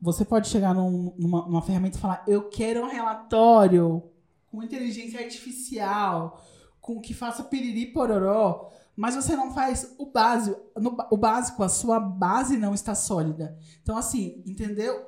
Você 0.00 0.24
pode 0.24 0.48
chegar 0.48 0.74
num, 0.74 1.14
numa, 1.16 1.46
numa 1.46 1.62
ferramenta 1.62 1.96
e 1.96 2.00
falar: 2.00 2.22
Eu 2.26 2.48
quero 2.48 2.82
um 2.82 2.88
relatório 2.88 4.02
com 4.50 4.62
inteligência 4.62 5.20
artificial, 5.20 6.40
com 6.80 7.00
que 7.00 7.14
faça 7.14 7.42
piriri 7.42 7.86
pororó, 7.86 8.70
mas 8.94 9.14
você 9.14 9.34
não 9.34 9.52
faz 9.52 9.94
o 9.98 10.06
básico. 10.06 10.60
No, 10.76 10.96
o 11.10 11.16
básico, 11.16 11.62
a 11.62 11.68
sua 11.68 11.98
base 11.98 12.56
não 12.56 12.74
está 12.74 12.94
sólida. 12.94 13.58
Então, 13.82 13.96
assim, 13.96 14.42
entendeu? 14.46 15.06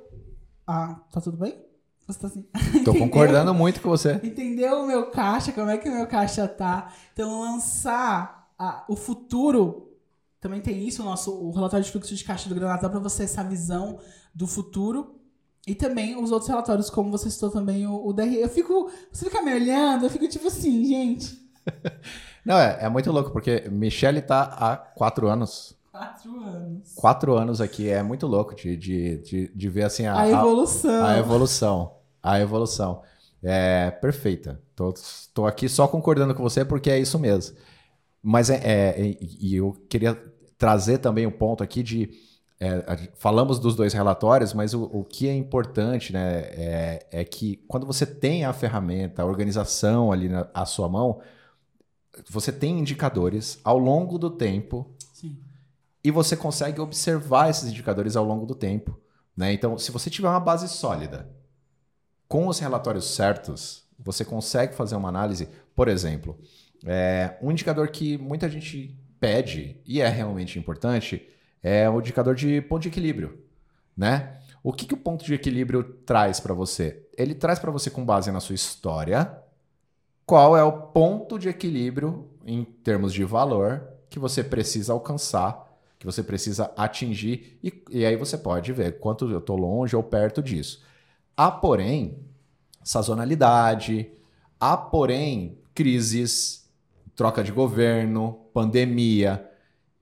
Ah, 0.67 1.01
tá 1.13 1.21
tudo 1.21 1.37
bem? 1.37 1.65
Você 2.07 2.19
tá 2.19 2.27
assim. 2.29 2.47
Tô 2.85 2.95
concordando 2.95 3.53
muito 3.53 3.81
com 3.81 3.89
você. 3.89 4.21
Entendeu 4.23 4.81
o 4.81 4.87
meu 4.87 5.11
caixa? 5.11 5.53
Como 5.53 5.71
é 5.71 5.77
que 5.77 5.89
o 5.89 5.95
meu 5.95 6.07
caixa 6.07 6.49
tá? 6.49 6.93
Então, 7.13 7.41
lançar 7.41 8.51
a, 8.59 8.85
o 8.89 8.97
futuro 8.97 9.96
também 10.41 10.61
tem 10.61 10.87
isso, 10.87 11.03
o 11.03 11.05
nosso 11.05 11.33
o 11.33 11.51
relatório 11.53 11.85
de 11.85 11.91
fluxo 11.91 12.15
de 12.15 12.25
caixa 12.25 12.49
do 12.49 12.55
Granada 12.55 12.83
dá 12.83 12.89
para 12.89 13.01
você 13.01 13.25
essa 13.25 13.43
visão 13.43 13.99
do 14.35 14.47
futuro. 14.47 15.15
E 15.67 15.75
também 15.75 16.17
os 16.17 16.31
outros 16.31 16.49
relatórios, 16.49 16.89
como 16.89 17.11
você 17.11 17.29
citou 17.29 17.51
também 17.51 17.87
o, 17.87 18.07
o 18.07 18.13
DRE. 18.13 18.37
Eu 18.37 18.49
fico. 18.49 18.91
Você 19.11 19.25
fica 19.25 19.43
me 19.43 19.53
olhando, 19.53 20.07
eu 20.07 20.11
fico 20.11 20.29
tipo 20.29 20.47
assim, 20.47 20.85
gente. 20.85 21.37
Não, 22.45 22.57
é, 22.57 22.79
é 22.83 22.89
muito 22.89 23.11
louco, 23.11 23.33
porque 23.33 23.69
Michelle 23.69 24.23
tá 24.23 24.43
há 24.43 24.77
quatro 24.77 25.27
anos. 25.27 25.77
Quatro 25.91 26.41
anos. 26.41 26.95
Quatro 26.95 27.37
anos 27.37 27.61
aqui, 27.61 27.89
é 27.89 28.01
muito 28.03 28.29
louco 28.29 28.55
de, 28.55 28.77
de, 28.77 29.17
de, 29.19 29.49
de 29.49 29.69
ver 29.69 29.83
assim 29.83 30.07
a, 30.07 30.21
a 30.21 30.29
evolução. 30.29 31.05
A, 31.05 31.11
a 31.11 31.19
evolução 31.19 31.97
a 32.27 32.41
evolução. 32.41 33.03
É 33.43 33.91
perfeita. 33.91 34.61
Tô, 34.75 34.93
tô 35.33 35.47
aqui 35.47 35.69
só 35.69 35.87
concordando 35.87 36.35
com 36.35 36.43
você 36.43 36.65
porque 36.65 36.91
é 36.91 36.99
isso 36.99 37.19
mesmo. 37.19 37.57
Mas 38.23 38.51
é, 38.51 38.57
é 38.65 39.17
e 39.21 39.57
eu 39.57 39.73
queria 39.89 40.15
trazer 40.59 40.99
também 40.99 41.27
um 41.27 41.31
ponto 41.31 41.63
aqui 41.63 41.83
de 41.83 42.11
é, 42.59 43.11
falamos 43.17 43.59
dos 43.59 43.77
dois 43.77 43.93
relatórios, 43.93 44.55
mas 44.55 44.73
o, 44.73 44.85
o 44.85 45.05
que 45.05 45.29
é 45.29 45.35
importante 45.35 46.13
né, 46.13 46.41
é, 46.41 47.07
é, 47.11 47.25
que 47.25 47.57
quando 47.69 47.87
você 47.87 48.07
tem 48.07 48.45
a 48.47 48.53
ferramenta, 48.53 49.23
a 49.23 49.27
organização 49.27 50.11
ali 50.11 50.29
na 50.29 50.49
à 50.55 50.65
sua 50.65 50.89
mão, 50.89 51.21
você 52.31 52.51
tem 52.51 52.79
indicadores 52.79 53.61
ao 53.63 53.79
longo 53.79 54.19
do 54.19 54.31
tempo 54.31 54.91
Sim. 55.13 55.39
e 56.03 56.11
você 56.11 56.35
consegue 56.35 56.81
observar 56.81 57.51
esses 57.51 57.69
indicadores 57.69 58.17
ao 58.17 58.25
longo 58.25 58.47
do 58.47 58.55
tempo. 58.55 58.99
Né? 59.37 59.53
Então, 59.53 59.77
se 59.77 59.93
você 59.93 60.09
tiver 60.09 60.29
uma 60.29 60.41
base 60.41 60.67
sólida, 60.67 61.29
com 62.27 62.49
os 62.49 62.59
relatórios 62.59 63.15
certos, 63.15 63.85
você 63.99 64.25
consegue 64.25 64.75
fazer 64.75 64.97
uma 64.97 65.11
análise. 65.11 65.47
Por 65.75 65.89
exemplo, 65.89 66.39
é, 66.87 67.37
um 67.43 67.51
indicador 67.51 67.89
que 67.89 68.17
muita 68.17 68.49
gente 68.49 68.97
pede 69.19 69.77
e 69.85 70.01
é 70.01 70.09
realmente 70.09 70.59
importante 70.59 71.29
é 71.63 71.91
o 71.91 71.99
indicador 71.99 72.35
de 72.35 72.61
ponto 72.63 72.83
de 72.83 72.89
equilíbrio, 72.89 73.43
né? 73.97 74.39
O 74.63 74.73
que, 74.73 74.87
que 74.87 74.95
o 74.95 74.99
ponto 74.99 75.25
de 75.25 75.35
equilíbrio 75.35 75.83
traz 75.83 76.39
para 76.41 76.55
você? 76.55 77.05
Ele 77.17 77.35
traz 77.35 77.59
para 77.59 77.71
você 77.71 77.91
com 77.91 78.05
base 78.05 78.31
na 78.31 78.41
sua 78.41 78.55
história 78.55 79.37
qual 80.25 80.57
é 80.57 80.63
o 80.63 80.73
ponto 80.73 81.39
de 81.39 81.49
equilíbrio 81.49 82.29
em 82.45 82.65
termos 82.65 83.13
de 83.13 83.25
valor 83.25 83.89
que 84.11 84.19
você 84.19 84.43
precisa 84.43 84.93
alcançar, 84.93 85.73
que 85.99 86.07
você 86.07 86.23
precisa 86.23 86.73
atingir 86.77 87.59
e, 87.63 87.85
e 87.91 88.05
aí 88.05 88.17
você 88.17 88.37
pode 88.37 88.73
ver 88.73 88.99
quanto 88.99 89.31
eu 89.31 89.39
estou 89.39 89.57
longe 89.57 89.95
ou 89.95 90.03
perto 90.03 90.43
disso. 90.43 90.83
Há, 91.37 91.51
porém, 91.51 92.19
sazonalidade, 92.83 94.11
há, 94.59 94.77
porém, 94.77 95.59
crises, 95.75 96.66
troca 97.17 97.43
de 97.43 97.51
governo, 97.51 98.39
pandemia, 98.53 99.51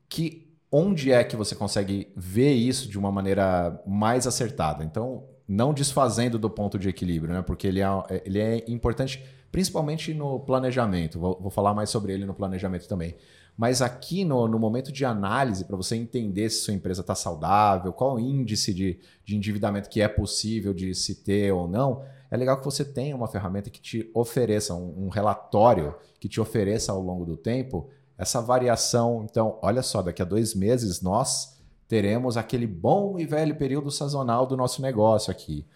que 0.09 0.53
onde 0.71 1.13
é 1.13 1.23
que 1.23 1.37
você 1.37 1.55
consegue 1.55 2.13
ver 2.17 2.53
isso 2.53 2.89
de 2.89 2.99
uma 2.99 3.13
maneira 3.13 3.81
mais 3.87 4.27
acertada? 4.27 4.83
Então, 4.83 5.23
não 5.47 5.73
desfazendo 5.73 6.39
do 6.39 6.51
ponto 6.51 6.79
de 6.79 6.89
equilíbrio, 6.89 7.33
né? 7.33 7.43
porque 7.43 7.69
ele 7.69 7.81
é, 7.81 7.87
ele 8.25 8.41
é 8.41 8.65
importante 8.67 9.25
principalmente 9.53 10.13
no 10.13 10.41
planejamento. 10.41 11.21
Vou, 11.21 11.39
vou 11.41 11.51
falar 11.51 11.73
mais 11.73 11.89
sobre 11.89 12.13
ele 12.13 12.27
no 12.27 12.35
planejamento 12.35 12.89
também. 12.89 13.15
Mas 13.57 13.81
aqui 13.81 14.25
no, 14.25 14.49
no 14.49 14.59
momento 14.59 14.91
de 14.91 15.05
análise, 15.05 15.65
para 15.65 15.77
você 15.77 15.95
entender 15.95 16.51
se 16.51 16.63
sua 16.63 16.75
empresa 16.75 17.03
está 17.03 17.15
saudável, 17.15 17.93
qual 17.93 18.17
o 18.17 18.19
índice 18.19 18.75
de, 18.75 18.99
de 19.25 19.37
endividamento 19.37 19.89
que 19.89 20.01
é 20.01 20.09
possível 20.09 20.75
de 20.75 20.93
se 20.93 21.23
ter 21.23 21.53
ou 21.53 21.69
não, 21.69 22.03
é 22.31 22.37
legal 22.37 22.59
que 22.59 22.65
você 22.65 22.85
tenha 22.85 23.15
uma 23.15 23.29
ferramenta 23.29 23.71
que 23.71 23.81
te 23.81 24.11
ofereça, 24.15 24.75
um, 24.75 25.07
um 25.07 25.09
relatório 25.09 25.95
que 26.19 26.29
te 26.29 26.41
ofereça 26.41 26.93
ao 26.93 27.01
longo 27.01 27.25
do 27.25 27.37
tempo 27.37 27.89
essa 28.17 28.41
variação. 28.41 29.27
Então, 29.29 29.59
olha 29.63 29.83
só, 29.83 30.03
daqui 30.03 30.23
a 30.23 30.25
dois 30.25 30.55
meses 30.55 31.01
nós 31.01 31.59
teremos 31.89 32.37
aquele 32.37 32.67
bom 32.67 33.19
e 33.19 33.27
velho 33.27 33.57
período 33.57 33.91
sazonal 33.91 34.47
do 34.47 34.57
nosso 34.57 34.81
negócio 34.81 35.31
aqui. 35.31 35.67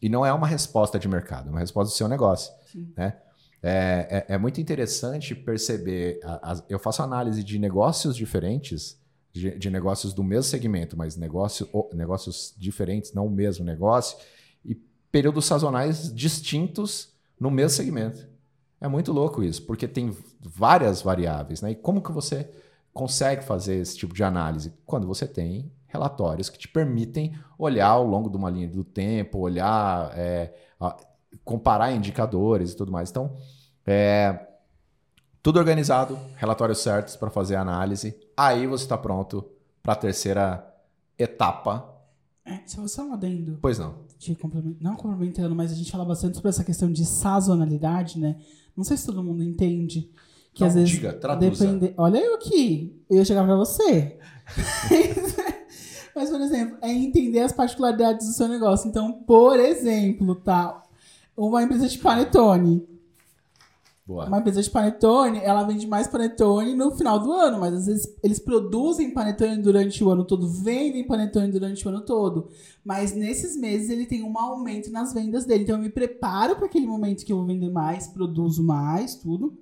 E 0.00 0.08
não 0.08 0.24
é 0.24 0.32
uma 0.32 0.46
resposta 0.46 0.98
de 0.98 1.08
mercado, 1.08 1.48
é 1.48 1.50
uma 1.50 1.60
resposta 1.60 1.92
do 1.92 1.96
seu 1.96 2.08
negócio. 2.08 2.52
Né? 2.96 3.14
É, 3.62 4.24
é, 4.28 4.34
é, 4.34 4.38
muito 4.38 4.60
interessante 4.60 5.34
perceber. 5.34 6.20
A, 6.22 6.52
a, 6.52 6.62
eu 6.68 6.78
faço 6.78 7.02
análise 7.02 7.42
de 7.42 7.58
negócios 7.58 8.16
diferentes, 8.16 8.98
de, 9.32 9.58
de, 9.58 9.70
negócios 9.70 10.12
do 10.12 10.22
mesmo 10.22 10.44
segmento, 10.44 10.96
mas 10.96 11.16
negócio, 11.16 11.68
negócios 11.92 12.54
diferentes, 12.56 13.12
não 13.12 13.26
o 13.26 13.30
mesmo 13.30 13.64
negócio, 13.64 14.16
períodos 15.10 15.46
sazonais 15.46 16.12
distintos 16.14 17.12
no 17.38 17.50
mesmo 17.50 17.70
segmento. 17.70 18.26
É 18.80 18.86
muito 18.86 19.12
louco 19.12 19.42
isso, 19.42 19.62
porque 19.62 19.88
tem 19.88 20.16
várias 20.40 21.02
variáveis. 21.02 21.60
Né? 21.60 21.72
E 21.72 21.74
como 21.74 22.02
que 22.02 22.12
você 22.12 22.50
consegue 22.92 23.42
fazer 23.42 23.76
esse 23.76 23.96
tipo 23.96 24.14
de 24.14 24.22
análise? 24.22 24.72
Quando 24.86 25.06
você 25.06 25.26
tem 25.26 25.70
relatórios 25.88 26.48
que 26.48 26.58
te 26.58 26.68
permitem 26.68 27.36
olhar 27.58 27.88
ao 27.88 28.04
longo 28.04 28.30
de 28.30 28.36
uma 28.36 28.50
linha 28.50 28.68
do 28.68 28.84
tempo, 28.84 29.38
olhar, 29.38 30.12
é, 30.16 30.54
comparar 31.44 31.92
indicadores 31.92 32.72
e 32.72 32.76
tudo 32.76 32.92
mais. 32.92 33.10
Então, 33.10 33.36
é, 33.86 34.46
tudo 35.42 35.58
organizado, 35.58 36.18
relatórios 36.36 36.78
certos 36.78 37.16
para 37.16 37.30
fazer 37.30 37.56
a 37.56 37.62
análise. 37.62 38.14
Aí 38.36 38.66
você 38.66 38.84
está 38.84 38.98
pronto 38.98 39.50
para 39.82 39.94
a 39.94 39.96
terceira 39.96 40.74
etapa. 41.18 41.96
É, 42.44 42.60
se 42.66 42.76
você 42.78 43.00
um 43.00 43.12
adendo. 43.12 43.58
Pois 43.60 43.78
não. 43.78 44.07
De 44.18 44.34
complement... 44.34 44.74
Não 44.80 44.96
complementando, 44.96 45.54
mas 45.54 45.72
a 45.72 45.74
gente 45.74 45.90
fala 45.90 46.04
bastante 46.04 46.36
sobre 46.36 46.48
essa 46.48 46.64
questão 46.64 46.90
de 46.90 47.04
sazonalidade, 47.06 48.18
né? 48.18 48.36
Não 48.76 48.84
sei 48.84 48.96
se 48.96 49.06
todo 49.06 49.22
mundo 49.22 49.42
entende. 49.42 50.10
Que 50.52 50.62
não, 50.62 50.68
às 50.68 50.74
vezes. 50.74 50.90
Diga, 50.90 51.12
traduza. 51.12 51.66
Depende... 51.66 51.94
Olha 51.96 52.18
eu 52.18 52.34
aqui. 52.34 53.00
Eu 53.08 53.18
ia 53.18 53.24
chegar 53.24 53.44
para 53.44 53.56
você. 53.56 54.18
Mas, 56.14 56.30
por 56.30 56.40
exemplo, 56.40 56.78
é 56.82 56.92
entender 56.92 57.40
as 57.40 57.52
particularidades 57.52 58.26
do 58.26 58.32
seu 58.32 58.48
negócio. 58.48 58.88
Então, 58.88 59.12
por 59.12 59.58
exemplo, 59.60 60.34
tá? 60.34 60.82
Uma 61.36 61.62
empresa 61.62 61.88
de 61.88 61.98
panetone. 61.98 62.84
Boa. 64.08 64.24
Uma 64.24 64.38
empresa 64.38 64.62
de 64.62 64.70
panetone, 64.70 65.38
ela 65.42 65.64
vende 65.64 65.86
mais 65.86 66.08
panetone 66.08 66.74
no 66.74 66.92
final 66.92 67.18
do 67.18 67.30
ano, 67.30 67.60
mas 67.60 67.74
às 67.74 67.84
vezes 67.84 68.16
eles 68.22 68.38
produzem 68.38 69.12
panetone 69.12 69.60
durante 69.60 70.02
o 70.02 70.08
ano 70.08 70.24
todo, 70.24 70.48
vendem 70.48 71.06
panetone 71.06 71.52
durante 71.52 71.86
o 71.86 71.90
ano 71.90 72.00
todo. 72.00 72.48
Mas 72.82 73.14
nesses 73.14 73.54
meses 73.54 73.90
ele 73.90 74.06
tem 74.06 74.22
um 74.22 74.38
aumento 74.38 74.90
nas 74.90 75.12
vendas 75.12 75.44
dele. 75.44 75.64
Então 75.64 75.76
eu 75.76 75.82
me 75.82 75.90
preparo 75.90 76.56
para 76.56 76.64
aquele 76.64 76.86
momento 76.86 77.22
que 77.22 77.30
eu 77.30 77.36
vou 77.36 77.44
vender 77.44 77.68
mais, 77.68 78.06
produzo 78.06 78.64
mais, 78.64 79.14
tudo. 79.14 79.58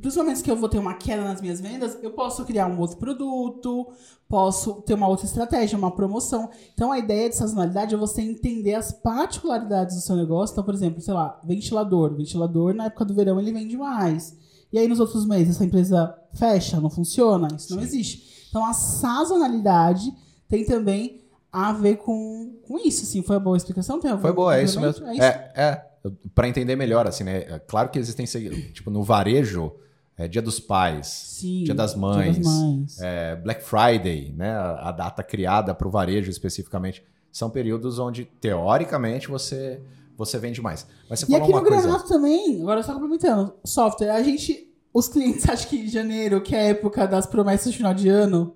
Para 0.00 0.08
os 0.08 0.16
momentos 0.16 0.40
que 0.40 0.50
eu 0.50 0.56
vou 0.56 0.68
ter 0.68 0.78
uma 0.78 0.94
queda 0.94 1.22
nas 1.22 1.40
minhas 1.40 1.60
vendas, 1.60 1.98
eu 2.02 2.12
posso 2.12 2.44
criar 2.46 2.66
um 2.66 2.78
outro 2.80 2.96
produto, 2.96 3.88
posso 4.26 4.80
ter 4.82 4.94
uma 4.94 5.06
outra 5.06 5.26
estratégia, 5.26 5.76
uma 5.76 5.90
promoção. 5.90 6.48
Então 6.72 6.90
a 6.90 6.98
ideia 6.98 7.28
de 7.28 7.36
sazonalidade 7.36 7.94
é 7.94 7.98
você 7.98 8.22
entender 8.22 8.74
as 8.74 8.90
particularidades 8.90 9.94
do 9.94 10.00
seu 10.00 10.16
negócio. 10.16 10.54
Então, 10.54 10.64
por 10.64 10.72
exemplo, 10.72 11.00
sei 11.00 11.12
lá, 11.12 11.38
ventilador. 11.44 12.14
Ventilador 12.14 12.74
na 12.74 12.86
época 12.86 13.04
do 13.04 13.14
verão 13.14 13.38
ele 13.38 13.52
vende 13.52 13.76
mais. 13.76 14.34
E 14.72 14.78
aí 14.78 14.88
nos 14.88 14.98
outros 14.98 15.26
meses 15.26 15.56
essa 15.56 15.64
empresa 15.64 16.16
fecha, 16.32 16.80
não 16.80 16.88
funciona, 16.88 17.48
isso 17.54 17.68
Sim. 17.68 17.76
não 17.76 17.82
existe. 17.82 18.46
Então 18.48 18.64
a 18.64 18.72
sazonalidade 18.72 20.10
tem 20.48 20.64
também 20.64 21.20
a 21.52 21.70
ver 21.74 21.96
com, 21.96 22.54
com 22.66 22.78
isso, 22.78 23.02
assim. 23.02 23.22
Foi 23.22 23.36
uma 23.36 23.42
boa 23.44 23.56
explicação? 23.58 24.00
Tem 24.00 24.16
Foi 24.16 24.32
boa, 24.32 24.56
é 24.56 24.64
isso 24.64 24.80
mesmo. 24.80 25.06
É, 25.06 25.18
é, 25.18 25.52
é 25.54 25.91
para 26.34 26.48
entender 26.48 26.76
melhor, 26.76 27.06
assim, 27.06 27.24
né? 27.24 27.38
É 27.48 27.58
claro 27.58 27.90
que 27.90 27.98
existem, 27.98 28.26
tipo, 28.72 28.90
no 28.90 29.02
varejo, 29.02 29.72
é, 30.16 30.26
Dia 30.26 30.42
dos 30.42 30.58
Pais, 30.58 31.06
Sim, 31.06 31.64
Dia 31.64 31.74
das 31.74 31.94
Mães, 31.94 32.34
Dia 32.34 32.44
das 32.44 32.52
Mães. 32.52 33.00
É, 33.00 33.36
Black 33.36 33.62
Friday, 33.62 34.32
né? 34.36 34.52
A, 34.52 34.88
a 34.88 34.92
data 34.92 35.22
criada 35.22 35.74
para 35.74 35.86
o 35.86 35.90
varejo 35.90 36.30
especificamente, 36.30 37.04
são 37.30 37.48
períodos 37.48 37.98
onde 37.98 38.24
teoricamente 38.24 39.28
você 39.28 39.80
você 40.16 40.38
vende 40.38 40.60
mais. 40.60 40.86
Mas 41.08 41.20
você 41.20 41.26
e 41.26 41.30
falou 41.30 41.44
aqui 41.44 41.52
no 41.52 41.62
coisa. 41.62 41.88
Granato 41.88 42.08
também, 42.08 42.60
agora 42.60 42.82
só 42.82 42.92
complementando, 42.92 43.54
software, 43.64 44.10
a 44.10 44.22
gente, 44.22 44.70
os 44.92 45.08
clientes 45.08 45.48
acham 45.48 45.68
que 45.68 45.88
janeiro, 45.88 46.40
que 46.42 46.54
é 46.54 46.60
a 46.60 46.64
época 46.64 47.06
das 47.06 47.26
promessas 47.26 47.72
de 47.72 47.78
final 47.78 47.94
de 47.94 48.08
ano, 48.08 48.54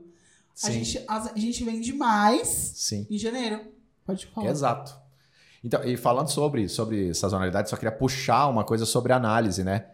a 0.62 0.70
gente, 0.70 1.02
a, 1.06 1.32
a 1.32 1.38
gente 1.38 1.64
vende 1.64 1.92
mais 1.92 2.48
Sim. 2.48 3.06
em 3.10 3.18
janeiro. 3.18 3.60
Pode 4.04 4.26
falar. 4.26 4.48
Exato. 4.48 5.05
Então, 5.62 5.82
e 5.84 5.96
falando 5.96 6.28
sobre, 6.28 6.68
sobre 6.68 7.12
sazonalidade, 7.14 7.70
só 7.70 7.76
queria 7.76 7.92
puxar 7.92 8.48
uma 8.48 8.64
coisa 8.64 8.86
sobre 8.86 9.12
análise, 9.12 9.64
né? 9.64 9.86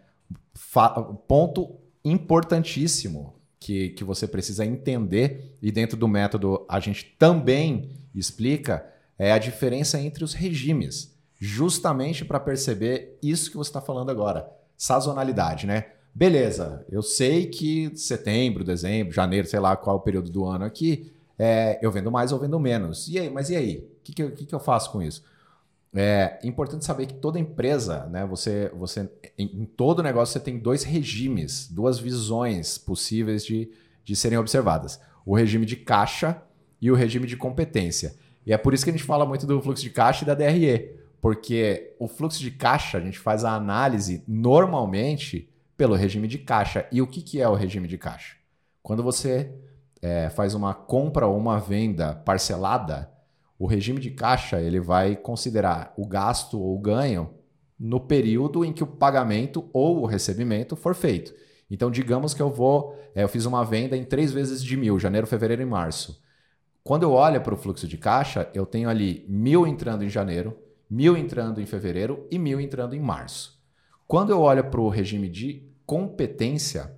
Fa 0.53 0.89
ponto 0.89 1.75
importantíssimo 2.03 3.35
que, 3.59 3.89
que 3.89 4.03
você 4.03 4.27
precisa 4.27 4.65
entender, 4.65 5.57
e 5.61 5.71
dentro 5.71 5.95
do 5.95 6.07
método 6.07 6.65
a 6.67 6.79
gente 6.79 7.15
também 7.17 7.91
explica, 8.13 8.85
é 9.17 9.31
a 9.31 9.37
diferença 9.37 9.99
entre 9.99 10.23
os 10.23 10.33
regimes, 10.33 11.15
justamente 11.39 12.25
para 12.25 12.39
perceber 12.39 13.17
isso 13.21 13.49
que 13.49 13.57
você 13.57 13.69
está 13.69 13.81
falando 13.81 14.11
agora, 14.11 14.49
sazonalidade, 14.77 15.65
né? 15.65 15.85
Beleza, 16.13 16.85
eu 16.91 17.01
sei 17.01 17.47
que 17.47 17.91
setembro, 17.95 18.63
dezembro, 18.63 19.13
janeiro, 19.13 19.47
sei 19.47 19.59
lá 19.59 19.75
qual 19.75 19.95
é 19.95 19.99
o 19.99 20.03
período 20.03 20.29
do 20.29 20.45
ano 20.45 20.65
aqui, 20.65 21.11
é, 21.39 21.79
eu 21.81 21.91
vendo 21.91 22.11
mais 22.11 22.31
ou 22.31 22.39
vendo 22.39 22.59
menos. 22.59 23.07
E 23.07 23.17
aí, 23.17 23.29
mas 23.29 23.49
e 23.49 23.55
aí? 23.55 23.77
O 23.77 24.03
que, 24.03 24.13
que, 24.13 24.29
que, 24.29 24.45
que 24.45 24.55
eu 24.55 24.59
faço 24.59 24.91
com 24.91 25.01
isso? 25.01 25.23
É 25.95 26.39
importante 26.43 26.85
saber 26.85 27.05
que 27.05 27.13
toda 27.13 27.39
empresa, 27.39 28.07
né, 28.07 28.25
você, 28.25 28.71
você 28.75 29.07
em, 29.37 29.61
em, 29.61 29.65
todo 29.65 30.01
negócio 30.01 30.33
você 30.33 30.39
tem 30.39 30.57
dois 30.57 30.83
regimes, 30.83 31.69
duas 31.69 31.99
visões 31.99 32.79
possíveis 32.79 33.45
de, 33.45 33.71
de 34.03 34.15
serem 34.15 34.39
observadas: 34.39 34.99
o 35.23 35.35
regime 35.35 35.65
de 35.65 35.75
caixa 35.75 36.41
e 36.81 36.89
o 36.89 36.95
regime 36.95 37.27
de 37.27 37.37
competência. 37.37 38.15
E 38.45 38.51
é 38.51 38.57
por 38.57 38.73
isso 38.73 38.83
que 38.83 38.89
a 38.89 38.93
gente 38.93 39.05
fala 39.05 39.25
muito 39.25 39.45
do 39.45 39.61
fluxo 39.61 39.83
de 39.83 39.91
caixa 39.91 40.23
e 40.23 40.27
da 40.27 40.33
DRE, 40.33 40.99
porque 41.21 41.95
o 41.99 42.07
fluxo 42.07 42.39
de 42.39 42.51
caixa 42.51 42.97
a 42.97 43.01
gente 43.01 43.19
faz 43.19 43.45
a 43.45 43.53
análise 43.53 44.23
normalmente 44.27 45.49
pelo 45.77 45.95
regime 45.95 46.27
de 46.27 46.39
caixa. 46.39 46.87
E 46.91 47.01
o 47.01 47.07
que, 47.07 47.21
que 47.21 47.39
é 47.39 47.47
o 47.47 47.53
regime 47.53 47.87
de 47.87 47.97
caixa? 47.97 48.35
Quando 48.81 49.03
você 49.03 49.53
é, 50.01 50.29
faz 50.29 50.53
uma 50.53 50.73
compra 50.73 51.25
ou 51.25 51.37
uma 51.37 51.59
venda 51.59 52.13
parcelada, 52.13 53.12
o 53.63 53.65
regime 53.65 54.01
de 54.01 54.11
caixa 54.11 54.59
ele 54.59 54.81
vai 54.81 55.15
considerar 55.15 55.93
o 55.95 56.05
gasto 56.05 56.59
ou 56.59 56.75
o 56.75 56.79
ganho 56.81 57.29
no 57.79 57.97
período 57.97 58.65
em 58.65 58.73
que 58.73 58.83
o 58.83 58.87
pagamento 58.87 59.69
ou 59.71 60.01
o 60.01 60.05
recebimento 60.05 60.75
for 60.75 60.93
feito. 60.93 61.33
Então, 61.71 61.89
digamos 61.89 62.33
que 62.33 62.41
eu 62.41 62.51
vou, 62.51 62.93
é, 63.15 63.23
eu 63.23 63.29
fiz 63.29 63.45
uma 63.45 63.63
venda 63.63 63.95
em 63.95 64.03
três 64.03 64.33
vezes 64.33 64.61
de 64.61 64.75
mil, 64.75 64.99
janeiro, 64.99 65.25
fevereiro 65.25 65.61
e 65.61 65.65
março. 65.65 66.21
Quando 66.83 67.03
eu 67.03 67.13
olho 67.13 67.39
para 67.39 67.53
o 67.53 67.57
fluxo 67.57 67.87
de 67.87 67.97
caixa, 67.97 68.49
eu 68.53 68.65
tenho 68.65 68.89
ali 68.89 69.25
mil 69.29 69.65
entrando 69.65 70.03
em 70.03 70.09
janeiro, 70.09 70.59
mil 70.89 71.15
entrando 71.15 71.61
em 71.61 71.65
fevereiro 71.65 72.27
e 72.29 72.37
mil 72.37 72.59
entrando 72.59 72.93
em 72.93 72.99
março. 72.99 73.63
Quando 74.05 74.31
eu 74.31 74.41
olho 74.41 74.65
para 74.65 74.81
o 74.81 74.89
regime 74.89 75.29
de 75.29 75.65
competência, 75.85 76.93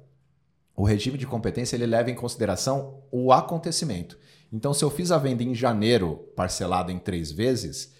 o 0.76 0.84
regime 0.84 1.16
de 1.16 1.28
competência 1.28 1.76
ele 1.76 1.86
leva 1.86 2.10
em 2.10 2.16
consideração 2.16 3.04
o 3.12 3.32
acontecimento. 3.32 4.18
Então, 4.56 4.74
se 4.74 4.86
eu 4.86 4.90
fiz 4.90 5.12
a 5.12 5.18
venda 5.18 5.44
em 5.44 5.54
janeiro, 5.54 6.32
parcelada 6.34 6.90
em 6.90 6.98
três 6.98 7.30
vezes, 7.30 7.94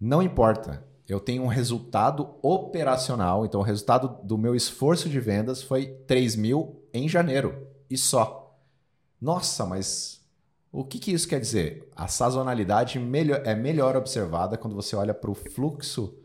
não 0.00 0.22
importa. 0.22 0.86
Eu 1.08 1.18
tenho 1.18 1.42
um 1.42 1.48
resultado 1.48 2.36
operacional. 2.40 3.44
Então, 3.44 3.58
o 3.58 3.64
resultado 3.64 4.16
do 4.22 4.38
meu 4.38 4.54
esforço 4.54 5.08
de 5.08 5.18
vendas 5.18 5.60
foi 5.60 5.86
3 6.06 6.36
mil 6.36 6.84
em 6.94 7.08
janeiro 7.08 7.66
e 7.90 7.98
só. 7.98 8.56
Nossa, 9.20 9.66
mas 9.66 10.24
o 10.70 10.84
que, 10.84 11.00
que 11.00 11.10
isso 11.10 11.26
quer 11.26 11.40
dizer? 11.40 11.90
A 11.96 12.06
sazonalidade 12.06 12.96
melhor, 13.00 13.42
é 13.44 13.56
melhor 13.56 13.96
observada 13.96 14.56
quando 14.56 14.76
você 14.76 14.94
olha 14.94 15.12
para 15.12 15.32
o 15.32 15.34
fluxo 15.34 16.16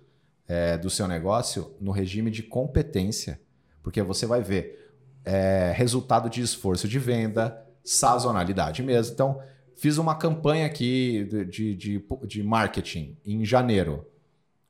é, 0.47 0.77
do 0.77 0.89
seu 0.91 1.07
negócio 1.07 1.73
no 1.81 1.89
regime 1.89 2.29
de 2.29 2.43
competência, 2.43 3.41
porque 3.81 4.03
você 4.03 4.27
vai 4.27 4.43
ver 4.43 4.93
é, 5.25 5.73
resultado 5.75 6.29
de 6.29 6.41
esforço 6.41 6.87
de 6.87 6.99
venda, 6.99 7.59
sazonalidade 7.83 8.83
mesmo. 8.83 9.13
Então, 9.13 9.41
Fiz 9.75 9.97
uma 9.97 10.15
campanha 10.15 10.65
aqui 10.65 11.25
de, 11.49 11.75
de, 11.75 12.05
de 12.27 12.43
marketing 12.43 13.17
em 13.25 13.43
janeiro. 13.43 14.05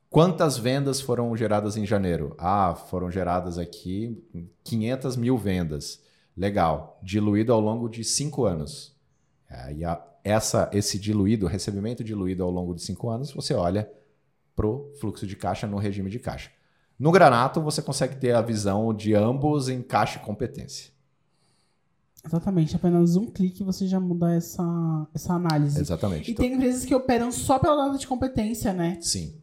Quantas 0.08 0.56
vendas 0.56 1.00
foram 1.00 1.36
geradas 1.36 1.76
em 1.76 1.84
janeiro? 1.84 2.34
Ah, 2.38 2.74
foram 2.74 3.10
geradas 3.10 3.58
aqui 3.58 4.22
500 4.62 5.16
mil 5.16 5.36
vendas. 5.36 6.02
Legal. 6.36 6.98
Diluído 7.02 7.52
ao 7.52 7.60
longo 7.60 7.88
de 7.88 8.04
cinco 8.04 8.44
anos. 8.44 8.94
E 9.76 9.84
a, 9.84 10.02
essa, 10.22 10.70
esse 10.72 10.98
diluído, 10.98 11.46
recebimento 11.46 12.02
diluído 12.02 12.42
ao 12.42 12.50
longo 12.50 12.74
de 12.74 12.82
cinco 12.82 13.10
anos, 13.10 13.32
você 13.32 13.54
olha 13.54 13.90
para 14.56 14.66
o 14.66 14.92
fluxo 15.00 15.26
de 15.26 15.36
caixa 15.36 15.66
no 15.66 15.76
regime 15.76 16.08
de 16.08 16.18
caixa. 16.18 16.50
No 16.98 17.10
Granato, 17.10 17.60
você 17.60 17.82
consegue 17.82 18.16
ter 18.16 18.34
a 18.34 18.40
visão 18.40 18.94
de 18.94 19.14
ambos 19.14 19.68
em 19.68 19.82
caixa 19.82 20.18
e 20.18 20.22
competência. 20.22 20.93
Exatamente, 22.26 22.74
apenas 22.74 23.16
um 23.16 23.26
clique 23.26 23.62
você 23.62 23.86
já 23.86 24.00
muda 24.00 24.34
essa, 24.34 25.06
essa 25.14 25.34
análise. 25.34 25.78
Exatamente. 25.78 26.30
E 26.30 26.32
então... 26.32 26.44
tem 26.44 26.54
empresas 26.54 26.84
que 26.84 26.94
operam 26.94 27.30
só 27.30 27.58
pela 27.58 27.86
data 27.86 27.98
de 27.98 28.06
competência, 28.06 28.72
né? 28.72 28.98
Sim. 29.00 29.34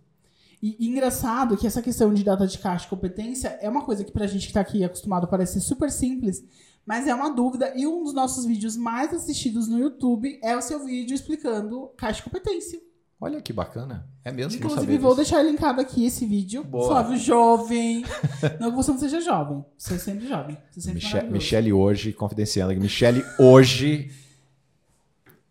E, 0.62 0.76
e 0.80 0.88
engraçado 0.88 1.58
que 1.58 1.68
essa 1.68 1.82
questão 1.82 2.14
de 2.14 2.24
data 2.24 2.46
de 2.48 2.58
caixa 2.58 2.86
e 2.86 2.90
competência 2.90 3.58
é 3.62 3.70
uma 3.70 3.84
coisa 3.84 4.04
que 4.04 4.12
pra 4.12 4.28
gente 4.28 4.48
que 4.48 4.54
tá 4.54 4.62
aqui 4.62 4.84
acostumado 4.84 5.28
parece 5.28 5.62
super 5.62 5.92
simples, 5.92 6.44
Mas 6.86 7.08
é 7.08 7.14
uma 7.14 7.30
dúvida. 7.30 7.72
E 7.76 7.86
um 7.86 8.04
dos 8.04 8.14
nossos 8.14 8.46
vídeos 8.46 8.76
mais 8.76 9.14
assistidos 9.14 9.68
no 9.68 9.80
YouTube 9.80 10.40
é 10.42 10.56
o 10.58 10.62
seu 10.62 10.84
vídeo 10.84 11.14
explicando 11.14 11.92
caixa 11.96 12.18
de 12.18 12.24
competência. 12.24 12.82
Olha 13.24 13.40
que 13.40 13.54
bacana. 13.54 14.08
É 14.26 14.32
mesmo 14.32 14.58
Inclusive, 14.58 14.98
vou 14.98 15.12
disso. 15.12 15.18
deixar 15.18 15.44
linkado 15.44 15.80
aqui 15.80 16.08
esse 16.08 16.26
vídeo. 16.26 16.64
Boa. 16.64 16.88
Flávio 16.88 17.18
jovem. 17.20 18.04
não 18.60 18.72
que 18.72 18.78
você 18.78 18.92
não 18.92 18.98
seja 18.98 19.22
jovem. 19.22 19.64
Você 19.78 19.94
é 19.94 19.98
sempre 20.00 20.28
jovem. 20.28 20.58
Você 20.72 20.90
é 20.90 21.00
sempre. 21.00 21.30
Michele 21.30 21.72
hoje, 21.72 22.14
confidenciando 22.14 22.72
aqui, 22.72 22.82
Michele 22.82 23.24
hoje 23.38 24.10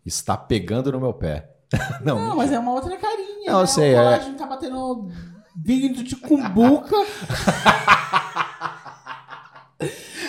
está 0.05 0.35
pegando 0.35 0.91
no 0.91 0.99
meu 0.99 1.13
pé. 1.13 1.49
Não, 2.03 2.19
Não, 2.19 2.35
mas 2.35 2.51
é 2.51 2.59
uma 2.59 2.73
outra 2.73 2.97
carinha. 2.97 3.51
Não, 3.51 3.59
eu 3.59 3.61
né? 3.61 3.67
sei, 3.67 3.93
O 3.93 3.97
é- 3.97 4.03
colágeno 4.03 4.37
tá 4.37 4.45
batendo 4.45 5.09
vinho 5.55 5.93
de 6.03 6.15
cumbuca. 6.17 6.95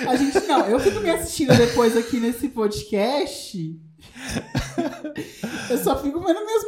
A 0.08 0.16
gente, 0.16 0.40
não, 0.46 0.66
eu 0.66 0.80
fico 0.80 1.00
me 1.00 1.08
assistindo 1.10 1.56
depois 1.56 1.96
aqui 1.96 2.18
nesse 2.18 2.48
podcast. 2.48 3.80
Eu 5.70 5.78
só 5.78 5.96
fico 6.02 6.20
vendo 6.20 6.44
minhas 6.44 6.64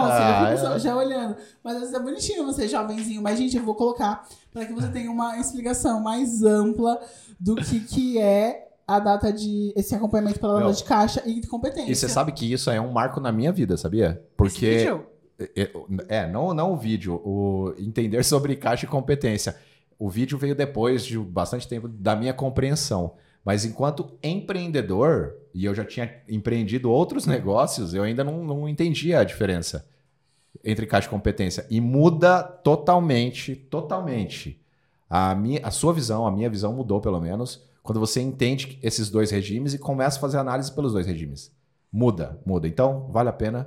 assim, 0.00 0.22
Ah, 0.22 0.50
eu 0.50 0.56
fico 0.56 0.66
é. 0.66 0.70
só 0.72 0.78
já 0.78 0.96
olhando. 0.96 1.36
Mas 1.62 1.74
às 1.74 1.80
vezes 1.80 1.94
é 1.94 2.00
bonitinho 2.00 2.44
você, 2.44 2.68
jovenzinho. 2.68 3.22
Mas, 3.22 3.38
gente, 3.38 3.56
eu 3.56 3.64
vou 3.64 3.74
colocar 3.74 4.26
para 4.52 4.64
que 4.66 4.72
você 4.72 4.88
tenha 4.88 5.10
uma 5.10 5.38
explicação 5.38 6.00
mais 6.00 6.42
ampla 6.42 7.00
do 7.38 7.56
que, 7.56 7.80
que 7.80 8.18
é 8.18 8.68
a 8.86 8.98
data 8.98 9.32
de. 9.32 9.72
esse 9.76 9.94
acompanhamento 9.94 10.40
pela 10.40 10.60
data 10.60 10.72
de 10.72 10.84
caixa 10.84 11.22
e 11.26 11.40
de 11.40 11.46
competência. 11.46 11.92
E 11.92 11.94
você 11.94 12.08
sabe 12.08 12.32
que 12.32 12.50
isso 12.50 12.70
é 12.70 12.80
um 12.80 12.90
marco 12.90 13.20
na 13.20 13.30
minha 13.30 13.52
vida, 13.52 13.76
sabia? 13.76 14.10
Esse 14.10 14.20
Porque. 14.36 14.76
vídeo? 14.78 15.06
É, 15.54 15.70
é, 16.08 16.26
não, 16.26 16.52
não 16.52 16.72
o 16.72 16.76
vídeo, 16.76 17.14
o 17.24 17.72
entender 17.78 18.22
sobre 18.24 18.56
caixa 18.56 18.86
e 18.86 18.88
competência. 18.88 19.54
O 19.98 20.08
vídeo 20.08 20.38
veio 20.38 20.54
depois 20.54 21.04
de 21.04 21.18
bastante 21.18 21.68
tempo 21.68 21.86
da 21.86 22.16
minha 22.16 22.32
compreensão. 22.32 23.12
Mas 23.48 23.64
enquanto 23.64 24.10
empreendedor, 24.22 25.34
e 25.54 25.64
eu 25.64 25.74
já 25.74 25.82
tinha 25.82 26.14
empreendido 26.28 26.90
outros 26.90 27.24
negócios, 27.24 27.94
eu 27.94 28.02
ainda 28.02 28.22
não, 28.22 28.44
não 28.44 28.68
entendia 28.68 29.20
a 29.20 29.24
diferença 29.24 29.88
entre 30.62 30.84
caixa 30.84 31.06
e 31.06 31.10
competência. 31.10 31.66
E 31.70 31.80
muda 31.80 32.42
totalmente, 32.42 33.56
totalmente. 33.56 34.60
A, 35.08 35.34
minha, 35.34 35.60
a 35.62 35.70
sua 35.70 35.94
visão, 35.94 36.26
a 36.26 36.30
minha 36.30 36.50
visão 36.50 36.74
mudou 36.74 37.00
pelo 37.00 37.18
menos, 37.18 37.64
quando 37.82 37.98
você 37.98 38.20
entende 38.20 38.78
esses 38.82 39.08
dois 39.08 39.30
regimes 39.30 39.72
e 39.72 39.78
começa 39.78 40.18
a 40.18 40.20
fazer 40.20 40.36
análise 40.36 40.70
pelos 40.70 40.92
dois 40.92 41.06
regimes. 41.06 41.50
Muda, 41.90 42.38
muda. 42.44 42.68
Então, 42.68 43.08
vale 43.10 43.30
a 43.30 43.32
pena. 43.32 43.66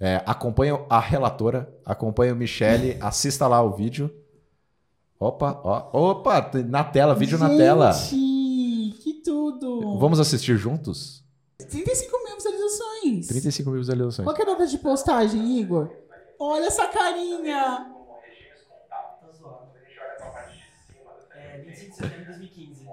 É, 0.00 0.20
acompanhe 0.26 0.76
a 0.90 0.98
relatora, 0.98 1.72
acompanhe 1.86 2.32
o 2.32 2.36
Michele, 2.36 2.96
assista 3.00 3.46
lá 3.46 3.62
o 3.62 3.70
vídeo. 3.70 4.12
Opa, 5.16 5.60
ó, 5.62 6.10
opa, 6.10 6.50
na 6.66 6.82
tela, 6.82 7.14
vídeo 7.14 7.38
na 7.38 7.50
tela. 7.50 7.92
Vamos 9.98 10.20
assistir 10.20 10.56
juntos? 10.56 11.22
35 11.58 12.24
mil 12.24 12.36
visualizações. 12.36 13.26
35 13.28 13.70
mil 13.70 13.78
visualizações. 13.80 14.26
Qual 14.26 14.34
que 14.34 14.42
é 14.42 14.44
a 14.44 14.48
data 14.48 14.66
de 14.66 14.78
postagem, 14.78 15.60
Igor? 15.60 15.90
Olha 16.38 16.66
essa 16.66 16.86
carinha! 16.88 17.86
Tá 18.88 19.30
zoado. 19.38 19.68
É 21.34 21.58
25 21.58 21.90
de 21.90 21.96
setembro 21.96 22.18
de 22.20 22.24
2015. 22.26 22.86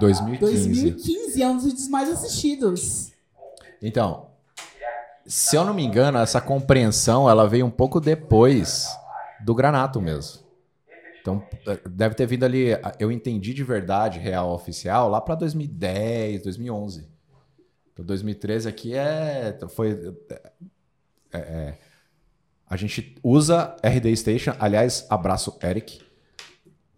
2015. 0.00 0.68
2015 0.68 1.42
é 1.42 1.48
um 1.48 1.56
dos 1.56 1.64
vídeos 1.64 1.88
mais 1.88 2.10
assistidos. 2.10 3.12
Então, 3.80 4.28
se 5.26 5.56
eu 5.56 5.64
não 5.64 5.74
me 5.74 5.84
engano, 5.84 6.18
essa 6.18 6.40
compreensão 6.40 7.28
ela 7.28 7.48
veio 7.48 7.66
um 7.66 7.70
pouco 7.70 8.00
depois 8.00 8.88
do 9.40 9.54
Granato 9.54 10.00
mesmo. 10.00 10.41
Então, 11.22 11.46
eh, 11.68 11.80
deve 11.88 12.16
ter 12.16 12.26
vindo 12.26 12.44
ali, 12.44 12.66
eu 12.98 13.10
entendi 13.10 13.54
de 13.54 13.62
verdade, 13.62 14.18
real 14.18 14.52
oficial, 14.52 15.08
lá 15.08 15.20
para 15.20 15.36
2010, 15.36 16.42
2011. 16.42 17.08
Então, 17.92 18.04
2013 18.04 18.68
aqui 18.68 18.94
é. 18.94 19.56
Foi. 19.68 20.16
é, 21.32 21.38
é, 21.38 21.78
a 22.66 22.76
gente 22.76 23.14
usa 23.22 23.76
RD 23.82 24.16
Station. 24.16 24.54
Aliás, 24.58 25.06
abraço, 25.08 25.56
Eric. 25.62 26.00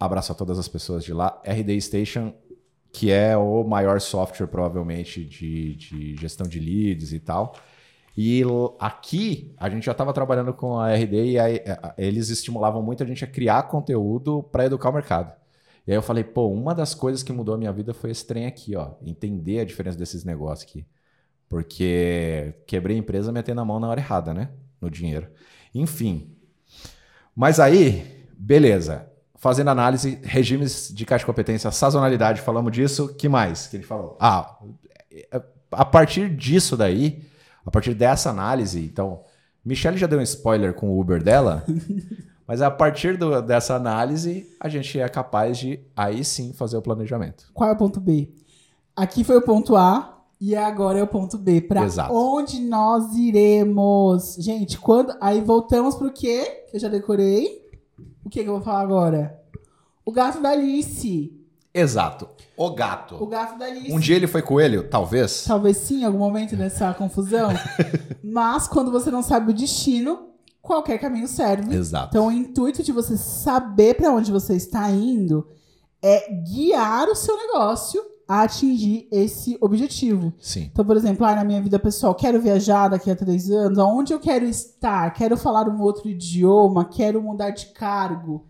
Abraço 0.01 0.33
a 0.33 0.35
todas 0.35 0.59
as 0.59 0.69
pessoas 0.69 1.05
de 1.05 1.13
lá. 1.13 1.43
RD 1.45 1.81
Station, 1.81 2.33
que 2.93 3.11
é 3.11 3.37
o 3.37 3.63
maior 3.65 4.01
software, 4.01 4.47
provavelmente, 4.47 5.23
de, 5.23 5.75
de 5.75 6.17
gestão 6.17 6.47
de 6.47 6.59
leads 6.59 7.13
e 7.13 7.21
tal. 7.21 7.57
E 8.17 8.43
aqui 8.79 9.53
a 9.57 9.69
gente 9.69 9.85
já 9.85 9.93
estava 9.93 10.13
trabalhando 10.13 10.55
com 10.55 10.79
a 10.79 10.95
RD 10.95 11.33
e 11.33 11.39
aí, 11.39 11.57
eh, 11.57 11.95
eles 11.99 12.29
estimulavam 12.29 12.81
muito 12.83 13.03
a 13.03 13.07
gente 13.07 13.25
a 13.25 13.27
criar 13.27 13.65
conteúdo 13.65 14.43
para 14.43 14.67
educar 14.67 14.91
o 14.91 14.93
mercado. 14.93 15.33
E 15.87 15.91
aí 15.91 15.97
eu 15.99 16.03
falei, 16.03 16.23
pô, 16.23 16.49
uma 16.49 16.75
das 16.75 16.95
coisas 16.95 17.23
que 17.23 17.33
mudou 17.33 17.57
a 17.57 17.59
minha 17.59 17.73
vida 17.73 17.93
foi 17.93 18.11
esse 18.11 18.25
trem 18.25 18.47
aqui, 18.47 18.77
ó. 18.77 18.93
Entender 19.03 19.61
a 19.61 19.65
diferença 19.65 19.99
desses 19.99 20.25
negócios 20.25 20.69
aqui. 20.69 20.87
Porque 21.49 22.55
quebrei 22.67 22.97
a 22.97 23.01
empresa 23.01 23.33
metendo 23.33 23.61
a 23.61 23.65
mão 23.65 23.79
na 23.79 23.89
hora 23.89 24.01
errada, 24.01 24.33
né? 24.33 24.51
No 24.81 24.91
dinheiro. 24.91 25.29
Enfim. 25.75 26.37
Mas 27.35 27.61
aí, 27.61 28.27
beleza. 28.33 29.11
Fazendo 29.37 29.69
análise, 29.69 30.19
regimes 30.23 30.91
de 30.95 31.05
caixa 31.05 31.23
de 31.23 31.27
competência, 31.27 31.71
sazonalidade, 31.71 32.41
falamos 32.41 32.73
disso. 32.73 33.15
que 33.15 33.29
mais 33.29 33.67
que 33.67 33.77
ele 33.77 33.85
falou? 33.85 34.17
Ah, 34.19 34.59
a 35.71 35.85
partir 35.85 36.35
disso 36.35 36.77
daí, 36.79 37.23
a 37.65 37.71
partir 37.71 37.95
dessa 37.95 38.31
análise, 38.31 38.85
então, 38.85 39.21
Michelle 39.65 39.97
já 39.97 40.07
deu 40.07 40.19
um 40.19 40.23
spoiler 40.23 40.75
com 40.75 40.91
o 40.91 41.01
Uber 41.01 41.23
dela, 41.23 41.65
mas 42.47 42.61
a 42.61 42.71
partir 42.71 43.17
do- 43.17 43.41
dessa 43.41 43.75
análise, 43.75 44.47
a 44.61 44.69
gente 44.69 44.99
é 44.99 45.09
capaz 45.09 45.59
de 45.59 45.81
aí 45.97 46.25
sim 46.25 46.53
fazer 46.53 46.77
o 46.77 46.83
planejamento. 46.83 47.51
Qual 47.55 47.69
é 47.69 47.73
o 47.73 47.77
ponto 47.77 48.01
B? 48.01 48.29
Aqui 48.95 49.25
foi 49.25 49.37
o 49.39 49.43
ponto 49.43 49.75
A 49.77 50.23
e 50.41 50.55
agora 50.55 50.99
é 50.99 51.03
o 51.03 51.07
ponto 51.07 51.39
B. 51.39 51.67
Exato. 51.85 52.13
onde 52.15 52.61
nós 52.61 53.15
iremos? 53.17 54.37
Gente, 54.39 54.79
quando. 54.79 55.15
Aí 55.21 55.41
voltamos 55.41 55.95
pro 55.95 56.13
quê? 56.13 56.65
Que 56.71 56.77
eu 56.77 56.81
já 56.81 56.89
decorei. 56.89 57.63
O 58.25 58.29
que, 58.29 58.43
que 58.43 58.49
eu 58.49 58.55
vou 58.55 58.63
falar 58.63 58.81
agora? 58.81 59.41
O 60.05 60.13
gato 60.13 60.41
da 60.41 60.51
Alice. 60.51 61.33
Exato. 61.75 62.29
O 62.57 62.67
O 62.67 62.75
gato. 62.75 63.27
gato 63.27 63.59
da 63.59 63.65
Alice. 63.67 63.93
Um 63.93 63.99
dia 63.99 64.15
ele 64.15 64.29
foi 64.29 64.41
coelho? 64.43 64.89
Talvez. 64.89 65.45
Talvez 65.45 65.77
sim, 65.79 66.03
em 66.03 66.05
algum 66.05 66.19
momento 66.19 66.57
nessa 66.57 66.95
confusão. 66.95 67.51
Mas 68.23 68.69
quando 68.69 68.93
você 68.93 69.11
não 69.11 69.23
sabe 69.23 69.51
o 69.51 69.55
destino, 69.55 70.29
qualquer 70.63 70.99
caminho 70.99 71.27
serve. 71.27 71.75
Exato. 71.75 72.09
Então, 72.11 72.29
o 72.29 72.33
intuito 72.33 72.83
de 72.83 72.93
você 72.93 73.17
saber 73.17 73.95
para 73.95 74.13
onde 74.13 74.31
você 74.31 74.55
está 74.55 74.89
indo 74.91 75.49
é 76.01 76.31
guiar 76.45 77.09
o 77.09 77.17
seu 77.17 77.37
negócio 77.37 78.01
a 78.29 78.43
atingir 78.43 79.09
esse 79.11 79.59
objetivo. 79.61 80.33
Sim. 80.41 80.71
Então, 80.73 80.85
por 80.85 80.97
exemplo, 80.97 81.27
ah, 81.27 81.35
na 81.35 81.45
minha 81.45 81.61
vida 81.61 81.79
pessoal, 81.79 82.15
quero 82.15 82.41
viajar 82.41 82.89
daqui 82.89 83.11
a 83.11 83.17
três 83.17 83.51
anos, 83.51 83.79
aonde 83.79 84.15
eu 84.15 84.21
quero 84.21 84.47
estar? 84.47 85.11
Quero 85.13 85.37
falar 85.37 85.69
um 85.69 85.81
outro 85.83 86.09
idioma, 86.09 86.85
quero 86.87 87.21
mudar 87.21 87.51
de 87.51 87.67
cargo. 87.67 88.47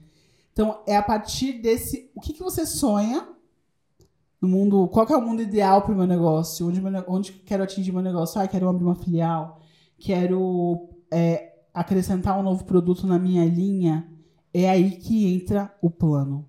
Então, 0.54 0.80
é 0.86 0.96
a 0.96 1.02
partir 1.02 1.54
desse. 1.54 2.10
O 2.14 2.20
que, 2.20 2.32
que 2.32 2.42
você 2.42 2.64
sonha 2.64 3.26
no 4.40 4.46
mundo? 4.48 4.86
Qual 4.86 5.04
é 5.04 5.16
o 5.16 5.20
mundo 5.20 5.42
ideal 5.42 5.82
para 5.82 5.92
o 5.92 5.96
meu 5.96 6.06
negócio? 6.06 6.68
Onde, 6.68 6.80
onde 7.08 7.32
quero 7.32 7.64
atingir 7.64 7.90
meu 7.90 8.00
negócio? 8.00 8.40
Ah, 8.40 8.46
quero 8.46 8.68
abrir 8.68 8.84
uma 8.84 8.94
filial, 8.94 9.60
quero 9.98 10.88
é, 11.10 11.54
acrescentar 11.74 12.38
um 12.38 12.42
novo 12.42 12.64
produto 12.64 13.04
na 13.04 13.18
minha 13.18 13.44
linha. 13.44 14.08
É 14.54 14.70
aí 14.70 14.92
que 14.92 15.34
entra 15.34 15.74
o 15.82 15.90
plano. 15.90 16.46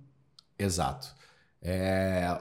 Exato. 0.59 1.15
É, 1.59 2.39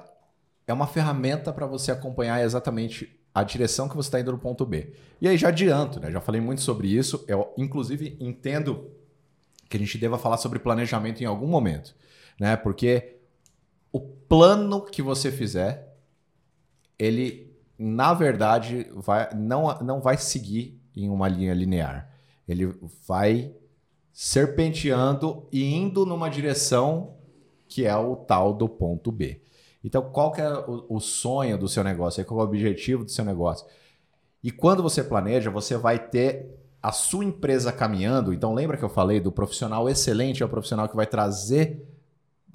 é 0.67 0.73
uma 0.73 0.87
ferramenta 0.87 1.51
para 1.51 1.67
você 1.67 1.91
acompanhar 1.91 2.45
exatamente 2.45 3.19
a 3.35 3.43
direção 3.43 3.89
que 3.89 3.97
você 3.97 4.09
está 4.09 4.21
indo 4.21 4.33
no 4.33 4.39
ponto 4.39 4.67
B. 4.67 4.93
E 5.19 5.27
aí 5.27 5.39
já 5.39 5.49
adianto, 5.49 5.99
né? 5.99 6.11
Já 6.11 6.21
falei 6.21 6.43
muito 6.43 6.61
sobre 6.61 6.89
isso. 6.89 7.25
Eu, 7.27 7.55
inclusive, 7.57 8.19
entendo 8.21 8.91
que 9.69 9.77
a 9.77 9.81
gente 9.81 9.99
deva 9.99 10.19
falar 10.19 10.37
sobre 10.37 10.59
planejamento 10.59 11.23
em 11.23 11.27
algum 11.27 11.47
momento, 11.47 11.95
né? 12.39 12.57
Porque 12.57 13.17
o 13.93 14.01
plano 14.01 14.83
que 14.83 15.03
você 15.03 15.31
fizer, 15.31 15.97
ele, 16.99 17.55
na 17.79 18.13
verdade, 18.13 18.87
vai, 18.95 19.33
não, 19.35 19.79
não 19.81 20.01
vai 20.01 20.17
seguir 20.17 20.81
em 20.97 21.09
uma 21.09 21.29
linha 21.29 21.55
linear. 21.55 22.11
Ele 22.47 22.75
vai 23.07 23.55
serpenteando 24.13 25.49
e 25.51 25.75
indo 25.75 26.07
numa 26.07 26.29
direção 26.29 27.17
que 27.67 27.85
é 27.85 27.97
o 27.97 28.15
tal 28.15 28.53
do 28.53 28.69
ponto 28.69 29.11
B. 29.11 29.41
Então, 29.83 30.03
qual 30.11 30.33
que 30.33 30.41
é 30.41 30.49
o, 30.49 30.87
o 30.89 31.01
sonho 31.01 31.59
do 31.59 31.69
seu 31.69 31.83
negócio? 31.83 32.25
Qual 32.25 32.41
é 32.41 32.43
o 32.43 32.47
objetivo 32.47 33.05
do 33.05 33.11
seu 33.11 33.25
negócio? 33.25 33.67
E 34.43 34.51
quando 34.51 34.83
você 34.83 35.03
planeja, 35.03 35.51
você 35.51 35.77
vai 35.77 35.99
ter 35.99 36.47
a 36.85 36.93
sua 36.93 37.25
empresa 37.25 37.73
caminhando. 37.73 38.31
Então, 38.31 38.53
lembra 38.53 38.77
que 38.77 38.85
eu 38.85 38.91
falei 38.91 39.19
do 39.19 39.33
profissional 39.33 39.89
excelente 39.89 40.43
é 40.43 40.47
o 40.47 40.49
profissional 40.51 40.87
que 40.87 40.95
vai 40.95 41.07
trazer 41.07 41.83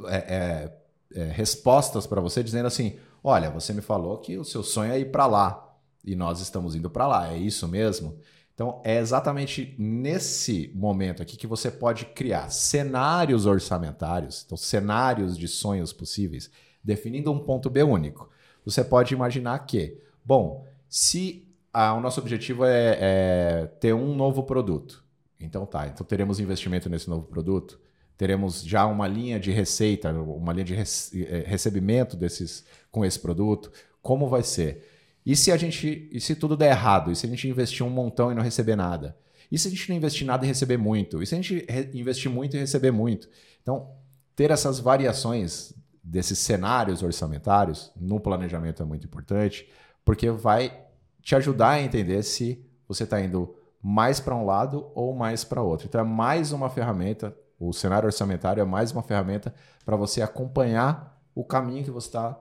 é, 0.05 0.17
é, 0.17 1.19
é, 1.19 1.23
respostas 1.31 2.05
para 2.05 2.21
você, 2.21 2.43
dizendo 2.43 2.67
assim: 2.67 2.99
olha, 3.23 3.49
você 3.49 3.73
me 3.73 3.81
falou 3.81 4.19
que 4.19 4.37
o 4.37 4.45
seu 4.45 4.61
sonho 4.61 4.91
é 4.91 4.99
ir 4.99 5.11
para 5.11 5.25
lá 5.25 5.75
e 6.05 6.15
nós 6.15 6.41
estamos 6.41 6.75
indo 6.75 6.91
para 6.91 7.07
lá. 7.07 7.33
É 7.33 7.39
isso 7.39 7.67
mesmo? 7.67 8.19
Então, 8.53 8.79
é 8.83 8.99
exatamente 8.99 9.73
nesse 9.79 10.71
momento 10.75 11.23
aqui 11.23 11.35
que 11.35 11.47
você 11.47 11.71
pode 11.71 12.05
criar 12.05 12.51
cenários 12.51 13.47
orçamentários, 13.47 14.43
então 14.45 14.55
cenários 14.55 15.35
de 15.35 15.47
sonhos 15.47 15.91
possíveis, 15.91 16.51
definindo 16.83 17.31
um 17.31 17.39
ponto 17.39 17.67
B 17.67 17.81
único. 17.81 18.29
você 18.63 18.83
pode 18.83 19.11
imaginar 19.11 19.57
que, 19.65 19.97
bom, 20.23 20.67
se 20.87 21.48
o 21.73 21.99
nosso 21.99 22.19
objetivo 22.19 22.65
é, 22.65 22.97
é 22.99 23.65
ter 23.79 23.93
um 23.93 24.15
novo 24.15 24.43
produto, 24.43 25.03
então 25.39 25.65
tá, 25.65 25.87
então 25.87 26.05
teremos 26.05 26.39
investimento 26.39 26.89
nesse 26.89 27.09
novo 27.09 27.27
produto, 27.27 27.79
teremos 28.17 28.61
já 28.63 28.85
uma 28.85 29.07
linha 29.07 29.39
de 29.39 29.51
receita, 29.51 30.11
uma 30.11 30.51
linha 30.51 30.65
de 30.65 30.75
eh, 30.75 31.43
recebimento 31.45 32.17
desses 32.17 32.65
com 32.91 33.05
esse 33.05 33.17
produto, 33.17 33.71
como 34.01 34.27
vai 34.27 34.43
ser? 34.43 34.85
E 35.25 35.35
se 35.35 35.51
a 35.51 35.57
gente, 35.57 36.09
e 36.11 36.19
se 36.19 36.35
tudo 36.35 36.57
der 36.57 36.71
errado? 36.71 37.11
E 37.11 37.15
se 37.15 37.25
a 37.25 37.29
gente 37.29 37.47
investir 37.47 37.85
um 37.85 37.89
montão 37.89 38.31
e 38.31 38.35
não 38.35 38.41
receber 38.41 38.75
nada? 38.75 39.15
E 39.51 39.57
se 39.57 39.67
a 39.67 39.71
gente 39.71 39.87
não 39.89 39.95
investir 39.95 40.25
nada 40.25 40.43
e 40.45 40.47
receber 40.47 40.77
muito? 40.77 41.21
E 41.21 41.27
se 41.27 41.35
a 41.35 41.37
gente 41.41 41.65
investir 41.93 42.29
muito 42.29 42.57
e 42.57 42.59
receber 42.59 42.91
muito? 42.91 43.29
Então, 43.61 43.91
ter 44.35 44.51
essas 44.51 44.79
variações 44.79 45.73
desses 46.03 46.39
cenários 46.39 47.03
orçamentários 47.03 47.91
no 47.95 48.19
planejamento 48.19 48.81
é 48.81 48.85
muito 48.85 49.05
importante, 49.05 49.69
porque 50.03 50.29
vai 50.29 50.88
te 51.21 51.35
ajudar 51.35 51.71
a 51.71 51.81
entender 51.81 52.23
se 52.23 52.63
você 52.87 53.03
está 53.03 53.21
indo 53.21 53.55
mais 53.81 54.19
para 54.19 54.35
um 54.35 54.45
lado 54.45 54.91
ou 54.93 55.13
mais 55.13 55.43
para 55.43 55.61
outro. 55.61 55.87
Então 55.87 56.01
é 56.01 56.03
mais 56.03 56.51
uma 56.51 56.69
ferramenta, 56.69 57.35
o 57.59 57.71
cenário 57.73 58.07
orçamentário 58.07 58.61
é 58.61 58.65
mais 58.65 58.91
uma 58.91 59.03
ferramenta 59.03 59.53
para 59.85 59.95
você 59.95 60.21
acompanhar 60.21 61.19
o 61.33 61.43
caminho 61.43 61.83
que 61.83 61.91
você 61.91 62.07
está 62.07 62.37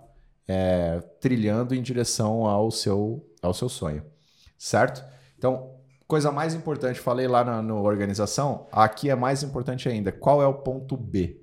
é, 0.46 1.00
trilhando 1.20 1.74
em 1.74 1.82
direção 1.82 2.46
ao 2.46 2.70
seu, 2.70 3.24
ao 3.42 3.52
seu 3.52 3.68
sonho, 3.68 4.02
certo? 4.56 5.04
Então, 5.36 5.74
coisa 6.06 6.32
mais 6.32 6.54
importante, 6.54 6.98
falei 6.98 7.28
lá 7.28 7.44
na, 7.44 7.74
organização, 7.74 8.66
aqui 8.72 9.10
é 9.10 9.14
mais 9.14 9.42
importante 9.42 9.88
ainda, 9.88 10.10
qual 10.10 10.42
é 10.42 10.46
o 10.46 10.54
ponto 10.54 10.96
B? 10.96 11.40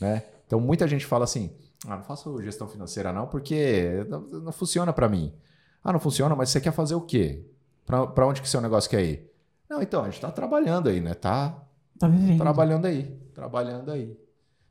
Né? 0.00 0.22
Então, 0.46 0.60
muita 0.60 0.86
gente 0.86 1.04
fala 1.04 1.24
assim, 1.24 1.50
ah, 1.86 1.96
não 1.96 2.04
faço 2.04 2.40
gestão 2.40 2.68
financeira 2.68 3.12
não, 3.12 3.26
porque 3.26 4.06
não, 4.08 4.20
não 4.20 4.52
funciona 4.52 4.92
para 4.92 5.08
mim. 5.08 5.34
Ah, 5.82 5.92
não 5.92 6.00
funciona, 6.00 6.34
mas 6.34 6.50
você 6.50 6.60
quer 6.60 6.72
fazer 6.72 6.94
o 6.94 7.00
quê? 7.00 7.44
Para 7.86 8.26
onde 8.26 8.42
que 8.42 8.48
seu 8.48 8.60
negócio 8.60 8.90
quer 8.90 9.02
ir? 9.02 9.32
Não, 9.68 9.82
então, 9.82 10.02
a 10.02 10.04
gente 10.04 10.14
está 10.14 10.30
trabalhando 10.30 10.88
aí, 10.88 11.00
né? 11.00 11.14
Tá, 11.14 11.62
tá 11.98 12.08
trabalhando 12.36 12.86
aí, 12.86 13.04
trabalhando 13.34 13.90
aí. 13.90 14.08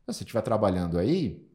Se 0.05 0.13
você 0.13 0.23
estiver 0.23 0.41
trabalhando 0.41 0.97
aí, 0.97 1.45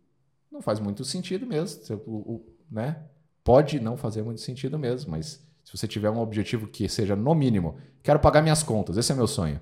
não 0.51 0.61
faz 0.61 0.79
muito 0.81 1.05
sentido 1.05 1.47
mesmo. 1.47 1.83
Você, 1.83 1.95
o, 1.95 1.99
o, 2.11 2.47
né? 2.71 3.03
Pode 3.45 3.81
não 3.81 3.97
fazer 3.97 4.23
muito 4.23 4.41
sentido 4.41 4.79
mesmo, 4.79 5.11
mas 5.11 5.45
se 5.65 5.77
você 5.77 5.89
tiver 5.89 6.11
um 6.11 6.21
objetivo 6.21 6.67
que 6.67 6.89
seja, 6.89 7.17
no 7.17 7.35
mínimo, 7.35 7.77
quero 8.03 8.21
pagar 8.21 8.43
minhas 8.43 8.63
contas, 8.63 8.97
esse 8.97 9.11
é 9.11 9.15
meu 9.15 9.27
sonho. 9.27 9.61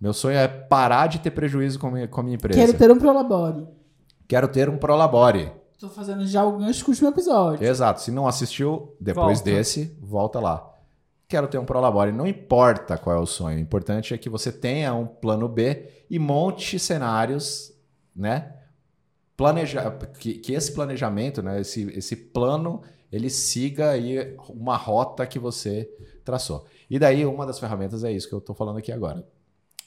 Meu 0.00 0.12
sonho 0.12 0.36
é 0.36 0.46
parar 0.46 1.08
de 1.08 1.18
ter 1.18 1.30
prejuízo 1.30 1.78
com 1.78 1.88
a 1.88 1.90
minha, 1.90 2.08
com 2.08 2.20
a 2.20 2.24
minha 2.24 2.36
empresa. 2.36 2.58
Quero 2.58 2.78
ter 2.78 2.90
um 2.90 2.98
Prolabore. 2.98 3.66
Quero 4.28 4.48
ter 4.48 4.68
um 4.68 4.78
Prolabore. 4.78 5.52
Tô 5.78 5.88
fazendo 5.88 6.26
já 6.26 6.44
o 6.44 6.58
gancho 6.58 6.84
com 6.84 6.90
o 6.90 6.92
último 6.92 7.08
episódio. 7.08 7.64
Exato. 7.64 8.00
Se 8.00 8.10
não 8.10 8.26
assistiu, 8.26 8.96
depois 9.00 9.38
volta. 9.38 9.50
desse, 9.50 9.96
volta 10.00 10.40
lá. 10.40 10.74
Quero 11.28 11.46
ter 11.46 11.58
um 11.58 11.64
Prolabore. 11.64 12.10
Não 12.10 12.26
importa 12.26 12.98
qual 12.98 13.16
é 13.16 13.18
o 13.20 13.26
sonho. 13.26 13.58
O 13.58 13.60
importante 13.60 14.12
é 14.12 14.18
que 14.18 14.28
você 14.28 14.50
tenha 14.50 14.92
um 14.94 15.06
plano 15.06 15.48
B 15.48 15.88
e 16.10 16.18
monte 16.18 16.78
cenários, 16.78 17.72
né? 18.14 18.54
planejar, 19.38 19.96
que, 20.18 20.34
que 20.34 20.52
esse 20.52 20.72
planejamento, 20.72 21.40
né, 21.40 21.60
esse, 21.60 21.88
esse 21.96 22.16
plano, 22.16 22.82
ele 23.10 23.30
siga 23.30 23.90
aí 23.90 24.36
uma 24.48 24.76
rota 24.76 25.24
que 25.24 25.38
você 25.38 25.88
traçou. 26.24 26.66
E 26.90 26.98
daí 26.98 27.24
uma 27.24 27.46
das 27.46 27.60
ferramentas 27.60 28.02
é 28.02 28.10
isso 28.10 28.28
que 28.28 28.34
eu 28.34 28.40
estou 28.40 28.54
falando 28.54 28.78
aqui 28.78 28.90
agora. 28.90 29.24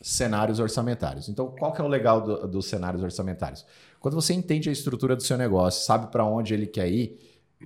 Cenários 0.01 0.57
orçamentários. 0.57 1.27
Então, 1.27 1.53
qual 1.59 1.73
que 1.73 1.81
é 1.81 1.83
o 1.83 1.87
legal 1.89 2.21
do, 2.21 2.47
dos 2.47 2.65
cenários 2.65 3.03
orçamentários? 3.03 3.65
Quando 4.01 4.15
você 4.15 4.33
entende 4.33 4.67
a 4.67 4.73
estrutura 4.73 5.15
do 5.15 5.23
seu 5.23 5.37
negócio, 5.37 5.85
sabe 5.85 6.11
para 6.11 6.25
onde 6.25 6.53
ele 6.53 6.67
quer 6.67 6.89
ir, 6.89 7.17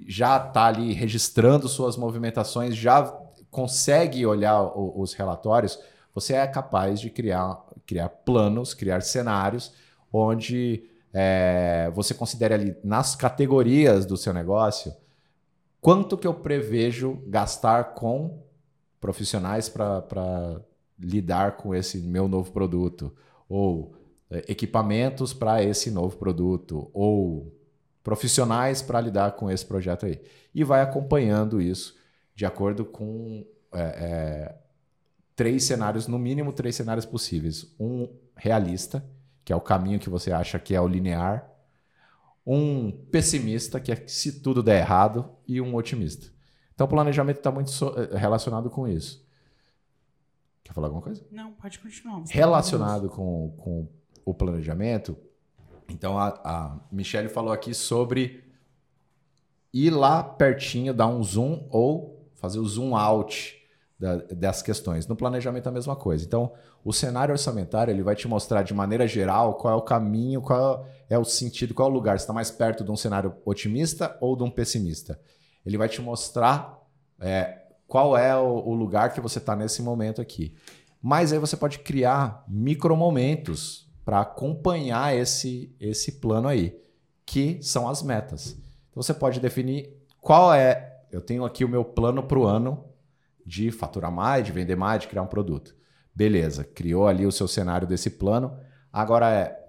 já 0.05 0.37
está 0.37 0.65
ali 0.65 0.93
registrando 0.93 1.67
suas 1.67 1.97
movimentações, 1.97 2.75
já 2.75 3.03
consegue 3.49 4.25
olhar 4.25 4.61
o, 4.61 5.01
os 5.01 5.13
relatórios, 5.13 5.79
você 6.13 6.33
é 6.33 6.45
capaz 6.45 6.99
de 6.99 7.09
criar, 7.09 7.65
criar 7.87 8.09
planos, 8.09 8.73
criar 8.73 9.01
cenários 9.01 9.73
onde 10.11 10.83
é, 11.13 11.89
você 11.95 12.13
considere 12.13 12.53
ali 12.53 12.75
nas 12.83 13.15
categorias 13.15 14.05
do 14.05 14.17
seu 14.17 14.33
negócio 14.33 14.93
quanto 15.85 16.17
que 16.17 16.27
eu 16.27 16.33
prevejo 16.33 17.21
gastar 17.27 17.93
com 17.93 18.43
profissionais 18.99 19.69
para 19.69 20.59
lidar 20.99 21.57
com 21.57 21.75
esse 21.75 21.99
meu 21.99 22.27
novo 22.27 22.51
produto, 22.51 23.13
ou 23.47 23.93
equipamentos 24.47 25.33
para 25.33 25.63
esse 25.63 25.91
novo 25.91 26.17
produto, 26.17 26.89
ou 26.93 27.53
profissionais 28.03 28.81
para 28.81 29.01
lidar 29.01 29.31
com 29.31 29.49
esse 29.49 29.65
projeto 29.65 30.05
aí. 30.05 30.21
E 30.53 30.63
vai 30.63 30.81
acompanhando 30.81 31.59
isso 31.59 31.95
de 32.35 32.45
acordo 32.45 32.85
com 32.85 33.45
é, 33.71 33.81
é, 33.81 34.55
três 35.35 35.63
cenários, 35.63 36.07
no 36.07 36.19
mínimo 36.19 36.53
três 36.53 36.75
cenários 36.75 37.05
possíveis. 37.05 37.73
Um 37.79 38.07
realista, 38.35 39.03
que 39.43 39.51
é 39.51 39.55
o 39.55 39.61
caminho 39.61 39.99
que 39.99 40.09
você 40.09 40.31
acha 40.31 40.59
que 40.59 40.75
é 40.75 40.81
o 40.81 40.87
linear, 40.87 41.49
um 42.45 42.91
pessimista, 42.91 43.79
que 43.79 43.91
é 43.91 44.03
se 44.07 44.39
tudo 44.39 44.61
der 44.61 44.79
errado, 44.79 45.29
e 45.47 45.59
um 45.59 45.75
otimista. 45.75 46.27
Então 46.75 46.85
o 46.85 46.89
planejamento 46.89 47.37
está 47.37 47.51
muito 47.51 47.71
so 47.71 47.95
eh, 47.97 48.17
relacionado 48.17 48.69
com 48.69 48.87
isso. 48.87 49.25
Quer 50.63 50.73
falar 50.73 50.87
alguma 50.87 51.01
coisa? 51.01 51.25
Não, 51.31 51.53
pode 51.53 51.79
continuar. 51.79 52.23
Relacionado 52.27 53.09
com, 53.09 53.55
com 53.57 53.87
o 54.25 54.33
planejamento, 54.33 55.15
então 55.89 56.17
a, 56.17 56.29
a 56.43 56.79
Michelle 56.91 57.29
falou 57.29 57.53
aqui 57.53 57.73
sobre 57.73 58.43
ir 59.73 59.91
lá 59.91 60.23
pertinho, 60.23 60.93
dar 60.93 61.07
um 61.07 61.21
zoom 61.21 61.67
ou 61.69 62.29
fazer 62.35 62.59
o 62.59 62.65
zoom 62.65 62.95
out 62.95 63.55
da, 63.99 64.17
das 64.17 64.61
questões. 64.61 65.07
No 65.07 65.15
planejamento 65.15 65.67
é 65.67 65.69
a 65.69 65.73
mesma 65.73 65.95
coisa. 65.95 66.25
Então, 66.25 66.53
o 66.83 66.93
cenário 66.93 67.33
orçamentário 67.33 67.91
ele 67.91 68.03
vai 68.03 68.15
te 68.15 68.27
mostrar 68.27 68.63
de 68.63 68.73
maneira 68.73 69.07
geral 69.07 69.55
qual 69.55 69.73
é 69.73 69.77
o 69.77 69.81
caminho, 69.81 70.41
qual 70.41 70.85
é 71.09 71.17
o 71.17 71.25
sentido, 71.25 71.73
qual 71.73 71.89
é 71.89 71.91
o 71.91 71.93
lugar. 71.93 72.17
Você 72.17 72.23
está 72.23 72.33
mais 72.33 72.51
perto 72.51 72.83
de 72.83 72.91
um 72.91 72.95
cenário 72.95 73.35
otimista 73.45 74.17
ou 74.21 74.35
de 74.35 74.43
um 74.43 74.49
pessimista. 74.49 75.19
Ele 75.65 75.77
vai 75.77 75.89
te 75.89 76.01
mostrar 76.01 76.81
é, 77.19 77.61
qual 77.87 78.17
é 78.17 78.35
o, 78.35 78.67
o 78.67 78.73
lugar 78.73 79.13
que 79.13 79.21
você 79.21 79.39
está 79.39 79.55
nesse 79.55 79.81
momento 79.81 80.21
aqui. 80.21 80.55
Mas 81.01 81.31
aí 81.31 81.39
você 81.39 81.57
pode 81.57 81.79
criar 81.79 82.43
micromomentos 82.47 83.84
para 84.05 84.21
acompanhar 84.21 85.15
esse, 85.15 85.75
esse 85.79 86.13
plano 86.13 86.47
aí, 86.47 86.79
que 87.25 87.57
são 87.63 87.89
as 87.89 88.03
metas. 88.03 88.55
Então 88.91 89.01
você 89.01 89.13
pode 89.13 89.39
definir 89.39 89.89
qual 90.21 90.53
é. 90.53 91.01
Eu 91.11 91.19
tenho 91.19 91.43
aqui 91.43 91.65
o 91.65 91.69
meu 91.69 91.83
plano 91.83 92.21
para 92.21 92.37
o 92.37 92.45
ano 92.45 92.85
de 93.43 93.71
faturar 93.71 94.11
mais, 94.11 94.45
de 94.45 94.51
vender 94.51 94.75
mais, 94.75 95.01
de 95.01 95.07
criar 95.07 95.23
um 95.23 95.27
produto. 95.27 95.75
Beleza, 96.13 96.63
criou 96.63 97.07
ali 97.07 97.25
o 97.25 97.31
seu 97.31 97.47
cenário 97.47 97.87
desse 97.87 98.11
plano. 98.11 98.55
Agora 98.93 99.29
é 99.29 99.59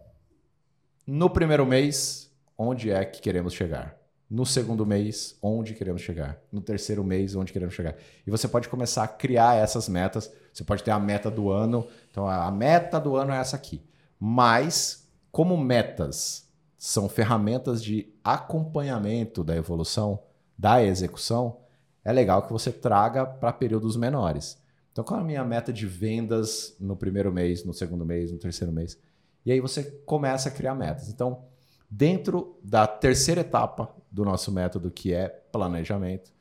no 1.06 1.30
primeiro 1.30 1.64
mês, 1.64 2.30
onde 2.58 2.90
é 2.90 3.04
que 3.04 3.20
queremos 3.20 3.54
chegar? 3.54 3.96
No 4.28 4.44
segundo 4.44 4.84
mês, 4.84 5.38
onde 5.40 5.72
queremos 5.72 6.02
chegar? 6.02 6.38
No 6.50 6.60
terceiro 6.60 7.04
mês, 7.04 7.36
onde 7.36 7.52
queremos 7.52 7.74
chegar? 7.74 7.94
E 8.26 8.30
você 8.30 8.48
pode 8.48 8.68
começar 8.68 9.04
a 9.04 9.08
criar 9.08 9.54
essas 9.54 9.88
metas. 9.88 10.30
Você 10.52 10.64
pode 10.64 10.82
ter 10.82 10.90
a 10.90 10.98
meta 10.98 11.30
do 11.30 11.48
ano. 11.48 11.86
Então, 12.10 12.28
a 12.28 12.50
meta 12.50 12.98
do 12.98 13.14
ano 13.14 13.32
é 13.32 13.38
essa 13.38 13.54
aqui. 13.54 13.80
Mas, 14.18 15.08
como 15.30 15.56
metas 15.56 16.48
são 16.78 17.08
ferramentas 17.08 17.82
de 17.82 18.12
acompanhamento 18.22 19.42
da 19.42 19.56
evolução, 19.56 20.22
da 20.56 20.82
execução, 20.82 21.58
é 22.04 22.12
legal 22.12 22.42
que 22.42 22.52
você 22.52 22.70
traga 22.70 23.26
para 23.26 23.52
períodos 23.52 23.96
menores. 23.96 24.56
Então, 24.92 25.04
qual 25.04 25.20
é 25.20 25.22
a 25.22 25.26
minha 25.26 25.44
meta 25.44 25.72
de 25.72 25.86
vendas 25.86 26.74
no 26.80 26.96
primeiro 26.96 27.32
mês, 27.32 27.64
no 27.64 27.74
segundo 27.74 28.06
mês, 28.06 28.32
no 28.32 28.38
terceiro 28.38 28.72
mês? 28.72 28.98
E 29.44 29.52
aí 29.52 29.60
você 29.60 29.82
começa 30.06 30.48
a 30.48 30.52
criar 30.52 30.74
metas. 30.74 31.08
Então, 31.08 31.44
dentro 31.90 32.58
da 32.62 32.86
terceira 32.86 33.42
etapa 33.42 33.94
do 34.10 34.24
nosso 34.24 34.50
método, 34.50 34.90
que 34.90 35.12
é 35.12 35.28
planejamento, 35.28 36.32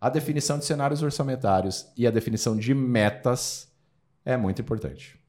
a 0.00 0.08
definição 0.08 0.58
de 0.58 0.64
cenários 0.64 1.02
orçamentários 1.02 1.86
e 1.96 2.06
a 2.06 2.10
definição 2.10 2.56
de 2.56 2.74
metas 2.74 3.70
é 4.24 4.36
muito 4.36 4.62
importante. 4.62 5.21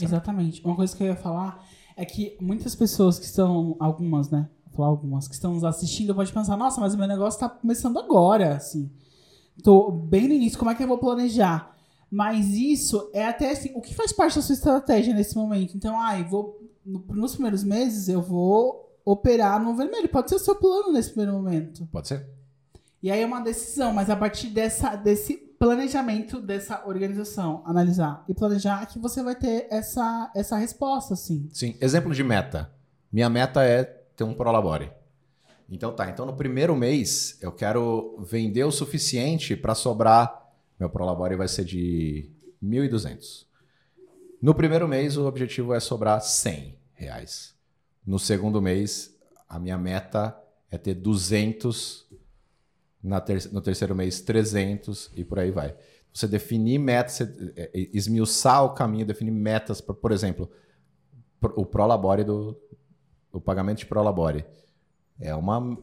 Exatamente. 0.00 0.62
Uma 0.64 0.76
coisa 0.76 0.96
que 0.96 1.02
eu 1.02 1.08
ia 1.08 1.16
falar 1.16 1.64
é 1.96 2.04
que 2.04 2.36
muitas 2.40 2.74
pessoas 2.74 3.18
que 3.18 3.24
estão, 3.24 3.76
algumas, 3.78 4.30
né? 4.30 4.48
falar 4.76 4.88
algumas 4.88 5.26
que 5.26 5.34
estão 5.34 5.54
nos 5.54 5.64
assistindo, 5.64 6.14
pode 6.14 6.32
pensar, 6.32 6.56
nossa, 6.56 6.80
mas 6.80 6.94
o 6.94 6.98
meu 6.98 7.08
negócio 7.08 7.36
está 7.36 7.48
começando 7.48 7.98
agora, 7.98 8.56
assim. 8.56 8.90
Tô 9.62 9.90
bem 9.90 10.28
no 10.28 10.34
início, 10.34 10.58
como 10.58 10.70
é 10.70 10.74
que 10.74 10.82
eu 10.82 10.88
vou 10.88 10.98
planejar? 10.98 11.74
Mas 12.10 12.48
isso 12.48 13.10
é 13.12 13.24
até 13.24 13.50
assim, 13.50 13.72
o 13.74 13.80
que 13.80 13.94
faz 13.94 14.12
parte 14.12 14.36
da 14.36 14.42
sua 14.42 14.52
estratégia 14.52 15.14
nesse 15.14 15.34
momento? 15.34 15.76
Então, 15.76 15.98
ai, 15.98 16.20
ah, 16.20 16.28
vou 16.28 16.60
no, 16.84 17.04
nos 17.08 17.32
primeiros 17.32 17.64
meses 17.64 18.08
eu 18.08 18.22
vou 18.22 18.86
operar 19.04 19.62
no 19.62 19.74
vermelho. 19.74 20.08
Pode 20.08 20.28
ser 20.28 20.36
o 20.36 20.40
seu 20.40 20.54
plano 20.54 20.92
nesse 20.92 21.10
primeiro 21.10 21.32
momento. 21.32 21.86
Pode 21.90 22.08
ser. 22.08 22.28
E 23.02 23.10
aí 23.10 23.20
é 23.20 23.26
uma 23.26 23.40
decisão, 23.40 23.92
mas 23.92 24.08
a 24.08 24.16
partir 24.16 24.48
dessa, 24.48 24.94
desse 24.94 25.45
planejamento 25.58 26.40
dessa 26.40 26.86
organização, 26.86 27.62
analisar 27.64 28.24
e 28.28 28.34
planejar 28.34 28.86
que 28.86 28.98
você 28.98 29.22
vai 29.22 29.34
ter 29.34 29.66
essa, 29.70 30.30
essa 30.34 30.56
resposta, 30.56 31.14
assim. 31.14 31.48
Sim. 31.52 31.76
Exemplo 31.80 32.14
de 32.14 32.22
meta. 32.22 32.70
Minha 33.10 33.30
meta 33.30 33.64
é 33.64 33.84
ter 33.84 34.24
um 34.24 34.34
Prolabore. 34.34 34.90
Então 35.68 35.92
tá, 35.92 36.08
então 36.08 36.24
no 36.24 36.36
primeiro 36.36 36.76
mês 36.76 37.38
eu 37.40 37.50
quero 37.50 38.16
vender 38.20 38.64
o 38.64 38.70
suficiente 38.70 39.56
para 39.56 39.74
sobrar. 39.74 40.52
Meu 40.78 40.88
Prolabore 40.88 41.34
vai 41.34 41.48
ser 41.48 41.64
de 41.64 42.30
1.200. 42.62 43.46
No 44.40 44.54
primeiro 44.54 44.86
mês 44.86 45.16
o 45.16 45.26
objetivo 45.26 45.74
é 45.74 45.80
sobrar 45.80 46.20
100 46.20 46.78
reais. 46.94 47.54
No 48.06 48.18
segundo 48.18 48.62
mês 48.62 49.16
a 49.48 49.58
minha 49.58 49.76
meta 49.76 50.36
é 50.70 50.78
ter 50.78 50.94
200. 50.94 52.05
Ter 53.24 53.50
no 53.52 53.60
terceiro 53.60 53.94
mês 53.94 54.20
300 54.20 55.10
e 55.14 55.24
por 55.24 55.38
aí 55.38 55.50
vai. 55.50 55.74
Você 56.12 56.26
definir 56.26 56.78
metas, 56.78 57.20
é, 57.20 57.26
é, 57.56 57.70
esmiuçar 57.92 58.64
o 58.64 58.70
caminho, 58.70 59.06
definir 59.06 59.30
metas, 59.30 59.80
pra, 59.80 59.94
por 59.94 60.12
exemplo, 60.12 60.50
o 61.54 61.64
Prolabore 61.64 62.24
do 62.24 62.58
o 63.32 63.40
pagamento 63.40 63.78
de 63.78 63.86
Prolabore 63.86 64.46
é 65.20 65.34
uma 65.34 65.78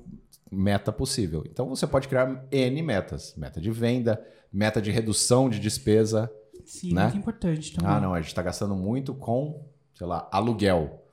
meta 0.52 0.92
possível. 0.92 1.44
Então 1.48 1.68
você 1.70 1.86
pode 1.86 2.08
criar 2.08 2.46
N 2.52 2.82
metas: 2.82 3.36
meta 3.36 3.62
de 3.62 3.72
venda, 3.72 4.24
meta 4.52 4.82
de 4.82 4.92
redução 4.92 5.50
de 5.50 5.60
despesa. 5.60 6.32
Sim, 6.66 6.94
né? 6.94 7.04
muito 7.04 7.18
importante 7.18 7.74
também. 7.74 7.92
Ah, 7.92 8.00
não, 8.00 8.14
a 8.14 8.20
gente 8.20 8.30
está 8.30 8.42
gastando 8.42 8.76
muito 8.76 9.14
com, 9.14 9.66
sei 9.94 10.08
lá, 10.08 10.28
aluguel. 10.32 11.04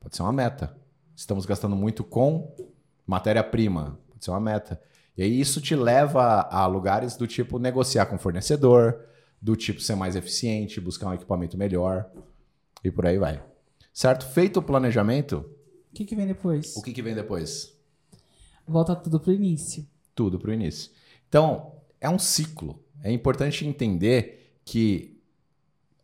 Pode 0.00 0.16
ser 0.16 0.22
uma 0.22 0.32
meta. 0.32 0.76
Estamos 1.16 1.44
gastando 1.44 1.74
muito 1.74 2.04
com 2.04 2.54
matéria-prima. 3.06 3.98
Pode 4.08 4.24
ser 4.24 4.30
uma 4.30 4.40
meta. 4.40 4.80
E 5.18 5.22
aí 5.24 5.40
isso 5.40 5.60
te 5.60 5.74
leva 5.74 6.42
a 6.42 6.64
lugares 6.66 7.16
do 7.16 7.26
tipo 7.26 7.58
negociar 7.58 8.06
com 8.06 8.14
o 8.14 8.18
fornecedor, 8.20 9.00
do 9.42 9.56
tipo 9.56 9.80
ser 9.80 9.96
mais 9.96 10.14
eficiente, 10.14 10.80
buscar 10.80 11.08
um 11.08 11.14
equipamento 11.14 11.58
melhor 11.58 12.08
e 12.84 12.90
por 12.90 13.04
aí 13.04 13.18
vai. 13.18 13.42
Certo? 13.92 14.24
Feito 14.26 14.60
o 14.60 14.62
planejamento, 14.62 15.44
O 15.90 15.94
que, 15.94 16.04
que 16.04 16.14
vem 16.14 16.26
depois? 16.28 16.76
o 16.76 16.82
que, 16.82 16.92
que 16.92 17.02
vem 17.02 17.16
depois? 17.16 17.76
Volta 18.66 18.94
tudo 18.94 19.18
pro 19.18 19.32
início. 19.32 19.84
Tudo 20.14 20.38
para 20.38 20.50
o 20.50 20.54
início. 20.54 20.92
Então, 21.28 21.72
é 22.00 22.08
um 22.08 22.18
ciclo. 22.18 22.80
É 23.02 23.10
importante 23.10 23.66
entender 23.66 24.52
que, 24.64 25.20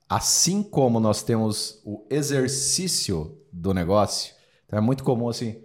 assim 0.09 0.61
como 0.61 0.99
nós 0.99 1.23
temos 1.23 1.81
o 1.85 2.05
exercício 2.11 3.39
do 3.53 3.73
negócio, 3.73 4.35
então 4.67 4.77
é 4.77 4.83
muito 4.83 5.05
comum 5.05 5.29
assim, 5.29 5.62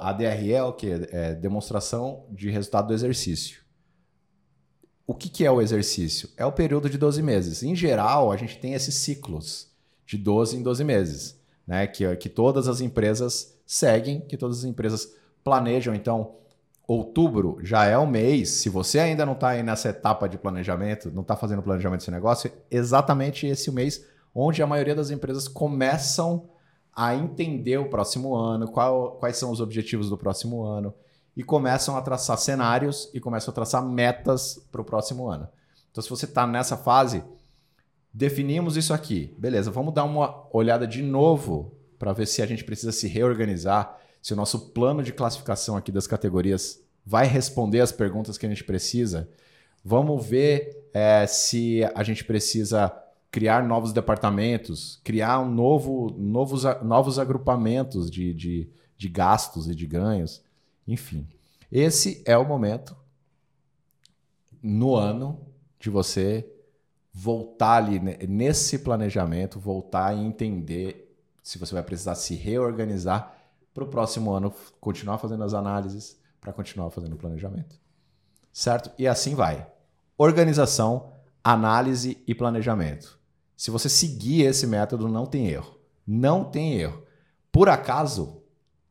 a 0.00 0.12
DRE 0.12 0.52
é 0.52 0.62
o 0.62 0.72
que? 0.72 0.90
É 1.10 1.34
demonstração 1.34 2.24
de 2.30 2.50
resultado 2.50 2.88
do 2.88 2.94
exercício. 2.94 3.60
O 5.06 5.14
que, 5.14 5.28
que 5.28 5.44
é 5.44 5.50
o 5.50 5.60
exercício? 5.60 6.28
É 6.36 6.44
o 6.44 6.50
período 6.50 6.90
de 6.90 6.98
12 6.98 7.22
meses. 7.22 7.62
Em 7.62 7.76
geral, 7.76 8.32
a 8.32 8.36
gente 8.36 8.58
tem 8.58 8.74
esses 8.74 8.94
ciclos 8.94 9.70
de 10.04 10.18
12 10.18 10.56
em 10.56 10.62
12 10.62 10.82
meses, 10.82 11.40
né? 11.66 11.86
Que, 11.86 12.16
que 12.16 12.28
todas 12.28 12.66
as 12.66 12.80
empresas 12.80 13.56
seguem, 13.64 14.20
que 14.20 14.36
todas 14.36 14.58
as 14.58 14.64
empresas 14.64 15.14
planejam. 15.44 15.94
Então, 15.94 16.34
outubro 16.86 17.58
já 17.62 17.84
é 17.84 17.96
o 17.96 18.06
mês. 18.06 18.50
Se 18.50 18.68
você 18.68 18.98
ainda 18.98 19.24
não 19.24 19.34
está 19.34 19.54
nessa 19.62 19.90
etapa 19.90 20.28
de 20.28 20.38
planejamento, 20.38 21.10
não 21.12 21.22
está 21.22 21.36
fazendo 21.36 21.62
planejamento 21.62 22.00
desse 22.00 22.10
negócio, 22.10 22.50
é 22.50 22.76
exatamente 22.76 23.46
esse 23.46 23.70
mês 23.70 24.04
onde 24.34 24.62
a 24.62 24.66
maioria 24.66 24.94
das 24.94 25.10
empresas 25.10 25.48
começam 25.48 26.48
a 26.96 27.14
entender 27.14 27.76
o 27.76 27.90
próximo 27.90 28.34
ano, 28.34 28.66
qual- 28.66 29.12
quais 29.18 29.36
são 29.36 29.50
os 29.50 29.60
objetivos 29.60 30.08
do 30.08 30.16
próximo 30.16 30.64
ano, 30.64 30.94
e 31.36 31.42
começam 31.42 31.94
a 31.96 32.00
traçar 32.00 32.38
cenários 32.38 33.10
e 33.12 33.20
começam 33.20 33.52
a 33.52 33.54
traçar 33.54 33.84
metas 33.84 34.58
para 34.72 34.80
o 34.80 34.84
próximo 34.84 35.28
ano. 35.28 35.46
Então, 35.90 36.02
se 36.02 36.08
você 36.08 36.24
está 36.24 36.46
nessa 36.46 36.78
fase, 36.78 37.22
definimos 38.12 38.78
isso 38.78 38.94
aqui. 38.94 39.34
Beleza, 39.38 39.70
vamos 39.70 39.92
dar 39.92 40.04
uma 40.04 40.48
olhada 40.50 40.86
de 40.86 41.02
novo 41.02 41.74
para 41.98 42.14
ver 42.14 42.26
se 42.26 42.40
a 42.40 42.46
gente 42.46 42.64
precisa 42.64 42.92
se 42.92 43.06
reorganizar, 43.06 43.98
se 44.22 44.32
o 44.32 44.36
nosso 44.36 44.70
plano 44.70 45.02
de 45.02 45.12
classificação 45.12 45.76
aqui 45.76 45.92
das 45.92 46.06
categorias 46.06 46.80
vai 47.04 47.26
responder 47.26 47.80
as 47.80 47.92
perguntas 47.92 48.38
que 48.38 48.46
a 48.46 48.48
gente 48.48 48.64
precisa. 48.64 49.28
Vamos 49.84 50.26
ver 50.26 50.88
eh, 50.92 51.26
se 51.26 51.84
a 51.94 52.02
gente 52.02 52.24
precisa 52.24 52.90
criar 53.30 53.62
novos 53.62 53.92
departamentos, 53.92 55.00
criar 55.04 55.40
um 55.40 55.50
novo, 55.50 56.14
novos, 56.18 56.64
novos 56.82 57.18
agrupamentos 57.18 58.10
de, 58.10 58.32
de, 58.32 58.70
de 58.96 59.08
gastos 59.08 59.68
e 59.68 59.74
de 59.74 59.86
ganhos. 59.86 60.42
Enfim, 60.86 61.26
esse 61.70 62.22
é 62.24 62.36
o 62.36 62.44
momento 62.46 62.96
no 64.62 64.94
ano 64.94 65.40
de 65.78 65.90
você 65.90 66.48
voltar 67.12 67.76
ali 67.76 67.98
ne- 67.98 68.18
nesse 68.26 68.78
planejamento, 68.78 69.58
voltar 69.58 70.14
e 70.14 70.20
entender 70.20 71.16
se 71.42 71.58
você 71.58 71.74
vai 71.74 71.82
precisar 71.82 72.14
se 72.14 72.34
reorganizar 72.34 73.34
para 73.72 73.84
o 73.84 73.86
próximo 73.86 74.32
ano 74.32 74.52
continuar 74.80 75.18
fazendo 75.18 75.44
as 75.44 75.54
análises, 75.54 76.18
para 76.40 76.52
continuar 76.52 76.90
fazendo 76.90 77.14
o 77.14 77.16
planejamento. 77.16 77.78
Certo? 78.52 78.90
E 78.98 79.06
assim 79.06 79.34
vai. 79.34 79.66
Organização, 80.18 81.12
análise 81.52 82.20
e 82.26 82.34
planejamento. 82.34 83.18
Se 83.56 83.70
você 83.70 83.88
seguir 83.88 84.42
esse 84.42 84.66
método, 84.66 85.08
não 85.08 85.24
tem 85.24 85.48
erro. 85.48 85.78
Não 86.04 86.42
tem 86.42 86.80
erro. 86.80 87.04
Por 87.52 87.68
acaso, 87.68 88.42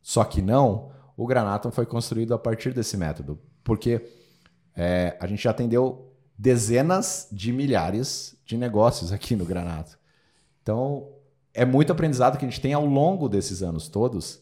só 0.01 0.23
que 0.23 0.41
não, 0.41 0.89
o 1.17 1.27
Granatum 1.27 1.69
foi 1.69 1.85
construído 1.85 2.33
a 2.33 2.39
partir 2.39 2.73
desse 2.73 2.95
método. 2.95 3.37
Porque 3.61 4.09
é, 4.73 5.17
a 5.19 5.27
gente 5.27 5.43
já 5.43 5.51
atendeu 5.51 6.13
dezenas 6.37 7.27
de 7.29 7.51
milhares 7.51 8.37
de 8.45 8.57
negócios 8.57 9.11
aqui 9.11 9.35
no 9.35 9.45
Granato. 9.45 9.99
Então, 10.61 11.09
é 11.53 11.65
muito 11.65 11.91
aprendizado 11.91 12.37
que 12.37 12.45
a 12.45 12.49
gente 12.49 12.61
tem 12.61 12.73
ao 12.73 12.85
longo 12.85 13.27
desses 13.27 13.61
anos 13.61 13.89
todos 13.89 14.41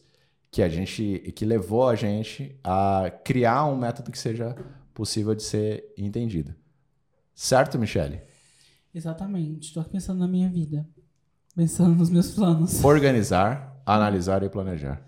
que 0.52 0.62
a 0.62 0.68
gente 0.68 1.32
que 1.34 1.44
levou 1.44 1.88
a 1.88 1.96
gente 1.96 2.56
a 2.62 3.10
criar 3.24 3.64
um 3.64 3.76
método 3.76 4.12
que 4.12 4.18
seja 4.18 4.54
possível 4.94 5.34
de 5.34 5.42
ser 5.42 5.92
entendido. 5.98 6.54
Certo, 7.34 7.78
Michele? 7.78 8.22
Exatamente. 8.94 9.68
Estou 9.68 9.82
pensando 9.84 10.20
na 10.20 10.28
minha 10.28 10.48
vida. 10.48 10.86
Pensando 11.54 11.94
nos 11.94 12.10
meus 12.10 12.30
planos. 12.30 12.82
Organizar, 12.84 13.80
analisar 13.84 14.42
e 14.42 14.48
planejar. 14.48 15.04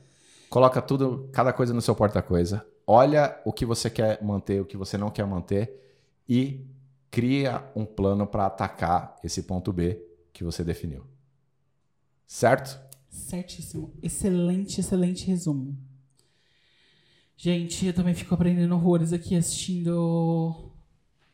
Coloca 0.51 0.83
tudo, 0.83 1.29
cada 1.33 1.53
coisa 1.53 1.72
no 1.72 1.81
seu 1.81 1.95
porta-coisa. 1.95 2.66
Olha 2.87 3.41
o 3.45 3.53
que 3.53 3.64
você 3.64 3.91
quer 3.91 4.22
manter, 4.22 4.61
o 4.61 4.64
que 4.64 4.77
você 4.77 4.97
não 4.97 5.11
quer 5.11 5.27
manter 5.27 5.83
e 6.29 6.66
cria 7.11 7.64
um 7.74 7.85
plano 7.85 8.27
para 8.27 8.47
atacar 8.47 9.16
esse 9.24 9.43
ponto 9.43 9.72
B 9.72 10.01
que 10.33 10.45
você 10.45 10.62
definiu. 10.62 11.05
Certo? 12.27 12.79
Certíssimo. 13.09 13.93
Excelente, 14.03 14.81
excelente 14.81 15.27
resumo. 15.27 15.77
Gente, 17.37 17.87
eu 17.87 17.93
também 17.93 18.14
fico 18.14 18.35
aprendendo 18.35 18.74
horrores 18.74 19.12
aqui 19.12 19.37
assistindo 19.37 20.72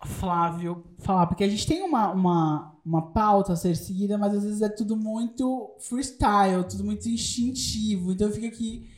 Flávio 0.07 0.85
falar, 0.99 1.27
porque 1.27 1.45
a 1.45 1.49
gente 1.49 1.67
tem 1.67 1.83
uma, 1.83 2.11
uma, 2.11 2.79
uma 2.85 3.13
pauta 3.13 3.53
a 3.53 3.57
ser 3.57 3.77
seguida, 3.77 4.19
mas 4.19 4.35
às 4.35 4.45
vezes 4.45 4.63
é 4.63 4.69
tudo 4.69 4.97
muito 4.97 5.77
freestyle, 5.81 6.65
tudo 6.69 6.85
muito 6.85 7.09
instintivo. 7.09 8.13
Então 8.13 8.29
eu 8.29 8.35
fico 8.35 8.47
aqui 8.47 8.91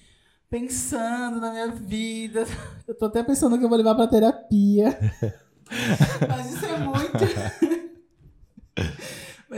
pensando 0.49 1.41
na 1.41 1.51
minha 1.51 1.69
vida. 1.69 2.47
Eu 2.87 2.95
tô 2.95 3.07
até 3.07 3.23
pensando 3.23 3.59
que 3.59 3.65
eu 3.65 3.69
vou 3.69 3.79
levar 3.79 3.95
pra 3.95 4.07
terapia. 4.07 4.97
mas 6.29 6.53
isso 6.53 6.67
é 6.67 6.79
muito. 6.79 7.25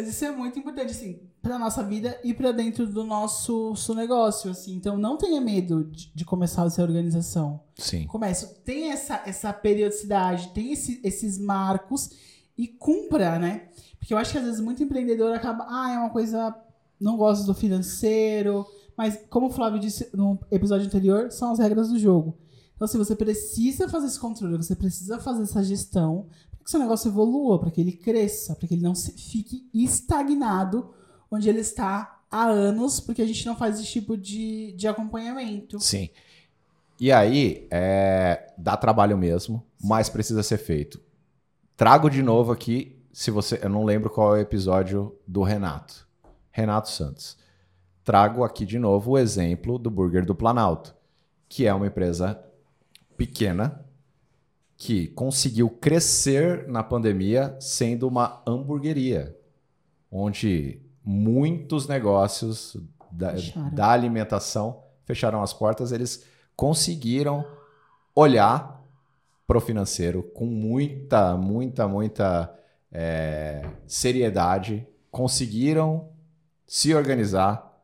Mas 0.06 0.14
isso 0.14 0.24
é 0.24 0.30
muito 0.30 0.56
importante, 0.58 0.90
assim, 0.92 1.18
pra 1.42 1.58
nossa 1.58 1.82
vida 1.82 2.16
e 2.22 2.32
pra 2.32 2.52
dentro 2.52 2.86
do 2.86 3.02
nosso, 3.02 3.70
nosso 3.70 3.92
negócio, 3.94 4.50
assim. 4.50 4.74
Então, 4.76 4.96
não 4.96 5.16
tenha 5.16 5.40
medo 5.40 5.84
de, 5.84 6.12
de 6.14 6.24
começar 6.24 6.64
essa 6.66 6.80
organização. 6.82 7.60
Sim. 7.76 8.06
Comece, 8.06 8.54
tem 8.64 8.90
essa, 8.92 9.20
essa 9.26 9.52
periodicidade, 9.52 10.48
tem 10.54 10.72
esse- 10.72 11.00
esses 11.02 11.38
marcos 11.38 12.10
e 12.56 12.68
cumpra, 12.68 13.38
né? 13.38 13.68
Porque 13.98 14.14
eu 14.14 14.18
acho 14.18 14.30
que 14.32 14.38
às 14.38 14.44
vezes 14.44 14.60
muito 14.60 14.82
empreendedor 14.82 15.34
acaba, 15.34 15.66
ah, 15.68 15.92
é 15.92 15.98
uma 15.98 16.10
coisa, 16.10 16.54
não 17.00 17.16
gosto 17.16 17.44
do 17.44 17.54
financeiro, 17.54 18.64
mas 18.96 19.18
como 19.28 19.46
o 19.46 19.50
Flávio 19.50 19.80
disse 19.80 20.08
no 20.14 20.38
episódio 20.50 20.86
anterior, 20.86 21.30
são 21.32 21.50
as 21.52 21.58
regras 21.58 21.88
do 21.88 21.98
jogo. 21.98 22.38
Então, 22.76 22.86
se 22.86 22.96
você 22.98 23.16
precisa 23.16 23.88
fazer 23.88 24.06
esse 24.06 24.20
controle, 24.20 24.56
você 24.56 24.76
precisa 24.76 25.18
fazer 25.18 25.42
essa 25.42 25.62
gestão 25.64 26.26
para 26.50 26.55
que 26.66 26.70
seu 26.72 26.80
negócio 26.80 27.08
evolua, 27.08 27.60
para 27.60 27.70
que 27.70 27.80
ele 27.80 27.92
cresça, 27.92 28.56
para 28.56 28.66
que 28.66 28.74
ele 28.74 28.82
não 28.82 28.94
fique 28.96 29.70
estagnado 29.72 30.92
onde 31.30 31.48
ele 31.48 31.60
está 31.60 32.22
há 32.28 32.46
anos, 32.46 32.98
porque 32.98 33.22
a 33.22 33.26
gente 33.26 33.46
não 33.46 33.56
faz 33.56 33.78
esse 33.78 33.86
tipo 33.88 34.16
de, 34.16 34.72
de 34.72 34.88
acompanhamento. 34.88 35.78
Sim. 35.78 36.10
E 36.98 37.12
aí, 37.12 37.68
é, 37.70 38.52
dá 38.58 38.76
trabalho 38.76 39.16
mesmo, 39.16 39.64
mas 39.80 40.08
precisa 40.08 40.42
ser 40.42 40.58
feito. 40.58 41.00
Trago 41.76 42.10
de 42.10 42.20
novo 42.20 42.50
aqui, 42.50 43.00
se 43.12 43.30
você, 43.30 43.60
eu 43.62 43.70
não 43.70 43.84
lembro 43.84 44.10
qual 44.10 44.34
é 44.34 44.40
o 44.40 44.42
episódio 44.42 45.16
do 45.24 45.44
Renato, 45.44 46.04
Renato 46.50 46.90
Santos. 46.90 47.38
Trago 48.02 48.42
aqui 48.42 48.66
de 48.66 48.80
novo 48.80 49.12
o 49.12 49.18
exemplo 49.18 49.78
do 49.78 49.88
Burger 49.88 50.26
do 50.26 50.34
Planalto, 50.34 50.96
que 51.48 51.64
é 51.64 51.72
uma 51.72 51.86
empresa 51.86 52.42
pequena 53.16 53.85
que 54.76 55.08
conseguiu 55.08 55.70
crescer 55.70 56.68
na 56.68 56.82
pandemia 56.82 57.56
sendo 57.60 58.06
uma 58.06 58.42
hamburgueria, 58.46 59.36
onde 60.10 60.80
muitos 61.02 61.88
negócios 61.88 62.76
da, 63.10 63.32
da 63.72 63.90
alimentação 63.90 64.82
fecharam 65.04 65.42
as 65.42 65.52
portas, 65.52 65.92
eles 65.92 66.24
conseguiram 66.54 67.44
olhar 68.14 68.82
para 69.46 69.58
o 69.58 69.60
financeiro 69.60 70.22
com 70.22 70.44
muita, 70.44 71.36
muita, 71.36 71.86
muita 71.86 72.54
é, 72.90 73.64
seriedade, 73.86 74.86
conseguiram 75.10 76.08
se 76.66 76.94
organizar, 76.94 77.80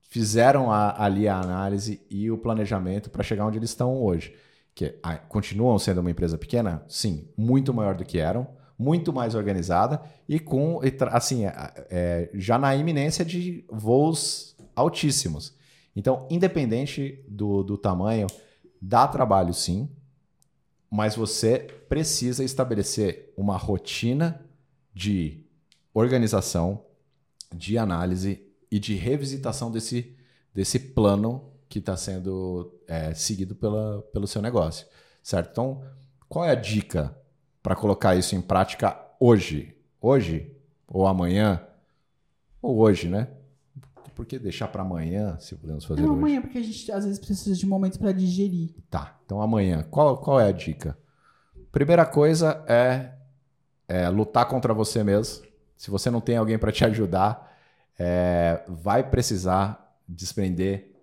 fizeram 0.00 0.70
a, 0.72 1.02
ali 1.02 1.28
a 1.28 1.38
análise 1.38 2.04
e 2.10 2.30
o 2.30 2.36
planejamento 2.36 3.08
para 3.08 3.22
chegar 3.22 3.46
onde 3.46 3.58
eles 3.58 3.70
estão 3.70 4.02
hoje. 4.02 4.34
Que 4.76 4.94
continuam 5.30 5.78
sendo 5.78 6.02
uma 6.02 6.10
empresa 6.10 6.36
pequena? 6.36 6.84
Sim, 6.86 7.26
muito 7.34 7.72
maior 7.72 7.94
do 7.94 8.04
que 8.04 8.18
eram, 8.18 8.46
muito 8.78 9.10
mais 9.10 9.34
organizada 9.34 10.02
e 10.28 10.38
com 10.38 10.80
assim 11.10 11.44
é, 11.46 12.28
já 12.34 12.58
na 12.58 12.76
iminência 12.76 13.24
de 13.24 13.64
voos 13.70 14.54
altíssimos. 14.74 15.54
Então, 15.96 16.28
independente 16.30 17.24
do, 17.26 17.62
do 17.62 17.78
tamanho, 17.78 18.26
dá 18.78 19.08
trabalho 19.08 19.54
sim, 19.54 19.88
mas 20.90 21.16
você 21.16 21.58
precisa 21.88 22.44
estabelecer 22.44 23.32
uma 23.34 23.56
rotina 23.56 24.44
de 24.92 25.42
organização, 25.94 26.84
de 27.50 27.78
análise 27.78 28.46
e 28.70 28.78
de 28.78 28.94
revisitação 28.94 29.70
desse, 29.70 30.14
desse 30.52 30.78
plano 30.78 31.55
que 31.68 31.78
está 31.78 31.96
sendo 31.96 32.72
é, 32.86 33.12
seguido 33.14 33.54
pela, 33.54 34.02
pelo 34.12 34.26
seu 34.26 34.40
negócio, 34.40 34.86
certo? 35.22 35.50
Então, 35.50 35.82
qual 36.28 36.44
é 36.44 36.50
a 36.50 36.54
dica 36.54 37.16
para 37.62 37.74
colocar 37.74 38.14
isso 38.14 38.34
em 38.34 38.40
prática 38.40 38.98
hoje? 39.18 39.76
Hoje 40.00 40.56
ou 40.86 41.06
amanhã? 41.06 41.62
Ou 42.62 42.78
hoje, 42.78 43.08
né? 43.08 43.28
Por 44.14 44.24
que 44.24 44.38
deixar 44.38 44.68
para 44.68 44.82
amanhã, 44.82 45.36
se 45.38 45.54
podemos 45.56 45.84
fazer 45.84 46.00
Não, 46.00 46.10
hoje? 46.10 46.18
amanhã, 46.18 46.40
porque 46.40 46.56
a 46.56 46.62
gente 46.62 46.90
às 46.90 47.04
vezes 47.04 47.18
precisa 47.18 47.54
de 47.54 47.66
momentos 47.66 47.98
para 47.98 48.12
digerir. 48.12 48.74
Tá, 48.88 49.18
então 49.24 49.42
amanhã. 49.42 49.82
Qual, 49.90 50.16
qual 50.16 50.40
é 50.40 50.48
a 50.48 50.52
dica? 50.52 50.96
Primeira 51.70 52.06
coisa 52.06 52.64
é, 52.66 53.12
é 53.86 54.08
lutar 54.08 54.48
contra 54.48 54.72
você 54.72 55.04
mesmo. 55.04 55.44
Se 55.76 55.90
você 55.90 56.10
não 56.10 56.22
tem 56.22 56.38
alguém 56.38 56.58
para 56.58 56.72
te 56.72 56.82
ajudar, 56.84 57.54
é, 57.98 58.64
vai 58.66 59.08
precisar 59.08 59.98
desprender 60.08 60.95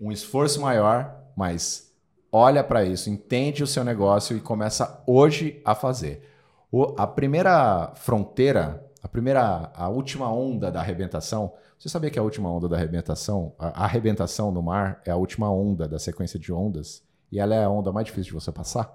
um 0.00 0.10
esforço 0.10 0.60
maior, 0.60 1.14
mas 1.36 1.92
olha 2.30 2.62
para 2.62 2.84
isso, 2.84 3.10
entende 3.10 3.62
o 3.62 3.66
seu 3.66 3.84
negócio 3.84 4.36
e 4.36 4.40
começa 4.40 5.02
hoje 5.06 5.60
a 5.64 5.74
fazer. 5.74 6.28
O, 6.70 6.94
a 6.96 7.06
primeira 7.06 7.92
fronteira, 7.94 8.84
a 9.02 9.08
primeira, 9.08 9.70
a 9.74 9.88
última 9.88 10.32
onda 10.32 10.70
da 10.70 10.80
arrebentação 10.80 11.52
você 11.84 11.90
sabia 11.90 12.10
que 12.10 12.18
a 12.18 12.22
última 12.22 12.50
onda 12.50 12.66
da 12.66 12.76
arrebentação, 12.76 13.52
a 13.58 13.84
arrebentação 13.84 14.50
no 14.50 14.62
mar 14.62 15.02
é 15.04 15.10
a 15.10 15.16
última 15.16 15.50
onda 15.50 15.86
da 15.86 15.98
sequência 15.98 16.38
de 16.38 16.50
ondas? 16.50 17.02
E 17.30 17.38
ela 17.38 17.54
é 17.54 17.62
a 17.62 17.68
onda 17.68 17.92
mais 17.92 18.06
difícil 18.06 18.32
de 18.32 18.40
você 18.40 18.50
passar? 18.50 18.90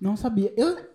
Não 0.00 0.16
sabia. 0.16 0.54
Eu... 0.56 0.92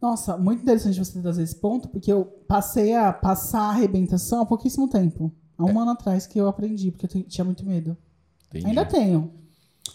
Nossa, 0.00 0.38
muito 0.38 0.62
interessante 0.62 0.98
você 0.98 1.20
trazer 1.20 1.42
esse 1.42 1.56
ponto, 1.56 1.90
porque 1.90 2.10
eu 2.10 2.24
passei 2.48 2.94
a 2.94 3.12
passar 3.12 3.60
a 3.60 3.68
arrebentação 3.68 4.40
há 4.40 4.46
pouquíssimo 4.46 4.88
tempo. 4.88 5.30
Há 5.58 5.64
um 5.66 5.78
é. 5.78 5.82
ano 5.82 5.90
atrás 5.90 6.26
que 6.26 6.40
eu 6.40 6.48
aprendi, 6.48 6.90
porque 6.90 7.04
eu 7.04 7.22
tinha 7.24 7.44
muito 7.44 7.66
medo. 7.66 7.94
Entendi. 8.52 8.66
Ainda 8.66 8.84
tenho. 8.84 9.32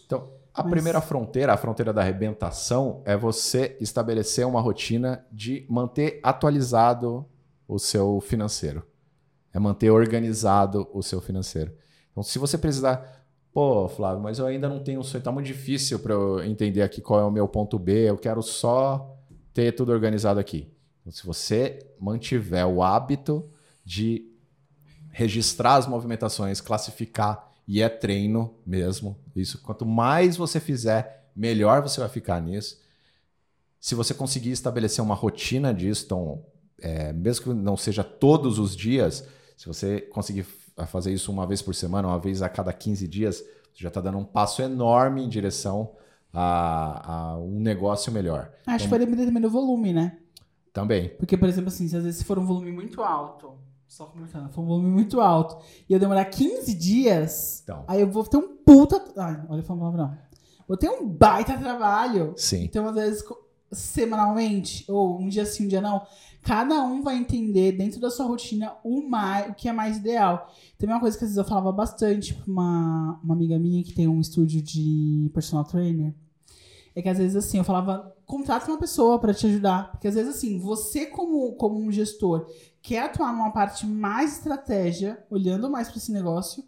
Então, 0.06 0.30
a 0.54 0.64
Mas... 0.64 0.72
primeira 0.72 1.02
fronteira, 1.02 1.54
a 1.54 1.58
fronteira 1.58 1.94
da 1.94 2.02
arrebentação, 2.02 3.02
é 3.06 3.16
você 3.16 3.78
estabelecer 3.80 4.46
uma 4.46 4.62
rotina 4.62 5.26
de 5.32 5.66
manter 5.70 6.20
atualizado 6.24 7.26
o 7.68 7.78
seu 7.78 8.20
financeiro 8.22 8.84
é 9.58 9.60
manter 9.60 9.90
organizado 9.90 10.88
o 10.94 11.02
seu 11.02 11.20
financeiro. 11.20 11.74
Então, 12.12 12.22
se 12.22 12.38
você 12.38 12.58
precisar, 12.58 13.26
pô, 13.52 13.88
Flávio, 13.88 14.22
mas 14.22 14.38
eu 14.38 14.46
ainda 14.46 14.70
não 14.70 14.84
tenho 14.84 15.04
sonho, 15.04 15.24
tá 15.24 15.32
muito 15.32 15.48
difícil 15.48 15.98
para 16.00 16.14
eu 16.14 16.44
entender 16.44 16.84
aqui 16.84 17.02
qual 17.02 17.20
é 17.20 17.24
o 17.24 17.32
meu 17.32 17.48
ponto 17.48 17.80
B, 17.80 18.10
eu 18.10 18.18
quero 18.18 18.42
só 18.44 19.18
ter 19.54 19.72
tudo 19.72 19.92
organizado 19.92 20.40
aqui. 20.40 20.72
Então, 21.02 21.12
se 21.12 21.26
você 21.26 21.80
mantiver 22.00 22.68
o 22.68 22.84
hábito 22.84 23.50
de 23.84 24.32
registrar 25.12 25.76
as 25.76 25.88
movimentações, 25.88 26.62
classificar, 26.62 27.47
e 27.68 27.82
é 27.82 27.90
treino 27.90 28.56
mesmo, 28.66 29.18
isso, 29.36 29.62
quanto 29.62 29.86
mais 29.86 30.38
você 30.38 30.60
fizer, 30.60 31.30
melhor 31.36 31.82
você 31.82 32.00
vai 32.00 32.10
ficar 32.10 32.42
nisso. 32.42 32.80
Se 33.80 33.94
você 33.94 34.14
conseguir 34.14 34.52
estabelecer 34.52 35.04
uma 35.04 35.14
rotina 35.14 35.74
disso, 35.74 36.06
então, 36.06 36.46
é, 36.80 37.12
mesmo 37.12 37.44
que 37.44 37.54
não 37.54 37.76
seja 37.76 38.04
todos 38.04 38.58
os 38.58 38.76
dias, 38.76 39.28
se 39.56 39.68
você 39.68 40.02
conseguir 40.02 40.44
fazer 40.88 41.12
isso 41.12 41.32
uma 41.32 41.46
vez 41.46 41.62
por 41.62 41.76
semana, 41.76 42.08
uma 42.08 42.20
vez 42.20 42.42
a 42.42 42.50
cada 42.50 42.72
15 42.72 43.08
dias, 43.08 43.38
você 43.38 43.84
já 43.84 43.90
está 43.90 44.00
dando 44.00 44.18
um 44.18 44.26
passo 44.26 44.62
enorme 44.62 45.24
em 45.24 45.30
direção 45.30 45.92
a, 46.34 47.12
a 47.12 47.38
um 47.38 47.60
negócio 47.60 48.12
melhor. 48.12 48.52
Acho 48.66 48.76
então, 48.76 48.78
que 48.78 48.88
vai 48.90 49.00
depender 49.00 49.26
também 49.26 49.42
do 49.42 49.50
volume, 49.50 49.92
né? 49.92 50.18
Também. 50.72 51.10
Porque, 51.10 51.36
por 51.36 51.50
exemplo, 51.50 51.70
assim, 51.70 51.88
se 51.88 51.98
às 51.98 52.04
vezes 52.04 52.22
for 52.24 52.38
um 52.38 52.46
volume 52.46 52.72
muito 52.72 53.02
alto, 53.02 53.58
só 53.88 54.06
comentando, 54.06 54.50
for 54.52 54.62
um 54.62 54.66
volume 54.66 54.90
muito 54.90 55.22
alto, 55.22 55.58
e 55.90 55.94
eu 55.94 56.00
demorar 56.00 56.26
15 56.26 56.74
dias, 56.74 57.62
então. 57.64 57.84
aí 57.88 58.02
eu 58.02 58.12
vou 58.12 58.24
ter 58.26 58.38
um 58.38 58.58
puta. 58.58 59.02
Ai, 59.18 59.42
olha, 59.50 59.64
foi 59.64 59.76
uma 59.76 59.92
não. 59.92 60.18
Vou 60.68 60.78
ter 60.78 60.90
um 60.90 61.08
baita 61.08 61.58
trabalho. 61.58 62.34
Sim. 62.36 62.66
Então, 62.66 62.88
às 62.88 62.96
vezes, 62.96 63.24
semanalmente, 63.72 64.84
ou 64.90 65.20
um 65.20 65.30
dia 65.30 65.46
sim, 65.46 65.66
um 65.66 65.68
dia 65.70 65.80
não, 65.80 66.06
cada 66.44 66.84
um 66.84 67.02
vai 67.02 67.18
entender 67.18 67.72
dentro 67.72 68.00
da 68.00 68.10
sua 68.10 68.26
rotina 68.26 68.74
o, 68.84 69.02
mais, 69.02 69.50
o 69.50 69.54
que 69.54 69.70
é 69.70 69.74
mais 69.74 69.98
ideal. 69.98 70.54
Tem 70.78 70.90
uma 70.90 71.00
coisa 71.00 71.18
que 71.18 71.24
às 71.24 71.30
vezes 71.30 71.38
eu 71.38 71.46
falava 71.46 71.72
bastante 71.72 72.34
pra 72.34 72.52
uma, 72.52 73.20
uma 73.24 73.34
amiga 73.34 73.58
minha 73.58 73.84
que 73.84 73.94
tem 73.94 74.08
um 74.08 74.20
estúdio 74.20 74.62
de 74.62 75.32
personal 75.34 75.64
trainer. 75.64 76.14
É 76.96 77.02
que 77.02 77.10
às 77.10 77.18
vezes 77.18 77.36
assim, 77.36 77.58
eu 77.58 77.64
falava, 77.64 78.16
contrata 78.26 78.70
uma 78.72 78.80
pessoa 78.80 79.20
para 79.20 79.34
te 79.34 79.46
ajudar. 79.46 79.92
Porque 79.92 80.08
às 80.08 80.16
vezes 80.16 80.36
assim, 80.36 80.60
você 80.60 81.06
como, 81.06 81.54
como 81.54 81.80
um 81.80 81.92
gestor 81.92 82.48
quer 82.88 83.04
atuar 83.04 83.34
numa 83.34 83.52
parte 83.52 83.86
mais 83.86 84.38
estratégia, 84.38 85.22
olhando 85.30 85.70
mais 85.70 85.90
para 85.90 85.98
esse 85.98 86.10
negócio, 86.10 86.64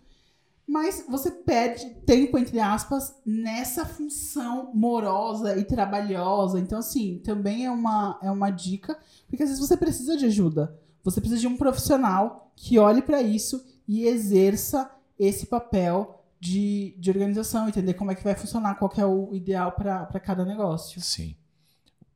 mas 0.68 1.06
você 1.08 1.32
perde 1.32 1.90
tempo, 2.06 2.38
entre 2.38 2.60
aspas, 2.60 3.16
nessa 3.26 3.86
função 3.86 4.70
morosa 4.76 5.58
e 5.58 5.64
trabalhosa. 5.64 6.60
Então, 6.60 6.80
assim, 6.80 7.22
também 7.24 7.66
é 7.66 7.72
uma, 7.72 8.20
é 8.22 8.30
uma 8.30 8.50
dica, 8.50 9.00
porque 9.30 9.44
às 9.44 9.50
vezes 9.50 9.66
você 9.66 9.78
precisa 9.78 10.18
de 10.18 10.26
ajuda. 10.26 10.78
Você 11.06 11.22
precisa 11.22 11.40
de 11.40 11.48
um 11.48 11.56
profissional 11.56 12.52
que 12.54 12.78
olhe 12.78 13.02
para 13.02 13.22
isso 13.22 13.66
e 13.88 14.06
exerça 14.06 14.92
esse 15.18 15.46
papel 15.46 16.26
de, 16.38 16.96
de 17.00 17.10
organização, 17.10 17.70
entender 17.70 17.94
como 17.94 18.12
é 18.12 18.16
que 18.16 18.26
vai 18.26 18.36
funcionar, 18.36 18.76
qual 18.76 18.92
é 18.98 19.06
o 19.06 19.34
ideal 19.34 19.72
para 19.72 20.20
cada 20.20 20.44
negócio. 20.44 21.00
Sim. 21.00 21.34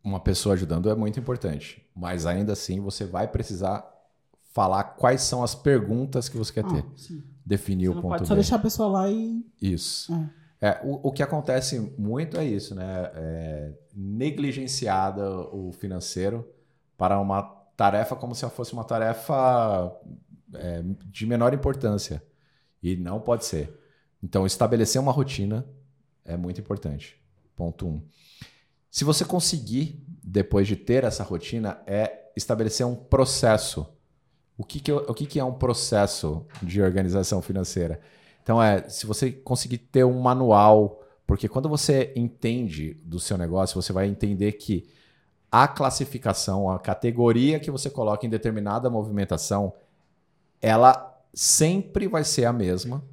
Uma 0.03 0.19
pessoa 0.19 0.55
ajudando 0.55 0.89
é 0.89 0.95
muito 0.95 1.17
importante, 1.17 1.89
mas 1.95 2.25
ainda 2.25 2.51
assim 2.51 2.81
você 2.81 3.05
vai 3.05 3.29
precisar 3.29 3.92
falar 4.53 4.83
quais 4.83 5.21
são 5.23 5.43
as 5.43 5.55
perguntas 5.55 6.29
que 6.29 6.37
você 6.37 6.53
quer 6.53 6.63
ter. 6.63 6.85
sim. 6.95 7.23
Definir 7.45 7.89
você 7.89 7.97
o 7.97 8.01
ponto 8.01 8.11
pode 8.11 8.27
só 8.27 8.35
deixar 8.35 8.55
a 8.55 8.59
pessoa 8.59 8.87
lá 8.87 9.09
e. 9.09 9.45
Isso. 9.61 10.13
É. 10.61 10.67
é 10.67 10.81
o, 10.83 11.09
o 11.09 11.11
que 11.11 11.21
acontece 11.21 11.77
muito 11.97 12.37
é 12.37 12.45
isso, 12.45 12.73
né? 12.73 13.11
É 13.13 13.73
negligenciada 13.93 15.29
o 15.53 15.73
financeiro 15.73 16.47
para 16.97 17.19
uma 17.19 17.41
tarefa 17.75 18.15
como 18.15 18.33
se 18.33 18.47
fosse 18.49 18.71
uma 18.71 18.85
tarefa 18.85 19.91
é, 20.53 20.83
de 21.05 21.25
menor 21.25 21.53
importância. 21.53 22.23
E 22.81 22.95
não 22.95 23.19
pode 23.19 23.45
ser. 23.45 23.77
Então, 24.21 24.45
estabelecer 24.45 25.01
uma 25.01 25.11
rotina 25.11 25.65
é 26.23 26.37
muito 26.37 26.61
importante. 26.61 27.19
Ponto 27.55 27.87
um. 27.87 28.01
Se 28.89 29.03
você 29.03 29.25
conseguir, 29.25 30.01
depois 30.23 30.67
de 30.67 30.75
ter 30.75 31.03
essa 31.03 31.23
rotina, 31.23 31.81
é 31.85 32.31
estabelecer 32.37 32.85
um 32.85 32.95
processo 32.95 33.92
o 34.57 34.63
que, 34.63 34.79
que, 34.79 34.91
é, 34.91 34.93
o 34.93 35.13
que, 35.13 35.25
que 35.25 35.39
é 35.39 35.43
um 35.43 35.53
processo 35.53 36.45
de 36.61 36.81
organização 36.81 37.41
financeira? 37.41 37.99
Então, 38.41 38.61
é 38.61 38.87
se 38.89 39.05
você 39.05 39.31
conseguir 39.31 39.77
ter 39.77 40.03
um 40.03 40.19
manual, 40.19 41.01
porque 41.25 41.47
quando 41.47 41.69
você 41.69 42.11
entende 42.15 42.95
do 43.03 43.19
seu 43.19 43.37
negócio, 43.37 43.81
você 43.81 43.93
vai 43.93 44.07
entender 44.07 44.53
que 44.53 44.87
a 45.51 45.67
classificação, 45.67 46.69
a 46.69 46.79
categoria 46.79 47.59
que 47.59 47.71
você 47.71 47.89
coloca 47.89 48.25
em 48.25 48.29
determinada 48.29 48.89
movimentação, 48.89 49.73
ela 50.61 51.21
sempre 51.33 52.07
vai 52.07 52.23
ser 52.23 52.45
a 52.45 52.53
mesma. 52.53 53.03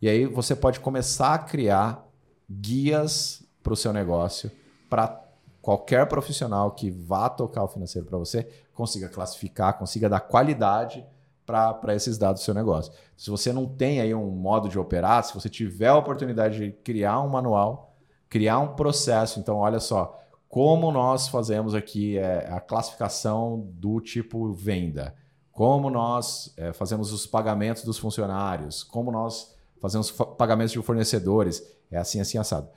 E 0.00 0.08
aí 0.08 0.26
você 0.26 0.54
pode 0.54 0.80
começar 0.80 1.34
a 1.34 1.38
criar 1.38 2.06
guias 2.50 3.42
para 3.62 3.72
o 3.72 3.76
seu 3.76 3.92
negócio 3.92 4.50
para 4.90 5.21
qualquer 5.62 6.06
profissional 6.08 6.72
que 6.72 6.90
vá 6.90 7.30
tocar 7.30 7.62
o 7.62 7.68
financeiro 7.68 8.06
para 8.06 8.18
você 8.18 8.46
consiga 8.74 9.08
classificar, 9.08 9.78
consiga 9.78 10.08
dar 10.08 10.20
qualidade 10.20 11.06
para 11.46 11.94
esses 11.94 12.18
dados 12.18 12.42
do 12.42 12.44
seu 12.44 12.54
negócio. 12.54 12.92
Se 13.16 13.30
você 13.30 13.52
não 13.52 13.66
tem 13.66 14.00
aí 14.00 14.14
um 14.14 14.30
modo 14.30 14.68
de 14.68 14.78
operar, 14.78 15.22
se 15.22 15.32
você 15.32 15.48
tiver 15.48 15.88
a 15.88 15.96
oportunidade 15.96 16.58
de 16.58 16.72
criar 16.72 17.20
um 17.20 17.28
manual, 17.28 17.94
criar 18.28 18.58
um 18.58 18.74
processo, 18.74 19.38
então 19.38 19.56
olha 19.56 19.78
só, 19.78 20.18
como 20.48 20.90
nós 20.90 21.28
fazemos 21.28 21.74
aqui 21.74 22.18
é, 22.18 22.48
a 22.50 22.60
classificação 22.60 23.68
do 23.74 24.00
tipo 24.00 24.52
venda, 24.52 25.14
como 25.52 25.90
nós 25.90 26.52
é, 26.56 26.72
fazemos 26.72 27.12
os 27.12 27.26
pagamentos 27.26 27.84
dos 27.84 27.98
funcionários, 27.98 28.82
como 28.82 29.12
nós 29.12 29.54
fazemos 29.80 30.10
pagamentos 30.10 30.72
de 30.72 30.82
fornecedores, 30.82 31.62
é 31.90 31.98
assim, 31.98 32.20
assim, 32.20 32.38
assado. 32.38 32.68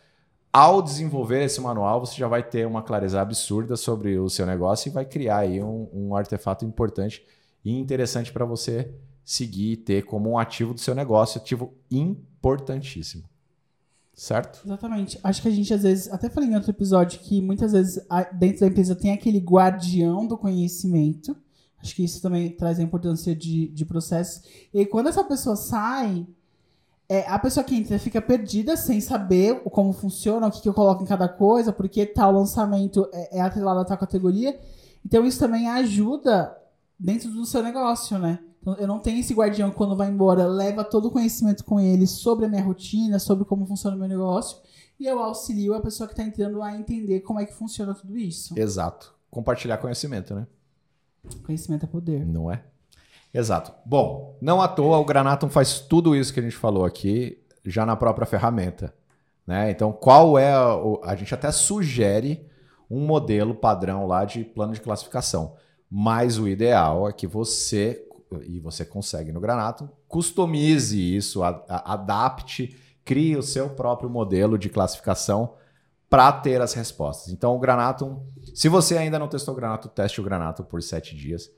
Ao 0.56 0.82
desenvolver 0.82 1.44
esse 1.44 1.60
manual, 1.60 2.00
você 2.00 2.16
já 2.16 2.30
vai 2.30 2.42
ter 2.42 2.66
uma 2.66 2.82
clareza 2.82 3.20
absurda 3.20 3.76
sobre 3.76 4.18
o 4.18 4.30
seu 4.30 4.46
negócio 4.46 4.88
e 4.88 4.92
vai 4.92 5.04
criar 5.04 5.40
aí 5.40 5.62
um, 5.62 5.90
um 5.92 6.16
artefato 6.16 6.64
importante 6.64 7.22
e 7.66 7.78
interessante 7.78 8.32
para 8.32 8.46
você 8.46 8.96
seguir 9.22 9.74
e 9.74 9.76
ter 9.76 10.06
como 10.06 10.30
um 10.30 10.38
ativo 10.40 10.74
do 10.74 10.80
seu 10.80 10.96
negócio, 10.96 11.42
ativo 11.42 11.74
importantíssimo. 11.92 13.26
Certo? 14.14 14.62
Exatamente. 14.66 15.20
Acho 15.22 15.42
que 15.42 15.50
a 15.50 15.52
gente, 15.52 15.74
às 15.74 15.84
vezes, 15.84 16.10
até 16.10 16.30
falei 16.30 16.50
em 16.50 16.56
outro 16.56 16.72
episódio 16.72 17.20
que 17.20 17.42
muitas 17.42 17.74
vezes 17.74 18.02
dentro 18.40 18.62
da 18.62 18.68
empresa 18.68 18.96
tem 18.96 19.12
aquele 19.12 19.40
guardião 19.40 20.26
do 20.26 20.38
conhecimento. 20.38 21.36
Acho 21.84 21.94
que 21.94 22.06
isso 22.06 22.22
também 22.22 22.50
traz 22.50 22.80
a 22.80 22.84
importância 22.84 23.36
de, 23.36 23.68
de 23.68 23.84
processos. 23.84 24.42
E 24.74 24.86
quando 24.86 25.10
essa 25.10 25.26
pessoa 25.26 25.58
sai, 25.58 26.26
é, 27.08 27.28
a 27.28 27.38
pessoa 27.38 27.64
que 27.64 27.76
entra 27.76 28.00
fica 28.00 28.22
perdida 28.22 28.76
sem 28.76 29.00
saber 29.00 29.62
como 29.66 29.94
funciona, 29.94 30.48
o 30.48 30.52
que, 30.52 30.62
que 30.62 30.70
eu 30.70 30.74
coloco 30.74 31.04
em 31.04 31.06
cada 31.06 31.28
coisa, 31.28 31.72
porque 31.72 32.06
tal 32.06 32.32
lançamento 32.32 33.08
é, 33.14 33.38
é 33.38 33.42
atrelado 33.42 33.80
a 33.80 33.86
tal 33.86 33.98
categoria. 33.98 34.60
Então 35.06 35.26
isso 35.26 35.40
também 35.40 35.70
ajuda 35.70 36.56
dentro 37.00 37.30
do 37.30 37.46
seu 37.46 37.62
negócio, 37.62 38.18
né? 38.18 38.40
Então, 38.60 38.74
eu 38.76 38.88
não 38.88 38.98
tenho 38.98 39.20
esse 39.20 39.32
guardião 39.32 39.70
que 39.70 39.76
quando 39.76 39.96
vai 39.96 40.10
embora 40.10 40.48
leva 40.48 40.84
todo 40.84 41.10
o 41.10 41.12
conhecimento 41.12 41.64
com 41.64 41.80
ele 41.80 42.08
sobre 42.08 42.46
a 42.46 42.50
minha 42.50 42.64
rotina, 42.64 43.20
sobre 43.20 43.46
como 43.46 43.64
funciona 43.68 43.96
o 43.96 44.00
meu 44.00 44.08
negócio, 44.08 44.58
e 45.00 45.06
eu 45.06 45.20
auxilio 45.20 45.76
a 45.76 45.80
pessoa 45.80 46.08
que 46.08 46.14
está 46.14 46.24
entrando 46.24 46.64
a 46.64 46.76
entender 46.76 47.20
como 47.20 47.40
é 47.40 47.46
que 47.46 47.54
funciona 47.54 47.94
tudo 47.94 48.18
isso. 48.18 48.58
Exato. 48.58 49.14
Compartilhar 49.30 49.78
conhecimento, 49.78 50.34
né? 50.34 50.48
Conhecimento 51.46 51.84
é 51.84 51.88
poder. 51.88 52.26
Não 52.26 52.52
é? 52.52 52.64
Exato. 53.36 53.74
Bom, 53.86 54.38
não 54.40 54.62
à 54.62 54.68
toa 54.68 54.98
o 54.98 55.04
Granatum 55.04 55.50
faz 55.50 55.82
tudo 55.82 56.16
isso 56.16 56.34
que 56.34 56.40
a 56.40 56.44
gente 56.44 56.56
falou 56.56 56.86
aqui 56.86 57.38
já 57.66 57.86
na 57.86 57.98
própria 57.98 58.26
ferramenta. 58.26 58.94
Né? 59.46 59.70
Então, 59.72 59.92
qual 59.92 60.40
é. 60.40 60.58
O, 60.58 61.02
a 61.04 61.18
gente 61.18 61.34
até 61.34 61.52
sugere 61.52 62.50
um 62.90 63.02
modelo 63.02 63.54
padrão 63.54 64.08
lá 64.08 64.24
de 64.24 64.46
plano 64.46 64.72
de 64.72 64.80
classificação. 64.80 65.58
Mas 65.92 66.38
o 66.38 66.48
ideal 66.48 67.10
é 67.10 67.12
que 67.12 67.28
você, 67.28 68.08
e 68.48 68.58
você 68.62 68.86
consegue 68.86 69.34
no 69.34 69.42
Granatum, 69.42 69.90
customize 70.08 70.98
isso, 70.98 71.44
a, 71.44 71.62
a, 71.68 71.94
adapte, 71.94 72.80
crie 73.04 73.36
o 73.36 73.44
seu 73.44 73.70
próprio 73.70 74.10
modelo 74.10 74.58
de 74.58 74.70
classificação 74.70 75.56
para 76.10 76.32
ter 76.32 76.62
as 76.62 76.74
respostas. 76.74 77.34
Então, 77.34 77.54
o 77.54 77.60
Granatum, 77.60 78.26
se 78.54 78.70
você 78.70 78.98
ainda 78.98 79.20
não 79.20 79.28
testou 79.28 79.54
o 79.54 79.58
Granatum, 79.58 79.90
teste 79.90 80.22
o 80.22 80.24
Granatum 80.24 80.64
por 80.64 80.82
sete 80.82 81.14
dias. 81.14 81.52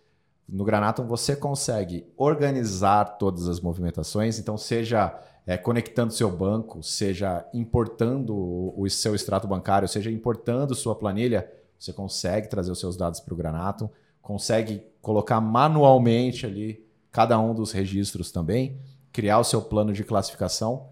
No 0.47 0.63
Granatum 0.63 1.05
você 1.05 1.35
consegue 1.35 2.05
organizar 2.15 3.17
todas 3.17 3.49
as 3.49 3.59
movimentações, 3.59 4.39
então 4.39 4.57
seja 4.57 5.19
é, 5.45 5.57
conectando 5.57 6.13
seu 6.13 6.29
banco, 6.29 6.81
seja 6.81 7.45
importando 7.53 8.35
o, 8.35 8.81
o, 8.81 8.89
seu 8.89 9.13
extrato 9.13 9.47
bancário, 9.47 9.87
seja 9.87 10.09
importando 10.09 10.73
sua 10.73 10.95
planilha, 10.95 11.51
você 11.77 11.91
consegue 11.91 12.47
trazer 12.47 12.71
os 12.71 12.79
seus 12.79 12.95
dados 12.95 13.19
para 13.19 13.33
o 13.33 13.37
Granatum, 13.37 13.89
consegue 14.21 14.83
colocar 15.01 15.39
manualmente 15.41 16.45
ali 16.45 16.85
cada 17.11 17.39
um 17.39 17.53
dos 17.53 17.71
registros 17.71 18.31
também, 18.31 18.79
criar 19.11 19.39
o 19.39 19.43
seu 19.43 19.61
plano 19.61 19.91
de 19.91 20.03
classificação, 20.03 20.89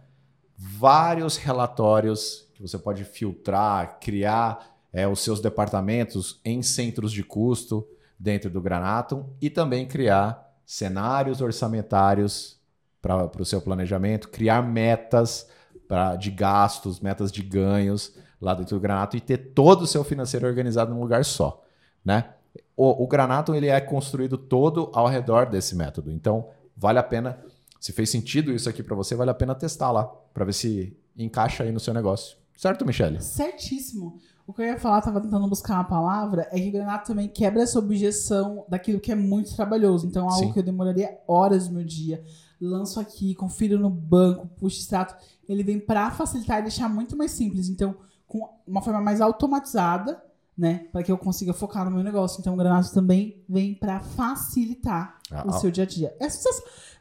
vários 0.58 1.38
relatórios 1.38 2.48
que 2.54 2.62
você 2.62 2.78
pode 2.78 3.04
filtrar, 3.04 4.00
criar 4.00 4.76
é, 4.92 5.08
os 5.08 5.20
seus 5.20 5.42
departamentos 5.42 6.40
em 6.44 6.62
centros 6.62 7.12
de 7.12 7.24
custo, 7.24 7.86
dentro 8.26 8.50
do 8.50 8.60
Granatum 8.60 9.24
e 9.40 9.52
também 9.52 9.86
criar 9.86 10.52
cenários 10.66 11.42
orçamentários 11.42 12.60
para 13.00 13.30
o 13.40 13.46
seu 13.46 13.62
planejamento, 13.62 14.30
criar 14.30 14.64
metas 14.64 15.48
pra, 15.88 16.16
de 16.16 16.32
gastos, 16.32 17.00
metas 17.00 17.32
de 17.32 17.44
ganhos 17.44 18.16
lá 18.42 18.56
dentro 18.56 18.78
do 18.78 18.82
Granatum 18.82 19.18
e 19.18 19.22
ter 19.22 19.38
todo 19.38 19.84
o 19.84 19.88
seu 19.88 20.04
financeiro 20.04 20.48
organizado 20.48 20.92
num 20.92 21.00
lugar 21.00 21.24
só, 21.24 21.64
né? 22.04 22.32
O, 22.76 23.04
o 23.04 23.08
Granatum 23.08 23.54
ele 23.54 23.68
é 23.68 23.80
construído 23.80 24.40
todo 24.40 24.90
ao 24.92 25.08
redor 25.08 25.46
desse 25.46 25.76
método, 25.76 26.12
então 26.12 26.50
vale 26.76 26.98
a 26.98 27.04
pena, 27.04 27.38
se 27.80 27.92
fez 27.92 28.10
sentido 28.10 28.52
isso 28.52 28.68
aqui 28.68 28.82
para 28.82 28.96
você, 28.96 29.14
vale 29.14 29.30
a 29.30 29.36
pena 29.36 29.54
testar 29.54 29.92
lá 29.92 30.04
para 30.34 30.46
ver 30.46 30.54
se 30.54 30.98
encaixa 31.16 31.64
aí 31.64 31.72
no 31.72 31.80
seu 31.80 31.94
negócio. 31.94 32.38
Certo, 32.56 32.86
Michele? 32.86 33.22
Certíssimo. 33.22 34.18
O 34.48 34.54
que 34.54 34.62
eu 34.62 34.66
ia 34.66 34.78
falar, 34.78 35.02
tava 35.02 35.20
tentando 35.20 35.48
buscar 35.48 35.76
uma 35.76 35.84
palavra, 35.84 36.48
é 36.52 36.60
que 36.60 36.70
Granato 36.70 37.08
também 37.08 37.28
quebra 37.28 37.64
essa 37.64 37.80
objeção 37.80 38.64
daquilo 38.70 39.00
que 39.00 39.12
é 39.12 39.16
muito 39.16 39.56
trabalhoso. 39.56 40.06
Então, 40.06 40.30
algo 40.30 40.48
Sim. 40.48 40.54
que 40.54 40.60
eu 40.60 40.64
demoraria 40.64 41.18
horas 41.28 41.68
do 41.68 41.74
meu 41.74 41.84
dia. 41.84 42.24
Lanço 42.62 43.00
aqui, 43.00 43.34
confiro 43.34 43.80
no 43.80 43.90
banco, 43.90 44.48
puxo 44.48 44.80
extrato. 44.80 45.16
Ele 45.50 45.64
vem 45.64 45.80
para 45.80 46.12
facilitar 46.12 46.60
e 46.60 46.64
deixar 46.64 46.88
muito 46.88 47.18
mais 47.18 47.32
simples. 47.32 47.70
Então, 47.70 47.96
com 48.28 48.48
uma 48.68 48.82
forma 48.82 49.02
mais 49.02 49.20
automatizada, 49.20 50.24
né? 50.56 50.88
Para 50.92 51.04
que 51.04 51.12
eu 51.12 51.18
consiga 51.18 51.52
focar 51.52 51.84
no 51.84 51.92
meu 51.92 52.04
negócio. 52.04 52.40
Então, 52.40 52.54
o 52.54 52.58
Granato 52.58 52.94
também 52.94 53.44
vem 53.50 53.74
para 53.74 54.00
facilitar 54.00 55.18
ah, 55.32 55.44
o 55.48 55.54
seu 55.54 55.72
dia 55.72 55.84
a 55.84 55.88
dia. 55.88 56.16
É 56.20 56.28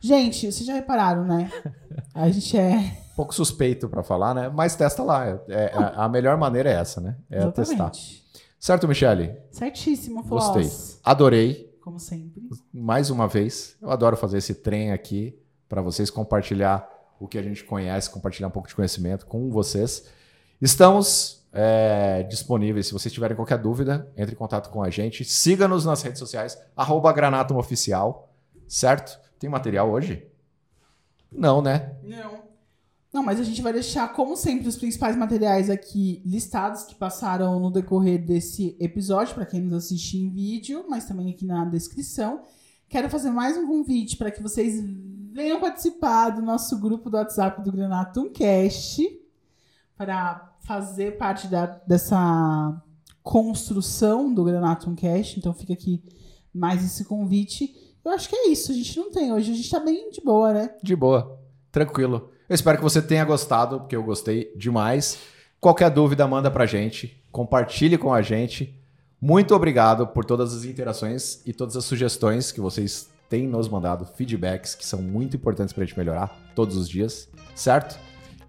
Gente, 0.01 0.51
vocês 0.51 0.67
já 0.67 0.73
repararam, 0.73 1.25
né? 1.25 1.51
A 2.15 2.29
gente 2.31 2.57
é 2.57 3.04
pouco 3.15 3.35
suspeito 3.35 3.89
para 3.89 4.03
falar, 4.03 4.35
né? 4.35 4.49
Mas 4.49 4.75
testa 4.77 5.03
lá. 5.03 5.27
É, 5.27 5.41
é, 5.49 5.73
a 5.75 6.09
melhor 6.09 6.37
maneira 6.37 6.71
é 6.71 6.75
essa, 6.75 7.01
né? 7.01 7.17
É 7.31 7.47
testar. 7.51 7.93
Certo, 8.59 8.89
Michele? 8.89 9.37
Certíssimo, 9.51 10.23
Floss. 10.25 10.49
Gostei. 10.49 11.01
Adorei. 11.05 11.79
Como 11.83 12.01
sempre. 12.01 12.43
Mais 12.73 13.11
uma 13.11 13.29
vez, 13.29 13.77
eu 13.81 13.91
adoro 13.91 14.17
fazer 14.17 14.39
esse 14.39 14.55
trem 14.55 14.91
aqui 14.91 15.39
para 15.69 15.83
vocês 15.83 16.09
compartilhar 16.09 16.89
o 17.21 17.29
que 17.29 17.37
a 17.37 17.43
gente 17.43 17.63
conhece, 17.65 18.09
compartilhar 18.09 18.49
um 18.49 18.51
pouco 18.51 18.69
de 18.69 18.75
conhecimento 18.75 19.27
com 19.27 19.51
vocês. 19.51 20.07
Estamos 20.61 21.47
é, 21.53 22.23
disponíveis. 22.25 22.87
Se 22.87 22.93
vocês 22.93 23.13
tiverem 23.13 23.37
qualquer 23.37 23.59
dúvida, 23.59 24.11
entre 24.17 24.35
em 24.35 24.39
contato 24.39 24.71
com 24.71 24.83
a 24.83 24.91
gente. 24.91 25.25
Siga-nos 25.25 25.85
nas 25.85 26.03
redes 26.03 26.19
sociais, 26.19 26.59
arroba 26.77 27.15
Oficial, 27.55 28.33
certo? 28.67 29.21
Tem 29.39 29.49
material 29.49 29.91
hoje? 29.91 30.27
Não, 31.31 31.61
né? 31.61 31.95
Não. 32.03 32.54
Não, 33.15 33.23
mas 33.23 33.39
a 33.39 33.45
gente 33.45 33.63
vai 33.63 33.73
deixar, 33.73 34.13
como 34.13 34.37
sempre, 34.37 34.67
os 34.67 34.75
principais 34.75 35.15
materiais 35.15 35.71
aqui 35.71 36.21
listados 36.27 36.83
que 36.83 36.97
passaram 36.97 37.61
no 37.61 37.71
decorrer 37.71 38.21
desse 38.21 38.77
episódio, 38.81 39.37
para 39.37 39.47
quem 39.47 39.61
nos 39.61 39.85
assiste 39.85 40.19
em 40.19 40.29
vídeo, 40.29 40.85
mas 40.89 41.05
também 41.05 41.31
aqui 41.31 41.47
na 41.47 41.65
descrição. 41.65 42.43
Quero 42.89 43.09
fazer 43.09 43.31
mais 43.31 43.57
um 43.57 43.69
convite 43.69 44.17
para 44.17 44.33
que 44.33 44.43
vocês 44.43 44.83
venham 45.33 45.61
participar 45.61 46.31
do 46.31 46.43
nosso 46.43 46.77
grupo 46.81 47.09
do 47.09 47.17
WhatsApp 47.17 47.63
do 47.63 47.71
Granatum 47.71 48.31
Cast 48.31 49.09
para 49.97 50.53
fazer 50.63 51.17
parte 51.17 51.47
da, 51.47 51.67
dessa 51.67 52.83
construção 53.23 54.35
do 54.35 54.43
Granatum 54.43 54.97
Cast. 54.97 55.39
Então 55.39 55.55
fica 55.55 55.73
aqui 55.73 56.03
mais 56.53 56.85
esse 56.85 57.05
convite. 57.05 57.95
Eu 58.05 58.11
acho 58.11 58.29
que 58.29 58.35
é 58.35 58.49
isso. 58.49 58.73
A 58.73 58.75
gente 58.75 58.99
não 58.99 59.13
tem 59.13 59.33
hoje. 59.33 59.53
A 59.53 59.55
gente 59.55 59.71
tá 59.71 59.79
bem 59.79 60.11
de 60.11 60.21
boa, 60.21 60.53
né? 60.53 60.75
De 60.83 60.97
boa. 60.97 61.41
Tranquilo. 61.71 62.34
Eu 62.49 62.55
espero 62.55 62.77
que 62.79 62.85
você 62.85 63.01
tenha 63.01 63.25
gostado, 63.25 63.81
porque 63.81 63.97
eu 63.97 64.03
gostei 64.03 64.53
demais. 64.57 65.19
Qualquer 65.61 65.91
dúvida, 65.91 66.27
manda 66.27 66.51
pra 66.51 66.67
gente, 66.67 67.23
compartilhe 67.33 67.97
com 67.97 68.13
a 68.13 68.21
gente. 68.21 68.79
Muito 69.21 69.55
obrigado 69.55 70.07
por 70.07 70.25
todas 70.25 70.55
as 70.55 70.65
interações 70.65 71.41
e 71.47 71.53
todas 71.55 71.77
as 71.77 71.85
sugestões 71.87 72.53
que 72.53 72.61
vocês 72.61 73.09
têm 73.31 73.49
nos 73.49 73.69
mandado, 73.69 74.05
feedbacks 74.05 74.75
que 74.75 74.85
são 74.85 75.01
muito 75.01 75.37
importantes 75.37 75.73
pra 75.73 75.85
gente 75.85 75.97
melhorar 75.97 76.37
todos 76.55 76.77
os 76.77 76.89
dias, 76.89 77.29
certo? 77.55 77.99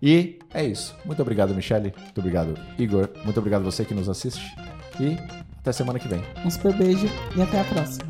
E 0.01 0.39
é 0.53 0.63
isso. 0.63 0.93
Muito 1.05 1.22
obrigado, 1.22 1.55
Michele. 1.55 1.93
Muito 1.97 2.19
obrigado, 2.19 2.59
Igor. 2.77 3.09
Muito 3.23 3.38
obrigado 3.38 3.63
você 3.63 3.85
que 3.85 3.93
nos 3.93 4.09
assiste. 4.09 4.53
E 4.99 5.17
até 5.57 5.72
semana 5.72 5.97
que 5.97 6.07
vem. 6.07 6.22
Um 6.45 6.51
super 6.51 6.73
beijo 6.73 7.07
e 7.35 7.41
até 7.41 7.61
a 7.61 7.63
próxima. 7.63 8.05